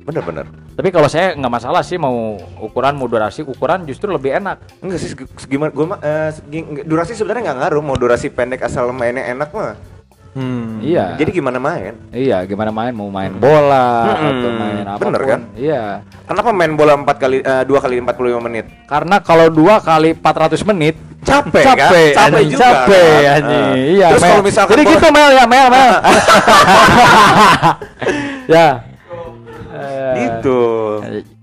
Bener-bener. 0.00 0.46
Tapi 0.72 0.88
kalau 0.88 1.10
saya 1.10 1.34
nggak 1.34 1.50
masalah 1.50 1.82
sih 1.82 1.98
mau 1.98 2.38
ukuran 2.62 2.94
mau 2.94 3.10
durasi, 3.10 3.42
ukuran 3.42 3.82
justru 3.84 4.06
lebih 4.08 4.38
enak. 4.38 4.62
Enggak 4.78 4.98
sih, 5.02 5.10
segi- 5.10 5.26
gimana 5.44 5.74
gua 5.74 5.86
mah 5.92 5.98
eh, 5.98 6.30
segi- 6.30 6.86
durasi 6.86 7.12
sebenarnya 7.12 7.50
nggak 7.50 7.58
ngaruh 7.58 7.82
mau 7.82 7.96
durasi 7.98 8.30
pendek 8.30 8.62
asal 8.62 8.94
mainnya 8.94 9.26
enak 9.26 9.50
mah. 9.50 9.74
Hmm. 10.36 10.84
Iya. 10.84 11.16
Jadi 11.16 11.32
gimana 11.32 11.56
main? 11.56 11.96
Iya, 12.12 12.44
gimana 12.44 12.68
main 12.68 12.92
mau 12.92 13.08
main 13.08 13.32
bola 13.32 14.12
Mm-mm. 14.12 14.28
atau 14.28 14.50
main 14.52 14.84
apa 14.84 15.00
Bener 15.00 15.22
kan? 15.24 15.40
Iya. 15.56 16.04
Kenapa 16.28 16.52
main 16.52 16.76
bola 16.76 16.92
4 16.92 17.08
kali 17.16 17.36
eh, 17.40 17.64
2 17.64 17.72
kali 17.80 17.96
45 18.04 18.44
menit? 18.44 18.68
Karena 18.84 19.16
kalau 19.18 19.48
dua 19.48 19.80
kali 19.80 20.12
400 20.12 20.60
menit 20.68 20.94
Capek, 21.24 21.64
kan? 21.64 21.76
capek, 21.76 22.12
Capek 22.12 22.20
anjing, 22.20 22.48
juga, 22.52 22.66
capek, 22.66 23.10
kan? 23.24 23.42
Ah. 23.46 23.74
Iya. 23.74 24.08
Terus 24.12 24.22
kalau 24.22 24.44
misalkan 24.44 24.72
jadi 24.76 24.82
gitu 24.92 25.08
Mel 25.10 25.30
ya, 25.32 25.44
Mel, 25.48 25.66
Mel. 25.72 25.92
ya. 28.54 28.68
Eh, 29.76 30.14
Gitu. 30.16 30.62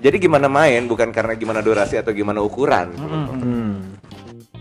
Jadi 0.03 0.15
gimana 0.19 0.47
main 0.49 0.83
bukan 0.89 1.13
karena 1.13 1.33
gimana 1.37 1.61
durasi 1.61 1.99
atau 1.99 2.11
gimana 2.11 2.41
ukuran. 2.41 2.91
Hmm. 2.97 3.95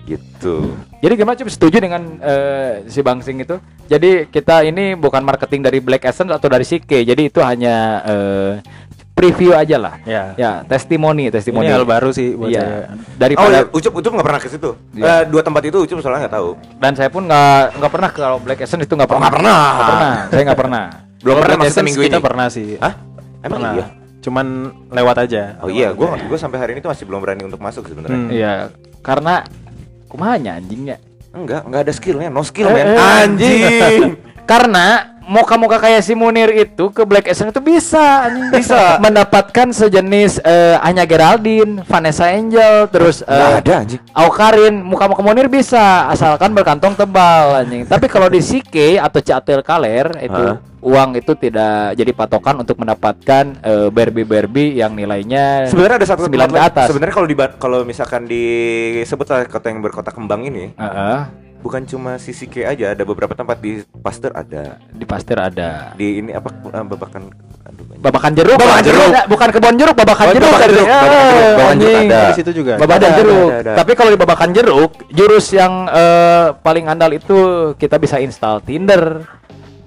Gitu. 0.02 0.74
Jadi 0.98 1.14
gimana 1.14 1.38
Cup 1.38 1.50
setuju 1.50 1.78
dengan 1.78 2.18
eh, 2.18 2.82
si 2.90 3.00
Bang 3.02 3.22
Sing 3.22 3.38
itu? 3.38 3.58
Jadi 3.86 4.26
kita 4.30 4.66
ini 4.66 4.98
bukan 4.98 5.22
marketing 5.22 5.62
dari 5.62 5.78
Black 5.78 6.06
Essence 6.06 6.30
atau 6.30 6.48
dari 6.50 6.66
CK. 6.66 7.06
Jadi 7.06 7.22
itu 7.30 7.40
hanya 7.42 8.02
eh, 8.06 8.50
preview 9.22 9.52
aja 9.52 9.76
lah. 9.76 9.94
Ya. 10.02 10.34
Ya, 10.34 10.52
testimoni, 10.64 11.30
testimoni. 11.30 11.64
Ini 11.64 11.72
hal 11.72 11.84
baru 11.84 12.10
sih 12.10 12.34
buat 12.34 12.50
saya. 12.50 12.58
Iya. 12.58 12.66
Oh, 12.66 12.98
Daripada 13.14 13.56
ya, 13.56 13.62
Ucup 13.68 13.92
Ucup 13.94 14.12
nggak 14.12 14.26
pernah 14.26 14.40
ke 14.40 14.48
situ. 14.48 14.70
Iya. 14.92 15.04
Eh, 15.04 15.22
dua 15.26 15.40
tempat 15.40 15.62
itu 15.62 15.78
Ucup 15.78 15.98
soalnya 15.98 16.26
nggak 16.26 16.34
tahu. 16.34 16.50
dan 16.76 16.92
saya 16.92 17.08
pun 17.08 17.22
nggak 17.24 17.78
nggak 17.78 17.92
pernah 17.92 18.10
kalau 18.10 18.36
Black 18.36 18.60
Essence 18.60 18.82
itu 18.82 18.92
nggak 18.92 19.06
pernah. 19.06 19.22
nggak 19.22 19.34
pernah. 19.34 19.58
Nggak 19.62 19.86
pernah. 19.88 20.12
Saya 20.26 20.42
nggak 20.44 20.60
pernah. 20.60 20.84
Belum 21.22 21.34
pernah 21.34 21.46
Black 21.46 21.60
maksudnya 21.60 21.70
Essence 21.72 21.88
minggu 21.88 22.02
kita 22.02 22.18
ini. 22.18 22.24
pernah 22.24 22.46
sih. 22.48 22.66
Hah? 22.76 22.94
Emang 23.40 23.50
pernah. 23.56 23.72
iya? 23.72 23.86
Cuman 24.22 24.46
lewat 24.90 25.16
aja. 25.20 25.42
Oh 25.58 25.66
iya, 25.66 25.90
gua 25.90 26.14
gua 26.16 26.38
sampai 26.38 26.58
hari 26.58 26.70
ini 26.72 26.80
tuh 26.80 26.90
masih 26.90 27.04
belum 27.06 27.18
berani 27.18 27.42
untuk 27.42 27.58
masuk 27.58 27.86
sebenarnya. 27.86 28.14
Hmm. 28.16 28.30
Iya, 28.30 28.54
karena 29.00 29.42
kumanya 30.06 30.56
anjingnya. 30.56 30.96
Enggak, 31.32 31.64
enggak 31.64 31.80
ada 31.80 31.92
skillnya, 31.92 32.28
no 32.28 32.42
skill 32.42 32.68
Eh, 32.68 32.74
men. 32.76 32.86
eh, 32.88 32.98
Anjing. 33.24 34.02
Karena 34.42 35.11
muka-muka 35.32 35.80
kayak 35.80 36.04
si 36.04 36.12
Munir 36.12 36.52
itu 36.52 36.92
ke 36.92 37.08
Black 37.08 37.24
Essence 37.24 37.48
itu 37.48 37.62
bisa. 37.64 38.28
Bisa. 38.52 38.80
mendapatkan 39.04 39.72
sejenis 39.72 40.44
eh, 40.44 40.76
Anya 40.84 41.08
Geraldine, 41.08 41.80
Vanessa 41.88 42.28
Angel, 42.28 42.84
terus 42.92 43.24
Nggak 43.24 43.48
eh, 43.48 43.60
ada 43.64 43.72
anjing. 43.80 44.00
Aukarin, 44.12 44.74
muka-muka 44.84 45.24
Munir 45.24 45.48
bisa 45.48 46.12
asalkan 46.12 46.52
berkantong 46.52 46.92
tebal 46.92 47.64
anjing. 47.64 47.88
Tapi 47.88 48.06
kalau 48.12 48.28
di 48.28 48.44
CK 48.44 49.00
atau 49.00 49.20
Catel 49.24 49.64
Kaler 49.64 50.12
itu 50.20 50.36
Hah? 50.36 50.60
uang 50.82 51.16
itu 51.16 51.32
tidak 51.38 51.96
jadi 51.96 52.12
patokan 52.12 52.60
untuk 52.60 52.76
mendapatkan 52.76 53.44
eh, 53.64 53.88
Barbie-Barbie 53.88 54.76
yang 54.76 54.92
nilainya 54.92 55.72
Sebenarnya 55.72 55.96
ada 56.02 56.08
satu 56.12 56.28
sembilan 56.28 56.52
tempat 56.52 56.52
ke 56.52 56.60
lagi. 56.60 56.72
atas. 56.76 56.86
Sebenarnya 56.92 57.14
kalau 57.16 57.28
di 57.30 57.36
kalau 57.56 57.78
misalkan 57.88 58.28
disebut 58.28 59.48
kota 59.48 59.66
yang 59.72 59.80
berkota 59.80 60.12
kembang 60.12 60.44
ini, 60.44 60.76
Heeh, 60.76 61.18
bukan 61.62 61.82
cuma 61.82 62.18
Sike 62.18 62.62
aja, 62.62 62.90
ada 62.90 63.02
beberapa 63.02 63.32
tempat 63.32 63.56
di 63.56 63.80
Pasteur 63.96 64.34
ada. 64.34 64.82
di 64.84 65.04
Pasteur 65.04 65.38
ada. 65.38 65.94
Di 65.94 66.18
ini 66.18 66.30
apa 66.30 66.50
eh, 66.50 66.84
babakan 66.84 67.30
aduh 67.62 67.84
banyak. 67.86 68.02
Babakan 68.02 68.30
jeruk. 68.34 68.56
Babakan 68.58 68.82
jeruk. 68.82 69.08
Ada, 69.08 69.22
bukan 69.24 69.48
kebon 69.48 69.74
jeruk, 69.76 69.94
babakan 69.94 70.24
Oh, 70.24 70.32
jeruk. 70.32 70.42
babakan 70.44 70.60
ada. 70.60 70.72
jeruk, 70.72 70.86
Ya, 70.86 70.98
babakan 70.98 71.22
jeruk, 71.22 71.38
babakan 71.38 71.54
jeruk 71.54 71.70
anjing. 71.72 72.08
ada. 72.10 72.20
Di 72.20 72.34
situ 72.34 72.50
juga. 72.52 72.72
Babakan 72.76 72.98
Ada, 73.00 73.08
jeruk. 73.16 73.48
ada, 73.48 73.56
ada. 73.56 73.72
Tapi 73.78 73.92
kalau 73.94 74.10
di 74.10 74.18
babakan 74.18 74.50
jeruk, 74.50 74.92
jurus 75.08 75.46
yang 75.50 75.72
eh, 75.86 76.46
paling 76.58 76.84
andal 76.84 77.10
itu 77.10 77.38
kita 77.76 77.96
bisa 77.96 78.18
install 78.18 78.58
Tinder. 78.60 79.22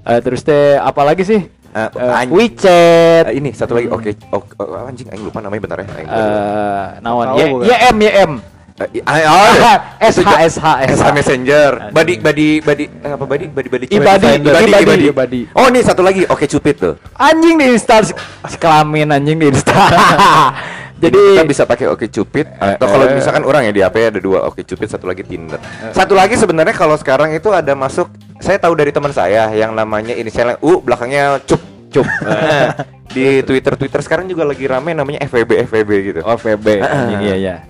Eh, 0.02 0.20
terus 0.22 0.42
teh 0.42 0.76
apa 0.76 1.04
lagi 1.04 1.22
sih? 1.22 1.42
Eh, 1.76 1.90
anjing. 1.92 2.32
WeChat. 2.32 3.24
Eh, 3.28 3.36
ini 3.36 3.52
satu 3.52 3.76
lagi 3.76 3.92
oke 3.92 4.08
oke 4.32 4.48
oh, 4.56 4.88
anjing 4.88 5.12
aing 5.12 5.28
lupa 5.28 5.44
namanya 5.44 5.62
bentar 5.62 5.78
ya. 5.84 5.88
Eh, 5.92 6.88
Y- 7.36 7.52
bukan? 7.52 7.68
YM 7.68 7.96
YM. 8.00 8.32
Eh, 8.76 9.00
i- 9.00 9.04
ah, 9.08 9.96
SH 10.04 10.28
SH 10.52 10.68
SH 11.00 11.04
Messenger. 11.16 11.96
Badi 11.96 12.20
badi 12.20 12.60
badi 12.60 12.84
eh, 12.92 13.12
apa 13.16 13.24
badi 13.24 13.48
badi 13.48 13.68
badi 13.72 13.86
Ibadi, 13.88 14.44
ibadi, 14.44 14.68
ibadi, 14.68 15.06
ibadi. 15.16 15.42
Oh, 15.56 15.72
nih 15.72 15.80
satu 15.80 16.04
lagi 16.04 16.28
Oke 16.28 16.44
Cupid 16.44 16.76
tuh. 16.76 16.94
Anjing 17.16 17.56
diinstal 17.56 18.04
si, 18.04 18.12
si 18.52 18.60
kelamin 18.60 19.16
anjing 19.16 19.40
diinstal. 19.40 19.80
Jadi 19.80 21.08
Jadi 21.08 21.20
kita 21.40 21.48
bisa 21.48 21.64
pakai 21.64 21.88
Oke 21.88 22.12
Cupid 22.12 22.52
atau 22.52 22.84
kalau 22.92 23.08
eh. 23.08 23.16
misalkan 23.16 23.48
orang 23.48 23.64
ya 23.64 23.72
di 23.72 23.80
HP 23.80 23.96
ada 24.12 24.20
dua 24.20 24.44
Oke 24.44 24.68
Cupid 24.68 24.92
satu 24.92 25.08
lagi 25.08 25.24
Tinder. 25.24 25.56
Satu 25.96 26.12
lagi 26.12 26.36
sebenarnya 26.36 26.76
kalau 26.76 27.00
sekarang 27.00 27.32
itu 27.32 27.56
ada 27.56 27.72
masuk 27.80 28.12
saya 28.44 28.60
tahu 28.60 28.76
dari 28.76 28.92
teman 28.92 29.16
saya 29.16 29.56
yang 29.56 29.72
namanya 29.72 30.12
inisialnya 30.12 30.60
U 30.60 30.84
belakangnya 30.84 31.40
Cup 31.48 31.64
Cup. 31.96 32.04
Eh, 32.28 32.68
di 33.16 33.40
Twitter 33.48 33.80
Twitter 33.80 34.04
sekarang 34.04 34.28
juga 34.28 34.44
lagi 34.44 34.68
rame 34.68 34.92
namanya 34.92 35.24
FVB 35.24 35.64
FVB 35.72 35.92
gitu. 36.12 36.20
Oh 36.28 36.36
VB 36.36 36.84
anjing 36.84 37.24
iya 37.24 37.64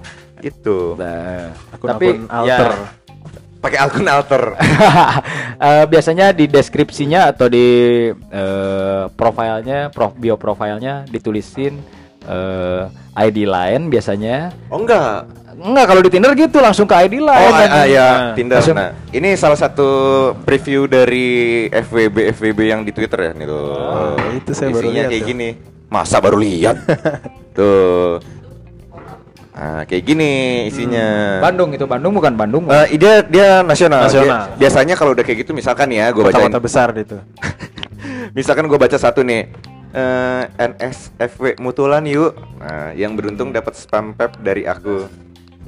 ya. 0.45 0.51
Gitu. 0.51 0.77
Nah, 0.95 1.49
Akun-akun 1.71 1.89
tapi 1.89 2.07
alter. 2.29 2.69
ya, 2.69 3.03
Pakai 3.57 3.79
akun 3.81 4.05
alter. 4.05 4.43
Eh, 5.55 5.87
biasanya 5.87 6.29
di 6.29 6.45
deskripsinya 6.45 7.31
atau 7.31 7.47
di 7.47 7.63
eh, 8.11 9.03
profilnya, 9.09 9.87
prof, 9.87 10.11
bio 10.13 10.35
profilnya 10.35 11.07
ditulisin 11.07 11.79
eh, 12.21 12.83
ID 13.15 13.47
lain 13.47 13.87
biasanya. 13.87 14.51
Oh 14.67 14.77
enggak. 14.77 15.23
Enggak 15.55 15.85
kalau 15.87 16.01
di 16.03 16.11
Tinder 16.11 16.35
gitu 16.35 16.59
langsung 16.59 16.83
ke 16.83 16.93
ID 16.99 17.17
Oh 17.17 17.25
lain. 17.25 17.47
ah, 17.47 17.55
ah, 17.55 17.63
anjing. 17.79 17.87
ya 17.89 18.07
Nah, 18.11 18.33
Tinder. 18.35 18.57
langsung- 18.59 18.75
Nah, 18.75 18.91
ini 19.09 19.29
salah 19.33 19.55
satu 19.55 19.89
preview 20.43 20.85
dari 20.85 21.27
FWB 21.65 22.35
FWB 22.35 22.59
yang 22.67 22.83
di 22.83 22.91
Twitter 22.91 23.19
ya 23.21 23.31
nih 23.33 23.47
tuh. 23.47 23.65
Oh, 23.71 24.15
itu 24.35 24.51
saya 24.51 24.69
baru 24.69 24.83
Isinya 24.83 24.93
lihat 24.93 25.07
kayak 25.09 25.23
tuh. 25.23 25.29
gini. 25.31 25.49
Masa 25.87 26.17
baru 26.19 26.37
lihat? 26.37 26.75
tuh. 27.57 28.19
Nah, 29.55 29.87
kayak 29.87 30.03
gini 30.03 30.31
isinya. 30.67 31.39
Bandung 31.39 31.71
itu 31.71 31.87
Bandung 31.87 32.11
bukan 32.11 32.35
Bandung. 32.35 32.67
Eh, 32.67 32.99
dia 32.99 33.23
dia 33.23 33.63
nasional. 33.63 34.03
Nasional. 34.03 34.51
Dia- 34.51 34.67
biasanya 34.67 34.99
kalau 34.99 35.15
udah 35.15 35.23
kayak 35.23 35.47
gitu 35.47 35.55
misalkan 35.55 35.87
ya 35.89 36.11
gue 36.11 36.21
bacain. 36.21 36.51
Kota-kota 36.51 36.59
besar 36.59 36.91
gitu. 36.91 37.23
Misalkan 38.37 38.67
gue 38.67 38.75
baca 38.75 38.99
satu 38.99 39.23
nih. 39.23 39.47
eh 39.95 40.43
NSFW 40.59 41.55
Mutulan 41.55 42.03
yuk. 42.03 42.35
Nah, 42.59 42.91
yang 42.91 43.15
beruntung 43.15 43.55
dapat 43.55 43.79
spam 43.79 44.11
pep 44.11 44.35
dari 44.43 44.67
aku. 44.67 45.07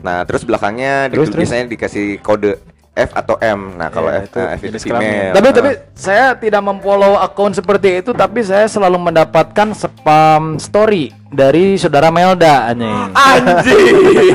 Nah, 0.03 0.27
terus 0.27 0.43
belakangnya 0.43 1.07
Terus, 1.07 1.31
terus, 1.31 1.31
terus? 1.31 1.39
biasanya 1.47 1.65
dikasih 1.71 2.19
kode 2.19 2.59
F 2.97 3.13
atau 3.13 3.37
M. 3.37 3.73
Nah, 3.73 3.87
kalau 3.87 4.09
Iya, 4.09 4.19
F, 4.19 4.25
itu 4.25 4.39
eh, 4.39 4.47
F 4.49 4.61
itu 4.63 4.77
female. 4.81 4.97
kelamin. 4.97 5.31
tapi 5.31 5.45
Nah. 5.45 5.53
tapi 5.53 5.71
saya 5.93 6.25
tidak 6.33 6.61
memfollow 6.63 7.13
akun 7.15 7.51
seperti 7.51 8.01
itu 8.01 8.11
tapi 8.11 8.41
saya 8.41 8.65
selalu 8.65 8.97
mendapatkan 8.99 9.67
spam 9.71 10.57
story 10.57 11.09
dari 11.27 11.77
saudara 11.77 12.09
Melda 12.09 12.67
anjing. 12.67 13.13
anjing. 13.13 13.85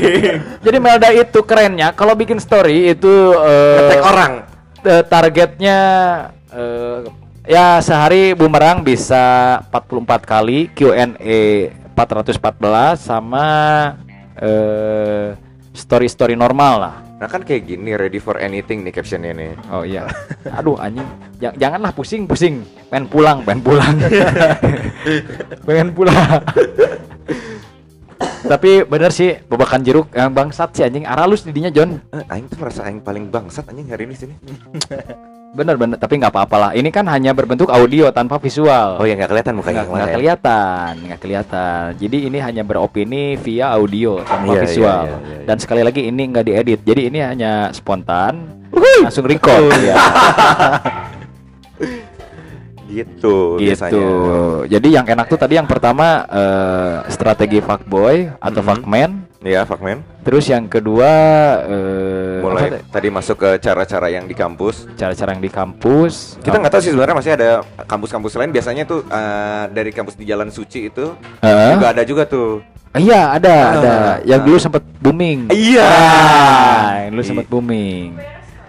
Jadi 0.65 0.77
Melda 0.77 1.09
itu 1.11 1.39
kerennya 1.41 1.91
kalau 1.91 2.13
bikin 2.13 2.37
story 2.37 2.89
itu 2.89 3.11
eh, 3.35 3.77
Ngetek 3.77 4.01
orang. 4.01 4.31
eh, 4.81 5.03
targetnya 5.03 5.79
eh, 6.49 6.97
ya 7.43 7.77
sehari 7.77 8.31
bumerang 8.31 8.79
bisa 8.81 9.59
44 9.67 9.99
kali 10.23 10.71
Q&A 10.71 11.41
414 11.93 12.39
sama 12.97 13.47
eh 14.35 15.35
story-story 15.73 16.37
normal 16.37 16.73
lah. 16.79 16.95
Nah, 17.17 17.27
kan 17.27 17.41
kayak 17.41 17.65
gini 17.65 17.97
ready 17.97 18.21
for 18.21 18.37
anything 18.37 18.85
nih 18.85 18.93
captionnya 18.93 19.33
nih. 19.33 19.51
Oh 19.73 19.81
iya. 19.81 20.05
Aduh 20.53 20.77
anjing. 20.77 21.05
Ja- 21.41 21.55
janganlah 21.57 21.91
pusing-pusing. 21.91 22.61
Pengen 22.93 23.09
pulang, 23.09 23.41
pengen 23.41 23.61
pulang. 23.65 23.95
pengen 25.67 25.89
pulang. 25.91 26.39
Tapi 28.43 28.83
bener 28.83 29.11
sih 29.15 29.39
babakan 29.47 29.81
jeruk 29.87 30.11
yang 30.11 30.35
bangsat 30.35 30.75
sih 30.75 30.83
anjing 30.83 31.07
aralus 31.07 31.47
didinya 31.47 31.71
John. 31.71 31.99
Eh, 32.11 32.23
aing 32.27 32.51
tuh 32.51 32.59
merasa 32.59 32.83
aing 32.85 32.99
paling 32.99 33.31
bangsat 33.31 33.67
anjing 33.71 33.87
hari 33.87 34.03
ini 34.03 34.15
sini. 34.15 34.35
Bener 35.53 35.77
bener 35.77 36.01
tapi 36.01 36.17
nggak 36.17 36.33
apa-apa 36.33 36.55
lah. 36.57 36.71
Ini 36.73 36.89
kan 36.89 37.05
hanya 37.05 37.29
berbentuk 37.29 37.69
audio 37.69 38.09
tanpa 38.09 38.41
visual. 38.41 38.97
Oh 38.97 39.05
ya 39.05 39.13
nggak 39.13 39.29
kelihatan 39.29 39.53
mukanya 39.53 39.85
nggak 39.85 39.89
kemarin. 39.93 40.13
kelihatan, 40.17 40.91
nggak 41.05 41.19
kelihatan. 41.21 41.85
Jadi 42.01 42.17
ini 42.25 42.37
hanya 42.41 42.63
beropini 42.65 43.37
via 43.37 43.69
audio 43.69 44.17
tanpa 44.25 44.49
Iya, 44.49 44.57
iya, 44.57 44.63
visual. 44.65 45.01
iya, 45.05 45.13
iya, 45.13 45.33
iya. 45.37 45.45
Dan 45.45 45.57
sekali 45.61 45.81
lagi 45.85 46.01
ini 46.09 46.21
nggak 46.25 46.43
diedit. 46.43 46.79
Jadi 46.81 47.01
ini 47.05 47.19
hanya 47.21 47.69
spontan, 47.69 48.65
langsung 49.05 49.29
record. 49.29 49.69
ya. 49.79 49.93
Gitu, 52.93 53.57
gitu. 53.57 53.57
biasanya. 53.57 54.05
Jadi 54.69 54.87
yang 54.89 55.05
enak 55.05 55.25
tuh 55.25 55.39
tadi 55.39 55.57
yang 55.57 55.65
pertama 55.65 56.21
eh, 56.23 56.95
strategi 57.09 57.57
fuckboy 57.57 58.37
atau 58.37 58.61
Mhm. 58.61 58.67
fuckman. 58.69 59.11
Iya, 59.43 59.67
fuck 59.67 59.83
man. 59.83 59.99
Terus 60.23 60.47
yang 60.47 60.71
kedua 60.71 61.11
apa 61.59 62.47
Mulai 62.47 62.63
tadi? 62.71 62.79
tadi 62.87 63.07
masuk 63.11 63.35
ke 63.35 63.49
cara-cara 63.59 64.07
yang 64.07 64.23
di 64.23 64.31
kampus. 64.31 64.87
cara-cara 64.95 65.35
yang 65.35 65.43
di 65.43 65.51
kampus. 65.51 66.39
Kita 66.39 66.63
nggak 66.63 66.71
tahu 66.71 66.81
sih 66.81 66.91
sebenarnya 66.95 67.17
masih 67.19 67.31
ada 67.35 67.49
kampus-kampus 67.83 68.39
lain. 68.39 68.55
Biasanya 68.55 68.87
tuh 68.87 69.03
eh, 69.03 69.63
dari 69.67 69.91
kampus 69.91 70.15
di 70.15 70.23
Jalan 70.23 70.47
Suci 70.47 70.87
itu 70.87 71.11
Heeh. 71.43 71.75
juga 71.75 71.91
ada 71.91 72.07
juga 72.07 72.23
tuh. 72.23 72.63
Iya 72.93 73.35
ada 73.35 73.51
Ah, 73.51 73.73
ada 73.75 73.95
yang 74.23 74.39
ah. 74.39 74.45
dulu 74.47 74.57
sempat 74.61 74.79
booming. 75.01 75.51
Iya. 75.51 75.91
Ah, 75.91 76.93
yang 77.03 77.11
dulu 77.11 77.23
sempat 77.25 77.45
booming. 77.49 78.15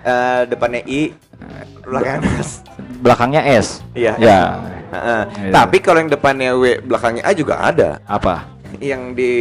Eh, 0.05 0.43
depannya 0.47 0.83
I, 0.85 1.17
belakangnya 1.85 2.31
S. 2.39 2.51
Belakangnya 3.01 3.43
S. 3.59 3.69
Iya. 3.97 4.13
Ya. 4.21 4.41
Heeh. 4.95 5.23
Iya. 5.49 5.53
Tapi 5.53 5.77
kalau 5.83 5.99
yang 6.05 6.11
depannya 6.13 6.55
W, 6.55 6.79
belakangnya 6.85 7.23
A 7.27 7.33
juga 7.35 7.59
ada. 7.61 7.99
Apa? 8.07 8.53
Yang 8.79 9.03
di 9.15 9.33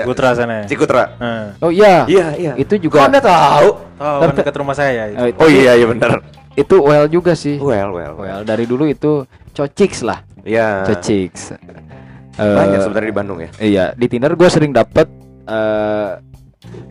Cikutra 0.00 0.32
sana 0.32 0.64
ya. 0.64 0.66
Cikutra. 0.66 1.02
Heeh. 1.20 1.44
Oh 1.60 1.70
iya. 1.72 2.04
Iya, 2.08 2.26
iya. 2.36 2.52
Itu 2.58 2.76
Kok 2.76 2.82
juga 2.82 2.98
Anda 3.08 3.20
tahu? 3.20 3.68
Oh, 4.02 4.18
kan 4.26 4.34
dekat 4.34 4.54
rumah 4.58 4.74
saya 4.74 5.12
itu. 5.12 5.22
Eh, 5.22 5.32
Oh 5.38 5.48
iya, 5.48 5.78
iya 5.78 5.86
benar. 5.86 6.20
itu 6.52 6.76
well 6.84 7.08
juga 7.08 7.32
sih. 7.32 7.56
Well, 7.56 7.96
well, 7.96 8.12
well. 8.20 8.40
Dari 8.44 8.68
dulu 8.68 8.84
itu 8.84 9.24
cociks 9.56 10.04
lah. 10.04 10.20
Iya. 10.44 10.84
Cociks. 10.84 11.56
Banyak 12.36 12.80
Eh, 12.80 12.84
sebenarnya 12.84 13.08
di 13.08 13.16
Bandung 13.16 13.38
ya. 13.40 13.50
Iya, 13.60 13.84
di 13.96 14.06
Tinder 14.08 14.32
gue 14.36 14.48
sering 14.48 14.72
dapet 14.72 15.08
eh 15.48 16.10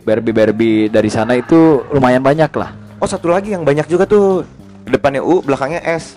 Barbie 0.06 0.34
Barbie 0.34 0.86
dari 0.86 1.10
sana 1.10 1.34
itu 1.34 1.82
lumayan 1.90 2.22
banyak 2.22 2.50
lah. 2.54 2.70
Oh, 3.02 3.08
satu 3.10 3.26
lagi 3.26 3.50
yang 3.50 3.66
banyak 3.66 3.90
juga 3.90 4.06
tuh. 4.06 4.46
Depannya 4.86 5.18
U, 5.18 5.42
belakangnya 5.42 5.82
S. 5.82 6.14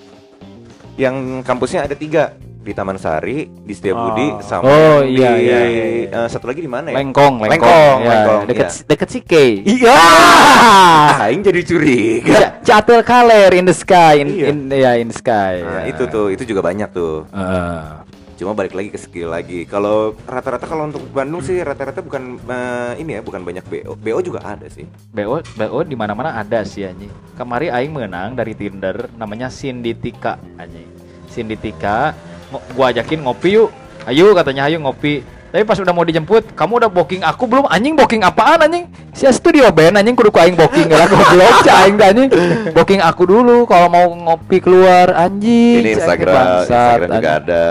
Yang 0.96 1.42
kampusnya 1.42 1.82
ada 1.82 1.98
tiga 1.98 2.38
di 2.38 2.74
Taman 2.74 2.98
Sari, 2.98 3.50
di 3.50 3.74
Setiabudi, 3.74 4.28
Oh. 4.32 4.42
sama 4.42 4.66
Oh, 4.66 4.98
di, 5.02 5.18
iya, 5.18 5.34
iya, 5.34 5.60
eh, 6.06 6.28
satu 6.30 6.46
lagi 6.46 6.62
di 6.62 6.70
mana 6.70 6.90
ya? 6.90 6.98
Lengkong, 6.98 7.42
Lengkong, 7.42 7.50
Lengkong, 7.52 7.98
Ya, 8.00 8.10
Lengkong, 8.12 8.42
deket 8.46 8.68
iya. 8.68 8.86
deket 8.86 9.10
CK. 9.12 9.34
Iya. 9.66 9.98
Aing 11.26 11.42
jadi 11.42 11.62
curiga. 11.62 12.34
Ca- 12.34 12.54
Catel 12.62 13.02
Kaler 13.02 13.52
in 13.54 13.66
the 13.66 13.74
sky, 13.74 14.22
in, 14.22 14.28
Iya. 14.30 14.46
in 14.50 14.58
ya 14.70 14.92
in 14.98 15.10
the 15.10 15.18
sky. 15.18 15.62
Nah, 15.62 15.86
ya. 15.86 15.90
itu 15.90 16.06
tuh, 16.06 16.30
itu 16.30 16.42
juga 16.44 16.62
banyak 16.62 16.90
tuh. 16.90 17.26
Heeh. 17.30 17.82
Cuma 18.36 18.52
balik 18.52 18.76
lagi 18.76 18.92
ke 18.92 19.00
skill 19.00 19.32
lagi. 19.32 19.64
Kalau 19.64 20.12
rata-rata 20.28 20.68
kalau 20.68 20.92
untuk 20.92 21.08
Bandung 21.10 21.40
sih 21.40 21.56
rata-rata 21.60 22.04
bukan 22.04 22.36
eh, 22.44 23.00
ini 23.00 23.16
ya, 23.16 23.22
bukan 23.24 23.42
banyak 23.42 23.64
BO. 23.64 23.96
BO 23.96 24.20
juga 24.20 24.44
ada 24.44 24.68
sih. 24.68 24.84
BO 25.12 25.40
BO 25.56 25.80
di 25.84 25.96
mana-mana 25.96 26.36
ada 26.36 26.68
sih 26.68 26.84
anjing. 26.84 27.12
Kemari 27.34 27.72
aing 27.72 27.96
menang 27.96 28.36
dari 28.36 28.52
Tinder 28.52 29.08
namanya 29.16 29.48
Cindy 29.48 29.96
Tika 29.96 30.36
anjing. 30.56 30.88
Cindy 31.32 31.56
Tika 31.56 32.12
ngo- 32.52 32.66
gua 32.76 32.92
ajakin 32.92 33.24
ngopi 33.24 33.56
yuk. 33.56 33.72
Ayo 34.04 34.36
katanya 34.36 34.68
ayo 34.68 34.84
ngopi. 34.84 35.24
Tapi 35.56 35.64
pas 35.64 35.80
udah 35.80 35.95
mau 35.95 36.03
dijemput, 36.03 36.51
kamu 36.51 36.84
udah 36.84 36.91
booking 36.91 37.24
aku 37.24 37.47
belum? 37.47 37.64
Anjing 37.72 37.95
booking 37.95 38.28
apaan 38.28 38.60
anjing? 38.68 38.91
Sia 39.16 39.32
studio 39.32 39.72
band 39.72 39.95
anjing 39.95 40.12
kudu 40.12 40.28
ku 40.28 40.43
aing 40.43 40.51
booking 40.51 40.91
lah 40.91 41.08
goblok 41.08 41.64
cah 41.64 41.88
aing 41.88 41.95
anjing. 41.95 42.28
Booking 42.76 42.99
aku 42.99 43.24
dulu 43.24 43.64
kalau 43.64 43.88
mau 43.88 44.03
ngopi 44.03 44.60
keluar 44.60 45.16
anjing. 45.16 45.80
Ini 45.80 45.95
Instagram, 45.95 46.36
bangsat, 46.36 46.68
Instagram 46.68 47.08
juga 47.08 47.16
anjing. 47.16 47.39
ada 47.39 47.68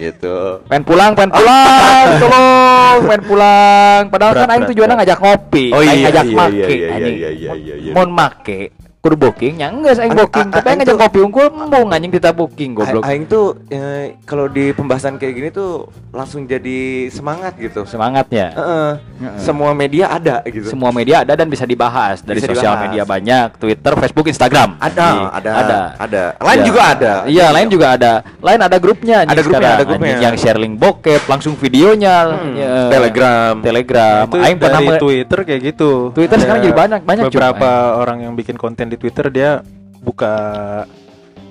gitu. 0.00 0.36
Pengen 0.64 0.84
pulang, 0.88 1.12
pengen 1.12 1.32
pulang, 1.36 2.06
tolong, 2.24 2.98
pengen 3.04 3.22
pulang. 3.28 4.02
Padahal 4.08 4.32
Berat, 4.32 4.40
kan 4.40 4.48
aing 4.56 4.64
tujuannya 4.72 4.94
ngajak 4.96 5.18
ngopi, 5.20 5.64
Oh 5.76 5.80
aing 5.84 5.92
iya, 5.92 6.04
ngajak 6.08 6.24
iya, 6.24 6.36
make, 6.40 6.56
iya, 6.56 6.64
iya, 6.72 6.88
anjing. 6.88 7.16
iya, 7.20 7.30
iya, 7.36 7.52
iya, 7.52 7.74
iya. 7.76 7.92
Mun 7.92 8.08
make, 8.16 8.60
kudu 9.06 9.16
booking, 9.16 9.54
ya 9.56 9.68
enggak 9.68 9.94
aing 9.96 10.10
An- 10.10 10.18
booking, 10.18 10.48
tapi 10.48 10.58
aing 10.58 10.66
aing 10.66 10.78
ngajak 10.82 10.92
tuh- 10.92 11.00
ngopi 11.00 11.18
unggul 11.20 11.46
embung 11.48 11.88
anjing 11.88 12.10
kita 12.10 12.30
booking 12.30 12.70
goblok. 12.74 13.02
Aing 13.02 13.24
tuh 13.24 13.46
eh, 13.68 14.18
kalau 14.22 14.46
di 14.46 14.70
pembahasan 14.70 15.14
kayak 15.14 15.32
gini 15.32 15.48
tuh 15.48 15.86
langsung 16.10 16.42
jadi 16.44 16.78
semangat 17.08 17.54
gitu. 17.56 17.84
Semangatnya. 17.84 18.50
Heeh. 18.50 18.90
Heeh. 19.22 19.38
Semua 19.38 19.70
media 19.72 20.10
ada 20.10 20.42
gitu. 20.44 20.66
Semua 20.66 20.90
media 20.90 21.22
ada 21.22 21.32
dan 21.32 21.46
bisa 21.46 21.62
dibahas 21.62 22.18
dari 22.18 22.38
Bisa 22.38 22.50
sosial 22.50 22.72
dibahas. 22.72 22.84
media 22.84 23.02
banyak, 23.04 23.48
Twitter, 23.56 23.92
Facebook, 23.96 24.26
Instagram. 24.26 24.74
ada, 24.78 25.06
Iya, 25.06 25.26
ada, 25.30 25.50
ada. 25.54 25.78
ada. 25.96 26.22
Lain 26.38 26.58
Ya. 26.58 26.64
juga 26.64 26.80
ada. 26.84 27.12
Iya, 27.24 27.46
lain 27.52 27.68
juga 27.68 27.86
ada. 27.92 28.12
Lain 28.38 28.58
ada 28.58 28.76
grupnya 28.76 29.16
anjing 29.18 29.30
Ada 29.30 29.42
grupnya, 29.42 29.60
sekarang, 29.60 29.76
ada 29.76 29.84
grupnya. 29.86 30.08
anjing, 30.08 30.24
yang 30.24 30.34
share 30.36 30.58
link 30.58 30.74
bokep, 30.74 31.22
langsung 31.26 31.54
videonya. 31.54 32.16
Hmm, 32.32 32.54
ya. 32.54 32.72
Telegram. 32.90 33.54
Telegram. 33.60 34.22
Aing 34.32 34.58
pernah 34.58 34.80
Twitter 34.96 35.38
kayak 35.44 35.60
gitu. 35.64 36.10
Twitter 36.10 36.36
sekarang 36.36 36.60
jadi 36.60 36.74
banyak- 36.74 37.02
banyak. 37.02 37.24
Beberapa 37.28 37.70
orang 37.96 38.18
yang 38.20 38.32
bikin 38.32 38.56
konten 38.56 38.88
di 38.88 38.95
Twitter 38.96 39.26
dia 39.28 39.50
buka 39.98 40.34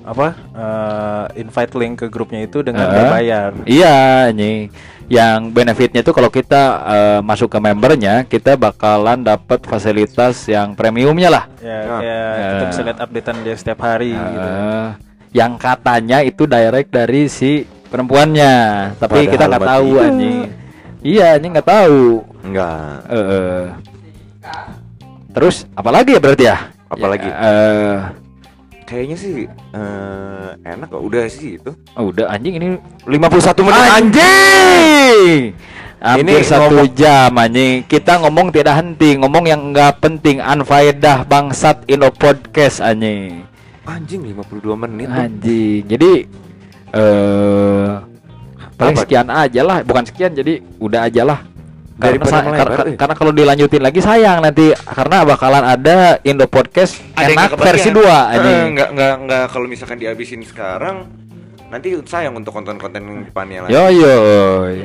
apa 0.05 0.27
eh, 0.53 1.41
invite 1.41 1.73
link 1.75 2.05
ke 2.05 2.07
grupnya 2.07 2.41
itu 2.41 2.61
dengan 2.61 2.85
Heeh. 2.85 2.95
berbayar. 2.95 3.49
Iya, 3.65 3.95
anjing. 4.29 4.69
Yang 5.05 5.39
benefitnya 5.49 6.01
itu 6.01 6.13
kalau 6.13 6.29
kita 6.29 6.61
eh, 6.83 7.19
masuk 7.21 7.49
ke 7.49 7.57
membernya, 7.57 8.21
kita 8.23 8.53
bakalan 8.53 9.21
dapat 9.21 9.61
fasilitas 9.63 10.45
yang 10.45 10.73
premiumnya 10.73 11.29
lah. 11.29 11.43
Ya, 11.57 11.77
Nah. 11.81 11.99
kayak 12.01 12.29
kita 12.33 12.61
Ya. 12.61 12.69
bisa 12.69 12.81
lihat 12.83 12.99
updatean 12.99 13.37
dia 13.41 13.55
setiap 13.55 13.79
hari 13.81 14.13
gitu. 14.13 14.49
Eh, 14.49 14.87
yang 15.33 15.57
katanya 15.57 16.21
itu 16.21 16.45
direct 16.45 16.89
dari 16.89 17.25
si 17.25 17.65
perempuannya, 17.85 18.53
tapi 18.95 19.25
Padahal 19.25 19.33
kita 19.33 19.45
nggak 19.47 19.65
tahu 19.67 19.89
tidak. 19.89 20.05
anjing. 20.05 20.39
Iya, 21.01 21.25
anjing 21.33 21.51
nggak 21.53 21.69
tahu. 21.69 22.01
Enggak. 22.41 22.97
Eh, 23.07 23.25
eh. 23.25 23.63
Terus 25.31 25.55
apalagi 25.73 26.15
ya 26.15 26.21
berarti 26.21 26.45
ya? 26.45 26.57
Apalagi? 26.95 27.27
Ya, 27.27 27.35
eh, 27.43 27.95
Kayaknya 28.85 29.17
sih 29.17 29.33
eh, 29.49 30.49
enak 30.61 30.87
kok. 30.87 31.01
Udah 31.01 31.25
sih 31.25 31.57
itu. 31.57 31.73
oh, 31.97 32.13
udah 32.13 32.29
anjing 32.29 32.53
ini 32.55 32.67
51 33.03 33.65
menit 33.65 33.81
Anjing. 33.91 35.41
Hampir 35.97 36.21
Ini 36.21 36.33
satu 36.45 36.69
ngomong- 36.69 36.93
jam 36.93 37.31
anjing. 37.33 37.81
Kita 37.83 38.21
ngomong 38.21 38.53
tidak 38.53 38.77
henti, 38.77 39.17
ngomong 39.17 39.49
yang 39.49 39.73
nggak 39.73 39.97
penting, 39.97 40.37
unfaedah 40.37 41.25
bangsat 41.25 41.81
Indo 41.89 42.13
podcast 42.13 42.77
anjing. 42.77 43.41
Anjing 43.89 44.21
52 44.21 44.77
menit. 44.77 45.09
tuh. 45.09 45.17
Anjing. 45.17 45.81
Jadi 45.89 46.11
eh 46.93 47.89
paling 48.75 48.95
Apa? 48.95 49.01
sekian 49.01 49.27
aja 49.27 49.61
lah, 49.65 49.77
bukan 49.81 50.05
sekian 50.05 50.31
jadi 50.31 50.61
udah 50.77 51.09
aja 51.09 51.25
lah. 51.25 51.39
Karena, 51.95 52.11
Daripada 52.11 52.27
sa- 52.29 52.43
melebar, 52.43 52.67
kar- 52.69 52.87
eh. 52.87 52.95
karena 52.95 53.15
kalau 53.15 53.31
dilanjutin 53.31 53.79
lagi 53.79 53.99
sayang 53.99 54.37
nanti 54.39 54.75
karena 54.75 55.17
bakalan 55.23 55.63
ada 55.63 56.19
Indo 56.21 56.43
podcast 56.45 56.99
Ada 57.15 57.23
yang 57.25 57.39
enak 57.39 57.51
versi. 57.55 57.89
2 57.89 58.03
Eh, 58.03 58.33
anjing. 58.35 58.59
Enggak 58.67 58.89
enggak 58.91 59.13
enggak 59.17 59.43
kalau 59.47 59.65
misalkan 59.65 59.97
dihabisin 59.97 60.43
sekarang 60.43 61.07
nanti 61.65 61.95
sayang 62.03 62.35
untuk 62.35 62.51
konten-konten 62.51 62.99
depannya 63.25 63.63
lagi. 63.63 63.71
Yo 63.71 63.83
yo, 63.89 64.13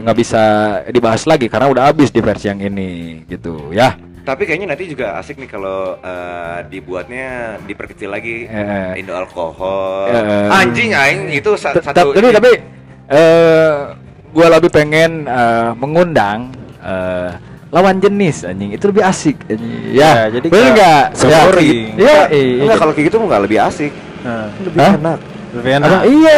nggak 0.00 0.16
bisa 0.16 0.42
dibahas 0.86 1.26
lagi 1.26 1.46
karena 1.46 1.66
udah 1.66 1.82
habis 1.84 2.08
di 2.08 2.20
versi 2.20 2.46
yang 2.46 2.62
ini 2.62 2.90
gitu 3.26 3.74
ya. 3.74 3.98
Tapi 4.20 4.46
kayaknya 4.46 4.70
nanti 4.70 4.86
juga 4.86 5.18
asik 5.18 5.34
nih 5.36 5.50
kalau 5.50 5.98
eh, 5.98 6.58
dibuatnya 6.70 7.26
diperkecil 7.60 8.06
lagi 8.06 8.46
Eh. 8.46 8.96
Indo 8.96 9.18
alkohol. 9.18 10.06
Eh. 10.08 10.46
Anjing 10.48 10.94
aing 10.94 11.34
itu 11.34 11.50
satu 11.54 11.82
Tapi 11.82 12.14
tapi 12.30 12.50
eh 13.10 13.74
gua 14.30 14.46
lebih 14.48 14.70
pengen 14.70 15.26
eh, 15.26 15.70
mengundang 15.74 16.54
eh, 16.80 17.30
lawan 17.68 17.96
jenis 17.96 18.42
anjing 18.42 18.74
itu 18.74 18.84
lebih 18.84 19.04
asik 19.04 19.36
anjing. 19.46 19.94
Ya, 19.94 20.26
Ya, 20.26 20.32
jadi 20.32 20.46
bener 20.48 20.64
nggak- 20.66 20.74
nggak? 20.74 21.04
nggak 21.14 21.30
Ya, 21.30 21.40
boring. 21.44 21.86
Iya, 21.94 22.18
Enggak, 22.26 22.26
iya. 22.32 22.74
kalau 22.76 22.92
kayak 22.92 23.06
gitu 23.06 23.16
nggak 23.20 23.42
lebih 23.42 23.58
asik. 23.60 23.92
Nah, 24.20 24.46
Lebih 24.60 24.78
Hah? 24.78 24.92
enak. 24.96 25.18
lebih 25.50 25.70
enak. 25.76 25.88
Apa? 25.88 26.00
Iya, 26.06 26.36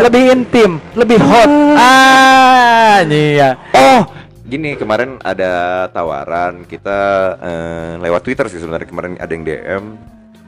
lebih 0.00 0.22
intim, 0.32 0.70
lebih 0.94 1.18
hot. 1.20 1.50
Ah, 1.76 3.04
iya. 3.04 3.52
Oh, 3.70 4.00
gini 4.42 4.72
kemarin 4.74 5.20
ada 5.20 5.52
tawaran 5.90 6.64
kita 6.64 6.98
eh, 7.36 7.92
lewat 7.98 8.22
Twitter 8.22 8.46
sih 8.46 8.56
sebenarnya 8.56 8.86
kemarin 8.86 9.12
ada 9.16 9.28
yang 9.28 9.44
DM 9.44 9.84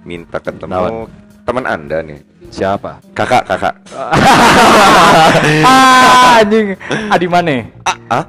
minta 0.02 0.38
ketemu 0.38 1.04
teman 1.42 1.64
anda 1.64 2.00
nih 2.00 2.20
Siapa? 2.48 2.96
kakak 3.12 3.44
kakak 3.44 3.74
ah, 5.64 6.40
anjing. 6.40 6.76
Adi 7.08 7.26
mana? 7.26 7.68
ah 8.08 8.24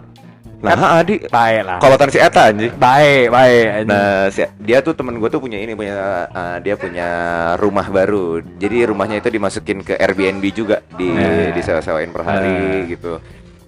nah 0.59 0.99
Adi 0.99 1.23
Baik 1.23 1.61
lah. 1.63 1.79
kalau 1.79 1.95
si 2.05 2.17
Eta 2.17 2.51
anjing 2.51 2.75
Baik, 2.75 3.29
baik. 3.29 3.65
Nah, 3.85 4.27
si- 4.27 4.51
dia 4.59 4.79
tuh 4.79 4.91
temen 4.91 5.15
gue 5.15 5.27
tuh 5.27 5.39
punya 5.39 5.55
ini 5.55 5.71
punya 5.71 5.95
eh, 6.27 6.57
dia 6.59 6.75
punya 6.75 7.07
rumah 7.55 7.87
baru. 7.87 8.39
Jadi 8.55 8.83
rumahnya 8.85 9.17
itu 9.17 9.29
dimasukin 9.29 9.79
ke 9.81 9.95
Airbnb 9.95 10.43
juga 10.49 10.83
di 10.93 11.07
Nah. 11.07 11.51
disewa-sewain 11.51 12.09
per 12.09 12.23
hari 12.23 12.51
Nah. 12.51 12.83
gitu. 12.85 13.13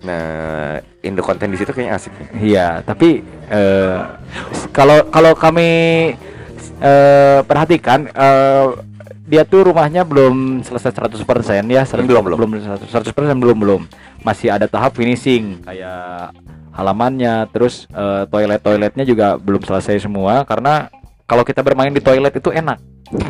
Nah, 0.02 0.26
Indo 1.00 1.22
konten 1.22 1.48
di 1.48 1.56
situ 1.56 1.70
kayaknya 1.70 1.96
asik. 1.96 2.12
Iya, 2.36 2.82
tapi 2.82 3.22
eh, 3.48 3.98
kalau 4.72 5.08
kalau 5.08 5.32
kami 5.34 5.70
eh, 6.78 7.40
perhatikan 7.42 8.08
eh, 8.08 8.68
dia 9.24 9.44
tuh 9.44 9.64
rumahnya 9.64 10.04
belum 10.04 10.60
selesai 10.60 10.92
100% 10.92 11.24
ya, 11.66 11.86
100%, 11.86 12.04
Belum, 12.04 12.24
belum. 12.26 12.38
belum 12.38 12.52
100% 12.84 13.16
belum 13.38 13.58
belum. 13.58 13.82
Masih 14.22 14.52
ada 14.52 14.68
tahap 14.68 14.92
finishing 14.92 15.64
kayak 15.64 16.36
halamannya, 16.72 17.48
terus 17.52 17.88
eh, 17.92 18.24
toilet-toiletnya 18.28 19.04
juga 19.04 19.36
belum 19.38 19.62
selesai 19.64 20.04
semua 20.04 20.44
karena 20.48 20.88
kalau 21.28 21.48
kita 21.48 21.64
bermain 21.64 21.92
di 21.92 22.04
toilet 22.04 22.36
itu 22.36 22.52
enak. 22.52 22.80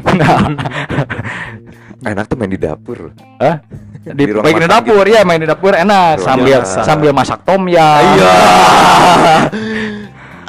Enak 2.02 2.26
tuh 2.26 2.34
main 2.34 2.50
di 2.50 2.58
dapur. 2.58 3.14
Hah? 3.38 3.62
di, 4.02 4.26
Di 4.26 4.34
main 4.34 4.58
di 4.58 4.66
dapur 4.66 5.06
ya, 5.06 5.22
main 5.22 5.38
di 5.38 5.46
dapur 5.46 5.78
enak 5.78 6.18
Ruang 6.18 6.26
sambil 6.26 6.60
sambil 6.66 7.12
masak 7.14 7.46
tom 7.46 7.70
yum. 7.70 7.78
Iya. 7.78 8.34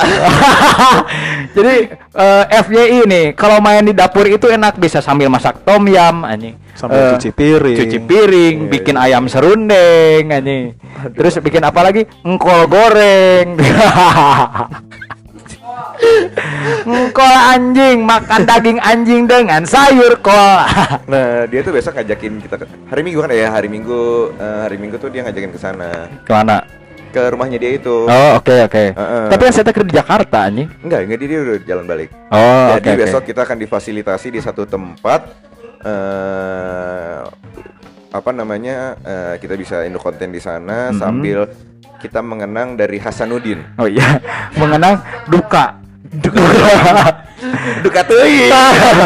Jadi 1.57 1.75
eh, 1.95 2.45
FYI 2.65 2.99
nih, 3.07 3.25
kalau 3.37 3.61
main 3.61 3.85
di 3.85 3.93
dapur 3.93 4.25
itu 4.27 4.49
enak 4.49 4.77
bisa 4.77 5.01
sambil 5.05 5.29
masak 5.29 5.63
tom 5.63 5.85
yum 5.87 6.25
anjing. 6.25 6.57
Sambil 6.73 6.99
Eh, 6.99 7.11
cuci 7.17 7.31
piring. 7.37 7.77
Cuci 7.77 7.99
piring, 8.01 8.57
Iya, 8.65 8.71
bikin 8.73 8.97
iya. 8.97 9.05
ayam 9.13 9.29
serundeng 9.29 10.25
anjing. 10.33 10.65
Terus 11.13 11.37
bikin 11.45 11.63
apa 11.63 11.81
lagi? 11.85 12.09
Engkol 12.25 12.65
goreng. 12.67 13.49
Kol 17.13 17.37
anjing 17.55 18.03
makan 18.03 18.43
daging 18.43 18.79
anjing 18.83 19.23
dengan 19.31 19.63
sayur 19.63 20.19
kol. 20.19 20.35
Nah, 21.13 21.47
dia 21.47 21.61
tuh 21.63 21.71
besok 21.77 21.95
ngajakin 21.95 22.43
kita 22.43 22.57
ke, 22.59 22.65
hari 22.91 23.03
Minggu 23.07 23.21
kan 23.23 23.31
ya, 23.31 23.49
hari 23.53 23.69
Minggu 23.71 24.33
eh, 24.35 24.59
hari 24.67 24.77
Minggu 24.81 24.97
tuh 24.99 25.13
dia 25.13 25.23
ngajakin 25.23 25.53
ke 25.55 25.61
sana. 25.61 26.11
Ke 26.27 26.33
mana? 26.35 26.65
Ke 27.13 27.29
rumahnya 27.29 27.61
dia 27.61 27.77
itu. 27.77 28.09
Oh 28.09 28.31
oke 28.35 28.57
oke. 28.65 28.85
Heeh. 28.91 29.25
Tapi 29.29 29.43
kan 29.43 29.53
saya 29.53 29.65
kerja 29.69 29.85
di 29.85 29.95
Jakarta 29.95 30.39
anjing. 30.43 30.69
Enggak, 30.81 31.01
enggak 31.05 31.19
dia, 31.21 31.39
udah 31.39 31.57
jalan 31.63 31.85
balik. 31.85 32.09
Oh 32.29 32.73
Jadi 32.73 32.81
oke, 32.83 32.89
oke. 32.91 33.01
besok 33.05 33.23
kita 33.23 33.41
akan 33.45 33.59
difasilitasi 33.61 34.29
di 34.29 34.41
satu 34.41 34.65
tempat 34.65 35.21
eh 35.83 37.21
apa 38.13 38.31
namanya? 38.31 38.97
eh, 38.99 39.35
kita 39.37 39.55
bisa 39.55 39.85
induk 39.85 40.01
konten 40.01 40.29
di 40.29 40.41
sana 40.41 40.89
Mhm. 40.89 40.97
sambil 40.97 41.39
kita 41.99 42.19
mengenang 42.19 42.75
dari 42.75 42.97
Hasanuddin. 42.97 43.61
Oh 43.77 43.87
iya, 43.87 44.21
mengenang 44.61 45.01
duka. 45.27 45.77
Duka 47.83 48.01
teuing. 48.05 48.53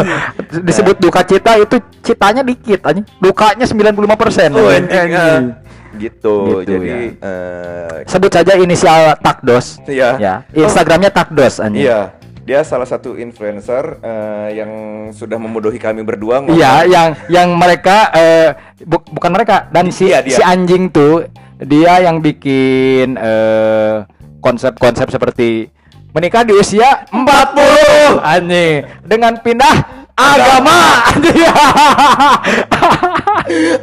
Disebut 0.67 0.95
duka 0.97 1.21
cita 1.21 1.55
itu 1.55 1.75
citanya 2.01 2.41
dikit 2.41 2.83
anjing. 2.83 3.05
Dukanya 3.17 3.63
95%. 3.63 4.53
Oh, 4.53 4.67
anjing. 4.67 5.55
Gitu. 5.97 6.35
Gitu, 6.61 6.69
Jadi 6.69 6.87
ya. 6.87 6.97
eh, 7.19 7.97
Sebut 8.05 8.29
saja 8.29 8.53
inisial 8.55 9.17
Takdos. 9.17 9.81
Iya. 9.83 10.09
Ya, 10.17 10.33
Instagramnya 10.49 11.09
Takdos 11.09 11.57
anjing. 11.57 11.83
Iya, 11.83 12.13
dia 12.41 12.61
salah 12.61 12.85
satu 12.85 13.13
influencer 13.13 13.99
eh, 13.99 14.49
yang 14.55 14.71
sudah 15.11 15.35
memodohi 15.35 15.75
kami 15.75 16.01
berdua. 16.01 16.45
Iya, 16.45 16.85
yang 16.85 17.07
yang 17.27 17.49
mereka 17.51 18.07
eh, 18.11 18.49
bu- 18.81 19.03
bukan 19.09 19.31
mereka 19.31 19.67
dan 19.67 19.89
si 19.89 20.07
dia. 20.07 20.23
si 20.23 20.39
anjing 20.39 20.87
tuh 20.87 21.27
dia 21.57 21.99
yang 21.99 22.17
bikin 22.17 23.17
eh, 23.17 24.05
konsep-konsep 24.37 25.09
seperti 25.09 25.67
menikah 26.09 26.41
di 26.41 26.53
usia 26.53 27.03
40 27.09 28.21
anjing 28.23 28.75
dengan 29.03 29.33
pindah 29.37 30.06
agama. 30.17 30.77
Anjing. 31.13 31.45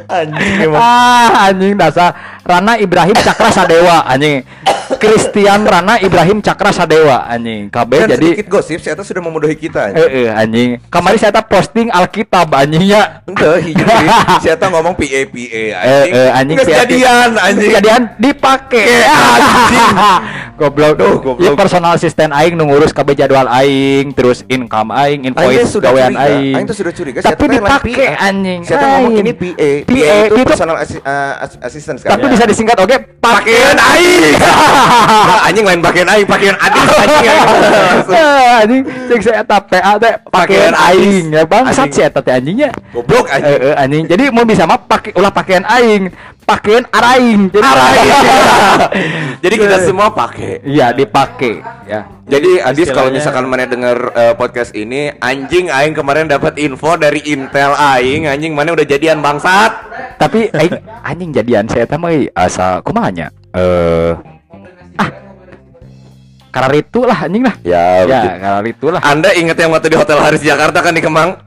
Anjing 0.05 0.75
ah 0.75 1.49
anjing 1.49 1.73
dasar. 1.79 2.11
Rana 2.45 2.77
Ibrahim 2.77 3.17
Cakra 3.17 3.49
Sadewa 3.49 4.03
anjing 4.05 4.43
Christian 4.95 5.63
Rana 5.63 5.97
Ibrahim 5.97 6.39
Cakra 6.39 6.69
Sadewa 6.69 7.25
anjing 7.25 7.67
KB 7.67 7.91
Dan 7.97 8.09
jadi 8.11 8.27
sedikit 8.31 8.47
gosip, 8.47 8.79
saya 8.79 8.93
sudah 8.97 9.21
memodohi 9.21 9.53
kita. 9.53 9.89
eh 9.91 10.25
eh, 10.25 10.29
anjing 10.29 10.77
kemarin 10.87 11.17
saya 11.17 11.41
posting 11.41 11.89
Alkitab 11.89 12.47
anjingnya 12.49 13.21
Ente 13.23 13.45
saya 14.39 14.55
tahu 14.61 14.69
ngomong 14.71 14.93
PA 14.93 15.21
PA 15.25 15.63
anjing. 15.75 16.11
eh, 16.11 16.29
anjing 16.31 16.55
Nggak 16.55 16.67
PAP. 16.67 16.77
jadian 16.79 17.29
anjing. 17.35 17.69
Kejadian 17.69 18.01
dipake 18.17 18.83
anjing. 19.03 19.93
goblok 20.59 20.93
Duh, 20.95 21.19
goblok. 21.19 21.41
Ieu 21.41 21.51
personal 21.53 21.91
asisten 21.93 22.31
aing 22.31 22.55
nu 22.55 22.63
ngurus 22.65 22.89
kabeh 22.89 23.11
jadwal 23.13 23.43
aing 23.45 24.15
terus 24.15 24.47
income 24.47 24.87
aing 24.89 25.27
invoice 25.27 25.67
tuh 25.67 25.79
sudah 25.79 25.91
gawean 25.91 26.11
curiga, 26.11 26.25
aing 26.31 26.53
Aing 26.55 26.65
tuh 26.65 26.77
sudah 26.77 26.93
curiga. 26.93 27.19
tapi 27.21 27.35
tuh 27.37 27.47
dipake 27.51 27.91
PA. 27.93 28.13
anjing 28.23 28.59
Saya 28.63 28.77
tuh 28.77 28.87
ngomong 28.89 29.13
ini 29.17 29.31
PA. 29.33 29.69
PA, 29.83 30.15
itu 30.25 30.41
personal 30.45 30.75
assi- 30.77 31.03
eh, 31.03 31.33
assistant 31.61 31.97
kan. 31.99 32.15
tapi 32.15 32.25
bisa 32.31 32.43
disingkat 32.45 32.77
oke 32.77 32.95
pakaian 33.19 33.75
aing 33.75 34.35
anjing 35.47 35.65
lain 35.65 35.81
pakaian 35.81 36.07
aing, 36.09 36.27
pakaian 36.27 36.55
adis 36.57 36.89
anjing. 36.95 37.25
Langsung. 37.25 38.15
anjing 38.61 38.81
cek 39.09 39.19
saya 39.21 39.35
eta 39.43 39.57
PA 39.61 39.93
teh 39.99 40.13
pakaian 40.29 40.73
aing 40.73 41.25
ya 41.31 41.43
bangsat 41.45 41.89
sih 41.91 42.03
eta 42.05 42.19
teh 42.21 42.33
anjingnya 42.33 42.69
Goblok 42.95 43.27
Eh, 43.27 43.35
anjing. 43.35 43.57
eh, 43.59 43.75
anjing. 43.75 44.03
Jadi 44.07 44.23
mau 44.31 44.45
bisa 44.47 44.63
mah 44.63 44.79
pakai 44.79 45.11
ulah 45.19 45.31
pakaian 45.33 45.65
aing, 45.67 46.09
pakaian 46.45 46.85
araing. 46.93 47.51
Jadi 47.51 47.65
Araing. 47.65 48.09
Jadi 49.43 49.55
kita 49.59 49.77
semua 49.83 50.07
pakai. 50.13 50.63
Iya, 50.63 50.93
dipakai 50.95 51.59
ya. 51.89 52.07
Jadi 52.25 52.57
Adis 52.57 52.89
kalau 52.89 53.13
misalkan 53.13 53.45
mana 53.45 53.69
denger 53.69 53.97
eh, 54.17 54.33
podcast 54.33 54.73
ini 54.73 55.13
anjing 55.21 55.69
aing 55.69 55.93
kemarin 55.93 56.25
dapat 56.25 56.57
info 56.57 56.97
dari 56.97 57.21
Intel 57.29 57.77
aing 57.77 58.25
anjing 58.25 58.57
mana 58.57 58.73
udah 58.73 58.85
jadian 58.85 59.21
bangsat. 59.21 59.71
Tapi 60.17 60.49
aing 60.53 60.73
anjing 61.03 61.29
jadian 61.35 61.65
saya 61.69 61.85
teh 61.85 61.99
mah 61.99 62.13
asa 62.33 62.81
kumanya. 62.81 63.29
Eh 63.53 64.13
ah 64.15 64.34
Karar 66.55 66.71
itu 66.71 67.03
lah 67.03 67.17
anjing 67.19 67.43
lah. 67.43 67.55
Ya, 67.61 68.07
Ya, 68.07 68.39
karar 68.39 68.63
itu 68.63 68.87
lah. 68.87 69.03
Anda 69.03 69.35
inget 69.35 69.59
yang 69.59 69.75
waktu 69.75 69.91
di 69.91 69.99
Hotel 69.99 70.15
Haris 70.15 70.39
Jakarta 70.39 70.79
kan 70.79 70.95
di 70.95 71.03
Kemang? 71.03 71.35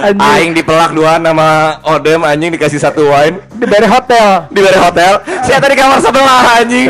Anjing. 0.00 0.24
Aing 0.24 0.50
dipelak 0.54 0.94
dua 0.94 1.18
nama 1.18 1.76
Odem 1.84 2.22
anjing 2.22 2.48
dikasih 2.48 2.80
satu 2.80 3.04
wine 3.04 3.36
Di 3.52 3.68
dari 3.68 3.84
hotel. 3.84 4.48
di 4.48 4.60
bare 4.62 4.78
hotel. 4.78 5.20
Saya 5.44 5.60
tadi 5.60 5.74
kamar 5.76 6.00
sebelah 6.00 6.56
anjing. 6.56 6.88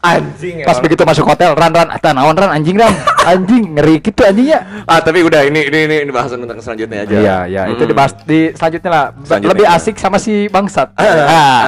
Anjing. 0.00 0.64
Pas 0.64 0.80
emang. 0.80 0.84
begitu 0.88 1.02
masuk 1.04 1.28
hotel, 1.28 1.52
ran 1.52 1.68
ran 1.68 1.92
naon 2.16 2.32
ran 2.32 2.48
anjing 2.48 2.72
ran. 2.72 2.88
Anjing 3.20 3.76
ngeri 3.76 4.00
gitu 4.00 4.24
anjingnya. 4.24 4.64
Ah 4.88 5.04
tapi 5.04 5.20
udah 5.20 5.44
ini 5.44 5.68
ini 5.68 5.78
ini, 5.84 5.96
ini 6.08 6.10
bahasan 6.10 6.40
tentang 6.40 6.56
selanjutnya 6.64 7.04
aja. 7.04 7.12
Iya, 7.12 7.36
iya, 7.44 7.62
itu 7.68 7.84
Mm-mm. 7.84 7.90
dibahas 7.92 8.16
di 8.24 8.48
selanjutnya 8.56 8.90
lah. 8.90 9.04
Selanjutnya. 9.20 9.52
Lebih 9.52 9.66
asik 9.68 9.94
sama 10.00 10.16
si 10.16 10.48
bangsat. 10.48 10.96
Ah, 10.96 11.04
Ah. 11.04 11.20
ah, 11.28 11.60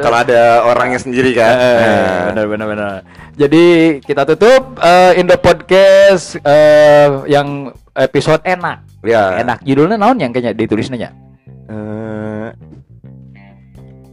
kalau 0.00 0.16
ada 0.16 0.40
orangnya 0.64 0.96
sendiri 0.96 1.36
kan. 1.36 1.52
Eh, 1.52 2.18
benar 2.32 2.44
benar 2.48 2.66
benar. 2.72 2.92
Jadi 3.34 3.64
kita 3.98 4.22
tutup 4.24 4.78
eh, 4.78 5.18
Indo 5.18 5.34
Podcast 5.36 6.38
eh, 6.38 7.08
yang 7.26 7.74
episode 7.92 8.38
enak. 8.46 8.86
Ya. 9.02 9.42
Enak 9.42 9.58
judulnya 9.60 9.98
naon 9.98 10.16
yang 10.16 10.30
kayaknya 10.30 10.54
ditulisnya. 10.54 11.10
Eh, 11.66 12.48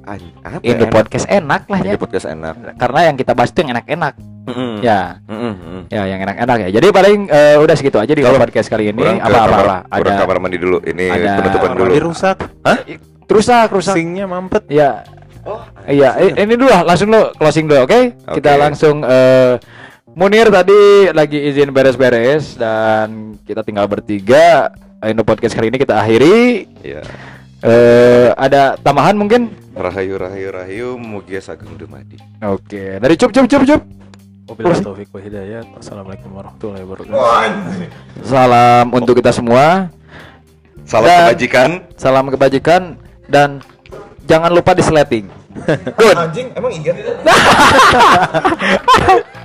an- 0.04 0.34
apa 0.42 0.58
Indo 0.66 0.86
enak? 0.86 0.94
Podcast 0.94 1.26
enak 1.30 1.62
lah 1.70 1.80
ya. 1.80 1.94
Indo 1.94 2.02
podcast 2.02 2.26
enak. 2.26 2.56
Karena 2.76 3.00
yang 3.06 3.16
kita 3.16 3.32
bahas 3.32 3.54
itu 3.54 3.60
yang 3.62 3.72
enak-enak. 3.78 4.14
Mm-mm. 4.42 4.82
Ya, 4.82 5.22
Mm-mm, 5.30 5.54
mm. 5.54 5.82
ya 5.94 6.02
yang 6.10 6.20
enak-enak 6.26 6.58
ya. 6.66 6.70
Jadi 6.82 6.88
paling 6.90 7.30
eh, 7.30 7.62
udah 7.62 7.76
segitu 7.78 8.02
aja 8.02 8.10
di 8.10 8.26
Kalau 8.26 8.42
podcast 8.42 8.74
kali 8.74 8.90
ini. 8.90 8.98
Kurang 8.98 9.22
ke 9.22 9.30
Apa 9.30 9.38
apa 9.38 9.46
kamar- 9.46 9.68
lah. 9.70 9.80
Ada 9.86 10.12
kamar 10.18 10.38
mandi 10.42 10.58
dulu. 10.58 10.78
Ini 10.82 11.06
ada- 11.14 11.38
penutupan 11.38 11.70
Kamar 11.70 11.78
dulu. 11.78 11.92
mandi 11.94 12.02
rusak, 12.02 12.38
rusak 13.30 13.68
rusak. 13.70 13.94
singnya 13.94 14.26
mampet. 14.26 14.66
Ya. 14.66 15.06
Iya, 15.88 16.16
i- 16.20 16.36
ini 16.38 16.54
dulu 16.54 16.70
lah 16.70 16.84
langsung 16.84 17.10
lo 17.10 17.34
closing 17.34 17.66
dulu, 17.66 17.86
oke? 17.86 18.00
Kita 18.38 18.52
Oke. 18.56 18.62
langsung 18.62 19.02
eh 19.02 19.58
Munir 20.12 20.52
tadi 20.52 21.08
lagi 21.16 21.40
izin 21.40 21.72
beres-beres 21.72 22.60
dan 22.60 23.40
kita 23.48 23.64
tinggal 23.64 23.88
bertiga. 23.88 24.68
Indo 25.02 25.24
podcast 25.24 25.56
kali 25.56 25.72
ini 25.72 25.80
kita 25.80 25.98
akhiri. 25.98 26.68
Iya. 26.84 27.00
Eh 27.64 28.28
ada 28.36 28.76
tambahan 28.76 29.16
mungkin? 29.16 29.56
Rahayu 29.72 30.20
rahayu 30.20 30.52
rahayu 30.52 30.88
mugia 31.00 31.40
sageng 31.40 31.80
dumadi. 31.80 32.20
Oke, 32.44 33.00
dari 33.00 33.16
cup 33.16 33.32
cup 33.32 33.48
cup 33.48 33.64
cup. 33.64 33.82
Wabillahi 34.52 34.84
taufiq 34.84 35.10
wa 35.10 35.22
hidayat. 35.24 35.66
Wassalamualaikum 35.80 36.28
warahmatullahi 36.36 36.84
wabarakatuh. 36.84 37.16
Salam 38.28 38.86
untuk 38.92 39.16
kita 39.16 39.32
semua. 39.32 39.88
Salam 40.84 41.08
Dan- 41.08 41.20
kebajikan. 41.24 41.70
Salam 41.96 42.26
kebajikan 42.28 42.82
dan 43.32 43.64
jangan 44.26 44.52
lupa 44.54 44.78
di 44.78 44.84
sleting. 44.84 45.26
Good. 46.00 46.16
Anjing, 46.16 46.48
emang 46.56 46.72
iya? 46.74 46.94